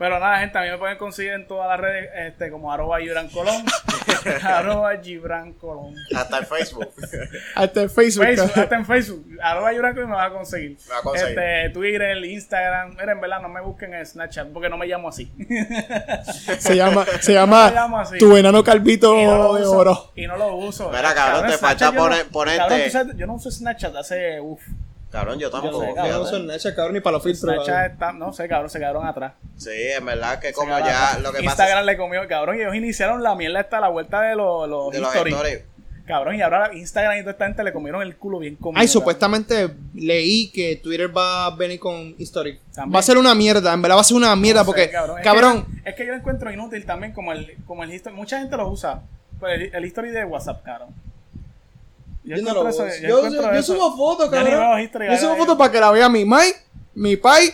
Pero 0.00 0.18
nada, 0.18 0.38
gente, 0.38 0.56
a 0.56 0.62
mí 0.62 0.70
me 0.70 0.78
pueden 0.78 0.96
conseguir 0.96 1.32
en 1.32 1.46
todas 1.46 1.68
las 1.68 1.78
redes 1.78 2.08
este, 2.16 2.50
como 2.50 2.72
arroba 2.72 2.98
Gibran 3.00 3.28
Colón. 3.28 3.62
arroba 4.42 4.96
Gibran 4.96 5.52
Colón. 5.52 5.94
Hasta 6.16 6.38
el 6.38 6.46
Facebook. 6.46 6.88
Hasta 7.54 7.82
el 7.82 7.90
Facebook. 7.90 8.24
Facebook, 8.24 8.52
hasta 8.54 8.76
en 8.76 8.86
Facebook, 8.86 9.26
arroba 9.42 9.70
Gibran 9.72 9.92
Colón 9.94 10.08
me 10.08 10.16
va 10.16 10.24
a 10.24 10.32
conseguir. 10.32 10.78
Me 10.88 10.94
va 10.94 11.00
a 11.00 11.02
conseguir. 11.02 11.38
Este, 11.38 11.70
Twitter, 11.74 12.16
Instagram. 12.24 12.92
Miren, 12.92 13.10
en 13.10 13.20
verdad, 13.20 13.42
no 13.42 13.50
me 13.50 13.60
busquen 13.60 13.92
en 13.92 14.06
Snapchat 14.06 14.48
porque 14.48 14.70
no 14.70 14.78
me 14.78 14.86
llamo 14.86 15.10
así. 15.10 15.30
Se 16.58 16.76
llama, 16.76 17.04
se 17.20 17.34
llama 17.34 17.70
llamo 17.70 17.98
así. 17.98 18.16
Tu 18.16 18.36
enano 18.38 18.64
calvito 18.64 19.12
no 19.14 19.52
de 19.54 19.62
uso. 19.62 19.72
oro. 19.76 20.12
Y 20.16 20.26
no 20.26 20.38
lo 20.38 20.56
uso. 20.56 20.88
Mira, 20.90 21.12
cabrón, 21.12 21.50
te 21.50 21.58
falta 21.58 21.92
no- 21.92 22.00
poner- 22.04 22.26
ponerte- 22.30 22.56
cabrón, 22.56 22.80
tú 22.86 22.90
sabes, 22.90 23.16
yo 23.18 23.26
no 23.26 23.34
uso 23.34 23.50
Snapchat 23.50 23.94
hace. 23.96 24.40
Uf. 24.40 24.62
Cabrón, 25.10 25.38
yo 25.40 25.50
tampoco. 25.50 25.80
sé, 25.80 25.88
Yo 25.88 25.94
cabrón. 25.96 26.20
no 26.22 26.26
Snapchat, 26.26 26.74
cabrón, 26.76 26.94
ni 26.94 27.00
para 27.00 27.14
los 27.14 27.22
filtros. 27.24 27.52
Snapchat 27.54 27.92
está. 27.92 28.12
No 28.12 28.32
sé, 28.32 28.46
cabrón, 28.48 28.70
se 28.70 28.78
quedaron 28.78 29.06
atrás. 29.06 29.32
Sí, 29.56 29.70
en 29.74 30.04
verdad 30.06 30.38
que 30.38 30.48
Se 30.48 30.52
como 30.54 30.70
ya 30.78 31.08
atrás. 31.10 31.22
lo 31.22 31.32
que 31.32 31.42
Instagram 31.42 31.78
pasa 31.78 31.82
le 31.82 31.96
comió, 31.96 32.28
cabrón, 32.28 32.56
y 32.56 32.60
ellos 32.60 32.74
iniciaron 32.76 33.22
la 33.22 33.34
mierda 33.34 33.60
hasta 33.60 33.80
la 33.80 33.88
vuelta 33.88 34.20
de 34.22 34.36
los, 34.36 34.68
los 34.68 34.92
de 34.92 35.00
los 35.00 35.08
history. 35.12 35.32
stories. 35.32 35.60
Cabrón, 36.06 36.34
y 36.36 36.42
ahora 36.42 36.70
Instagram 36.74 37.18
y 37.18 37.20
toda 37.20 37.32
esta 37.32 37.46
gente 37.46 37.62
le 37.62 37.72
comieron 37.72 38.02
el 38.02 38.16
culo 38.16 38.38
bien 38.40 38.56
comido. 38.56 38.80
Ay, 38.80 38.86
cabrón. 38.86 38.92
supuestamente 39.00 39.70
leí 39.94 40.50
que 40.50 40.76
Twitter 40.76 41.16
va 41.16 41.46
a 41.46 41.50
venir 41.56 41.78
con 41.78 42.14
History. 42.18 42.58
También. 42.74 42.96
Va 42.96 42.98
a 43.00 43.02
ser 43.02 43.16
una 43.16 43.32
mierda, 43.34 43.72
en 43.72 43.80
verdad 43.82 43.96
va 43.96 44.00
a 44.00 44.04
ser 44.04 44.16
una 44.16 44.34
mierda 44.34 44.60
No 44.60 44.64
sé, 44.64 44.66
porque, 44.66 44.90
cabrón. 44.90 45.16
cabrón, 45.22 45.66
Es 45.78 45.82
que, 45.84 45.90
es 45.90 45.94
que 45.96 46.06
yo 46.06 46.12
lo 46.12 46.18
encuentro 46.18 46.50
inútil 46.52 46.84
también 46.84 47.12
como 47.12 47.32
el, 47.32 47.56
como 47.64 47.84
el 47.84 47.92
history. 47.94 48.14
Mucha 48.16 48.38
gente 48.40 48.56
lo 48.56 48.68
usa. 48.68 49.02
Pues 49.38 49.54
el, 49.54 49.74
el 49.74 49.84
history 49.84 50.10
de 50.10 50.24
WhatsApp, 50.24 50.64
cabrón. 50.64 50.88
Yo, 52.24 52.36
no 52.36 52.40
encuentro 52.40 52.62
lo 52.64 52.68
eso- 52.68 52.84
uso. 52.84 53.52
yo 53.54 53.62
subo 53.62 53.96
fotos, 53.96 54.30
cabrón. 54.30 54.88
Yo 55.10 55.16
subo 55.18 55.36
fotos 55.36 55.56
para 55.56 55.72
que 55.72 55.80
la 55.80 55.90
vea 55.90 56.08
mi 56.08 56.24
Mike, 56.24 56.56
mi 56.94 57.16
pai, 57.16 57.52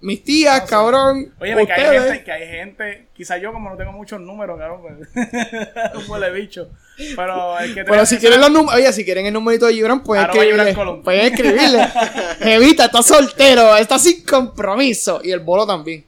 mis 0.00 0.24
tías, 0.24 0.62
No 0.62 0.66
cabrón. 0.66 1.34
Oye, 1.40 1.66
que 1.66 1.72
hay 1.72 1.98
gente, 1.98 2.24
que 2.24 2.32
hay 2.32 2.48
gente, 2.48 3.06
quizá 3.14 3.38
yo 3.38 3.52
como 3.52 3.70
no 3.70 3.76
tengo 3.76 3.92
muchos 3.92 4.20
números, 4.20 4.58
cabrón, 4.58 4.80
pues, 4.82 5.08
un 5.94 6.10
huele 6.10 6.30
bicho. 6.30 6.68
Pero 7.16 7.58
el 7.58 7.74
que 7.74 7.84
Pero 7.84 8.04
si 8.06 8.18
quieren 8.18 8.40
los 8.40 8.50
números, 8.50 8.74
oye, 8.74 8.92
si 8.92 9.04
quieren 9.04 9.26
el 9.26 9.32
numerito 9.32 9.66
de 9.66 9.74
Gibran, 9.74 10.02
pueden 10.02 10.24
escribirle. 10.26 10.74
Pueden 11.02 11.32
escribirle. 11.32 11.88
Evita, 12.40 12.86
está 12.86 13.02
soltero, 13.02 13.76
está 13.76 13.98
sin 13.98 14.24
compromiso. 14.24 15.20
Y 15.22 15.30
el 15.30 15.40
bolo 15.40 15.66
también. 15.66 16.04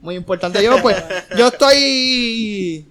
Muy 0.00 0.16
importante. 0.16 0.62
Yo, 0.62 0.80
pues, 0.82 0.96
yo 1.36 1.48
estoy. 1.48 2.86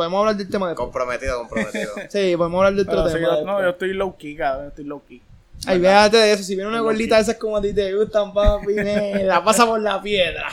Podemos 0.00 0.20
hablar 0.20 0.36
del 0.36 0.48
tema 0.48 0.68
después. 0.68 0.86
Comprometido, 0.86 1.40
comprometido. 1.40 1.92
Sí, 2.08 2.34
podemos 2.34 2.58
hablar 2.58 2.72
del 2.72 2.88
otro 2.88 3.06
sí, 3.08 3.14
tema. 3.16 3.36
yo, 3.36 3.44
no, 3.44 3.60
yo 3.60 3.68
estoy 3.68 3.92
low 3.92 4.16
key, 4.16 4.34
cabrón. 4.34 4.68
Estoy 4.68 4.84
low 4.86 5.02
key. 5.06 5.20
Ay, 5.66 5.78
véate 5.78 6.16
de 6.16 6.32
eso. 6.32 6.42
Si 6.42 6.54
viene 6.54 6.70
una 6.70 6.80
gordita 6.80 7.16
de 7.16 7.20
esas 7.20 7.36
como 7.36 7.58
a 7.58 7.60
ti 7.60 7.74
te 7.74 7.94
gustan, 7.94 8.32
papi, 8.32 8.74
la 9.24 9.44
pasa 9.44 9.66
por 9.66 9.78
la 9.78 10.00
piedra. 10.00 10.48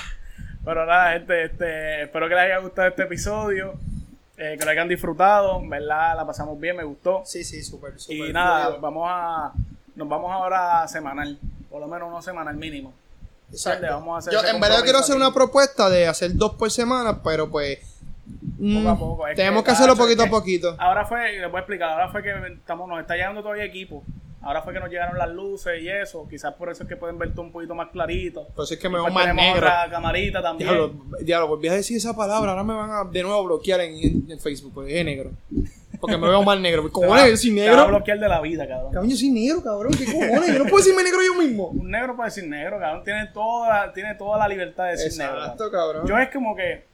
Pero 0.65 0.85
nada, 0.85 1.13
gente, 1.13 1.45
este, 1.45 2.01
espero 2.03 2.27
que 2.27 2.35
les 2.35 2.43
haya 2.43 2.57
gustado 2.57 2.89
este 2.89 3.03
episodio. 3.03 3.75
eh, 4.35 4.57
que 4.59 4.65
lo 4.65 4.71
hayan 4.71 4.89
disfrutado. 4.89 5.61
En 5.61 5.69
verdad, 5.69 6.17
la 6.17 6.27
pasamos 6.27 6.59
bien, 6.59 6.75
me 6.75 6.83
gustó. 6.83 7.21
Sí, 7.25 7.45
sí, 7.45 7.63
súper, 7.63 7.93
Y 8.09 8.33
nada, 8.33 8.75
vamos 8.81 9.07
a. 9.09 9.53
Nos 9.95 10.09
vamos 10.09 10.29
ahora 10.29 10.83
a 10.83 10.87
semanal. 10.89 11.39
Por 11.69 11.79
lo 11.79 11.87
menos 11.87 12.09
uno 12.09 12.21
semanal 12.21 12.57
mínimo. 12.57 12.93
Exacto. 13.49 13.87
Vamos 13.89 14.15
a 14.15 14.17
hacer 14.17 14.33
Yo 14.33 14.45
en 14.45 14.59
verdad 14.59 14.81
quiero 14.83 14.99
hacer 14.99 15.15
una 15.15 15.33
propuesta 15.33 15.89
de 15.89 16.05
hacer 16.05 16.35
dos 16.35 16.55
por 16.55 16.69
semana, 16.69 17.23
pero 17.23 17.49
pues 17.49 17.79
Poco 18.57 18.89
a 18.89 18.97
poco, 18.97 19.27
es 19.27 19.35
tenemos 19.35 19.63
que, 19.63 19.67
que 19.67 19.71
hacerlo 19.71 19.95
poquito 19.95 20.23
a 20.23 20.27
poquito. 20.27 20.75
Ahora 20.79 21.05
fue, 21.05 21.33
les 21.39 21.49
voy 21.51 21.57
a 21.57 21.59
explicar, 21.59 21.89
ahora 21.91 22.09
fue 22.09 22.23
que 22.23 22.31
estamos, 22.53 22.87
nos 22.89 22.99
está 22.99 23.15
llegando 23.15 23.41
todavía 23.41 23.63
equipo. 23.65 24.03
Ahora 24.41 24.61
fue 24.61 24.71
que 24.73 24.79
nos 24.79 24.89
llegaron 24.89 25.17
las 25.17 25.29
luces 25.29 25.81
y 25.81 25.89
eso. 25.89 26.25
Quizás 26.29 26.53
por 26.53 26.69
eso 26.69 26.83
es 26.83 26.89
que 26.89 26.95
pueden 26.95 27.17
verte 27.17 27.39
un 27.41 27.51
poquito 27.51 27.75
más 27.75 27.89
clarito. 27.89 28.47
Por 28.55 28.63
eso 28.63 28.75
es 28.75 28.79
que 28.79 28.87
me 28.87 28.95
veo 28.95 29.03
pues 29.05 29.13
más 29.13 29.35
negro. 29.35 29.57
otra 29.57 29.87
camarita 29.89 30.41
también. 30.41 30.69
Diablo, 30.69 30.93
diablo, 31.21 31.47
volví 31.49 31.67
a 31.67 31.73
decir 31.73 31.97
esa 31.97 32.15
palabra, 32.15 32.51
ahora 32.51 32.63
me 32.63 32.73
van 32.73 32.89
a 32.91 33.03
de 33.11 33.23
nuevo 33.23 33.43
bloquear 33.43 33.81
en, 33.81 33.95
en- 33.95 34.31
en 34.31 34.39
Facebook, 34.39 34.71
porque 34.73 34.97
es 34.99 35.05
negro. 35.05 35.31
Porque 35.99 36.15
me 36.17 36.27
veo 36.29 36.43
más 36.43 36.59
negro. 36.59 36.89
Cojones, 36.91 37.29
yo 37.31 37.37
soy 37.37 37.55
te 37.55 37.61
va 37.61 37.65
a 37.65 37.75
negro. 37.75 37.87
bloquear 37.89 38.19
de 38.19 38.29
la 38.29 38.39
vida, 38.39 38.67
cabrón. 38.67 38.93
Cabrón, 38.93 39.09
yo 39.11 39.17
soy 39.17 39.29
negro, 39.31 39.63
cabrón. 39.63 39.91
¿Qué 39.97 40.05
cojones? 40.05 40.47
Yo 40.53 40.59
no 40.59 40.65
puedo 40.65 40.77
decirme 40.77 41.03
negro 41.03 41.19
yo 41.25 41.33
mismo. 41.41 41.67
Un 41.73 41.89
negro 41.91 42.15
puede 42.15 42.29
decir 42.29 42.47
negro, 42.47 42.79
cabrón. 42.79 43.03
Tiene 43.03 43.25
toda, 43.33 43.91
tiene 43.91 44.15
toda 44.15 44.37
la 44.37 44.47
libertad 44.47 44.85
de 44.85 44.91
decir 44.91 45.19
negro. 45.19 45.39
Exacto, 45.41 45.71
cabrón. 45.71 46.07
Yo 46.07 46.17
es 46.17 46.29
como 46.31 46.55
que. 46.55 46.85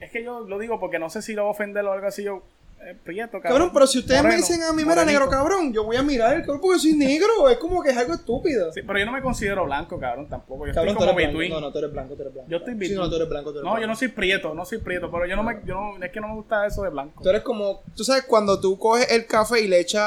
Es 0.00 0.10
que 0.10 0.24
yo 0.24 0.40
lo 0.40 0.58
digo 0.58 0.80
porque 0.80 0.98
no 0.98 1.10
sé 1.10 1.22
si 1.22 1.34
lo 1.34 1.42
voy 1.42 1.48
a 1.50 1.52
ofender 1.52 1.84
o 1.84 1.92
algo 1.92 2.06
así. 2.06 2.24
Yo. 2.24 2.42
Eh, 2.82 2.96
prieto, 3.04 3.32
cabrón. 3.32 3.52
Cabrón, 3.52 3.70
pero 3.74 3.86
si 3.86 3.98
ustedes 3.98 4.24
me 4.24 4.34
dicen 4.36 4.62
a 4.62 4.72
mí, 4.72 4.82
mira, 4.86 5.04
negro, 5.04 5.28
cabrón, 5.28 5.70
yo 5.70 5.84
voy 5.84 5.96
a 5.96 6.02
mirar 6.02 6.34
el 6.34 6.46
cuerpo 6.46 6.62
porque 6.62 6.78
soy 6.78 6.94
negro. 6.94 7.46
Es 7.50 7.58
como 7.58 7.82
que 7.82 7.90
es 7.90 7.96
algo 7.98 8.14
estúpido. 8.14 8.72
Sí, 8.72 8.80
pero 8.86 8.98
yo 8.98 9.04
no 9.04 9.12
me 9.12 9.20
considero 9.20 9.66
blanco, 9.66 10.00
cabrón, 10.00 10.26
tampoco. 10.30 10.66
Yo 10.66 10.72
Cabrón, 10.72 10.94
estoy 10.94 11.06
como 11.08 11.18
blanco. 11.18 11.54
No, 11.56 11.60
no, 11.60 11.72
tú 11.72 11.78
eres 11.78 11.92
blanco, 11.92 12.14
tú 12.14 12.22
eres 12.22 12.32
blanco. 12.32 12.48
Yo 12.50 12.56
estoy 12.56 12.72
Sí, 12.72 12.78
between. 12.78 12.98
no, 13.00 13.10
tú 13.10 13.16
eres 13.16 13.28
blanco, 13.28 13.52
tú 13.52 13.58
eres 13.58 13.70
No, 13.70 13.78
yo 13.78 13.86
no 13.86 13.94
soy 13.94 14.08
prieto, 14.08 14.54
no 14.54 14.64
soy 14.64 14.78
prieto, 14.78 15.10
pero 15.10 15.26
yo 15.26 15.36
no 15.36 15.42
me, 15.42 15.60
yo 15.66 15.74
no, 15.74 16.02
es 16.02 16.10
que 16.10 16.20
no 16.22 16.28
me 16.28 16.34
gusta 16.36 16.66
eso 16.66 16.82
de 16.82 16.88
blanco. 16.88 17.22
Tú 17.22 17.28
eres 17.28 17.42
como, 17.42 17.82
tú 17.94 18.02
sabes, 18.02 18.22
cuando 18.24 18.58
tú 18.58 18.78
coges 18.78 19.12
el 19.12 19.26
café 19.26 19.60
y 19.60 19.68
le 19.68 19.78
echas 19.80 20.00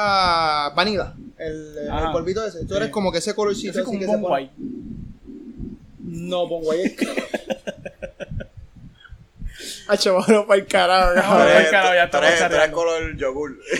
vanilla, 0.74 1.14
el, 1.38 1.76
el 1.78 2.10
polvito 2.10 2.44
ese, 2.44 2.62
tú 2.64 2.70
Sí. 2.70 2.76
eres 2.78 2.88
como 2.88 3.12
que 3.12 3.18
ese 3.18 3.30
Yo 3.30 3.36
colorcito 3.36 3.70
así 3.70 3.84
como 3.84 4.00
que 4.00 4.04
un 4.06 4.10
se 4.10 4.16
Bon 4.16 4.28
pone. 4.30 4.50
No, 6.00 6.48
Bonguay 6.48 6.82
es. 6.82 6.96
Hacho, 9.88 10.14
bueno, 10.20 10.46
para 10.46 10.60
el 10.60 10.66
carajo, 10.66 11.14
cabrón. 11.14 11.46
Tú 11.46 11.52
eres- 11.52 11.70
carajo, 11.70 11.94
ya 11.94 12.04
estamos 12.04 12.38
charreando. 12.38 12.76
color 12.76 13.16
yogur. 13.16 13.58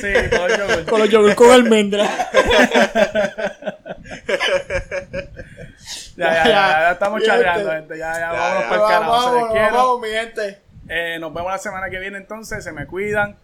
Sí, 0.00 0.12
todo 0.30 0.46
el 0.46 0.58
yogur. 0.58 0.84
Con 0.90 1.00
los 1.00 1.08
yogur 1.10 1.34
con 1.34 1.50
almendra. 1.50 2.04
Ya, 6.16 6.32
ya, 6.34 6.44
ya, 6.44 6.44
ya 6.44 6.90
estamos 6.92 7.20
este. 7.22 7.32
gente. 7.34 7.98
Ya, 7.98 8.12
ya, 8.14 8.18
Ya, 8.20 8.32
vámonos 8.32 8.62
para 8.64 8.74
el 8.74 8.88
carajo. 8.88 9.22
Se 9.22 9.34
les 9.34 9.44
Vamos, 9.72 9.72
vamos, 9.72 10.00
mi 10.00 10.08
gente. 10.08 10.60
Eh, 10.88 11.18
nos 11.18 11.32
vemos 11.34 11.50
la 11.50 11.58
semana 11.58 11.90
que 11.90 11.98
viene 11.98 12.18
entonces. 12.18 12.62
Se 12.62 12.72
me 12.72 12.86
cuidan. 12.86 13.36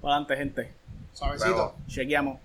Para 0.00 0.14
adelante, 0.16 0.36
gente. 0.36 0.72
Suavecito. 1.12 1.56
Vamos. 1.56 1.72
Chequeamos. 1.88 2.38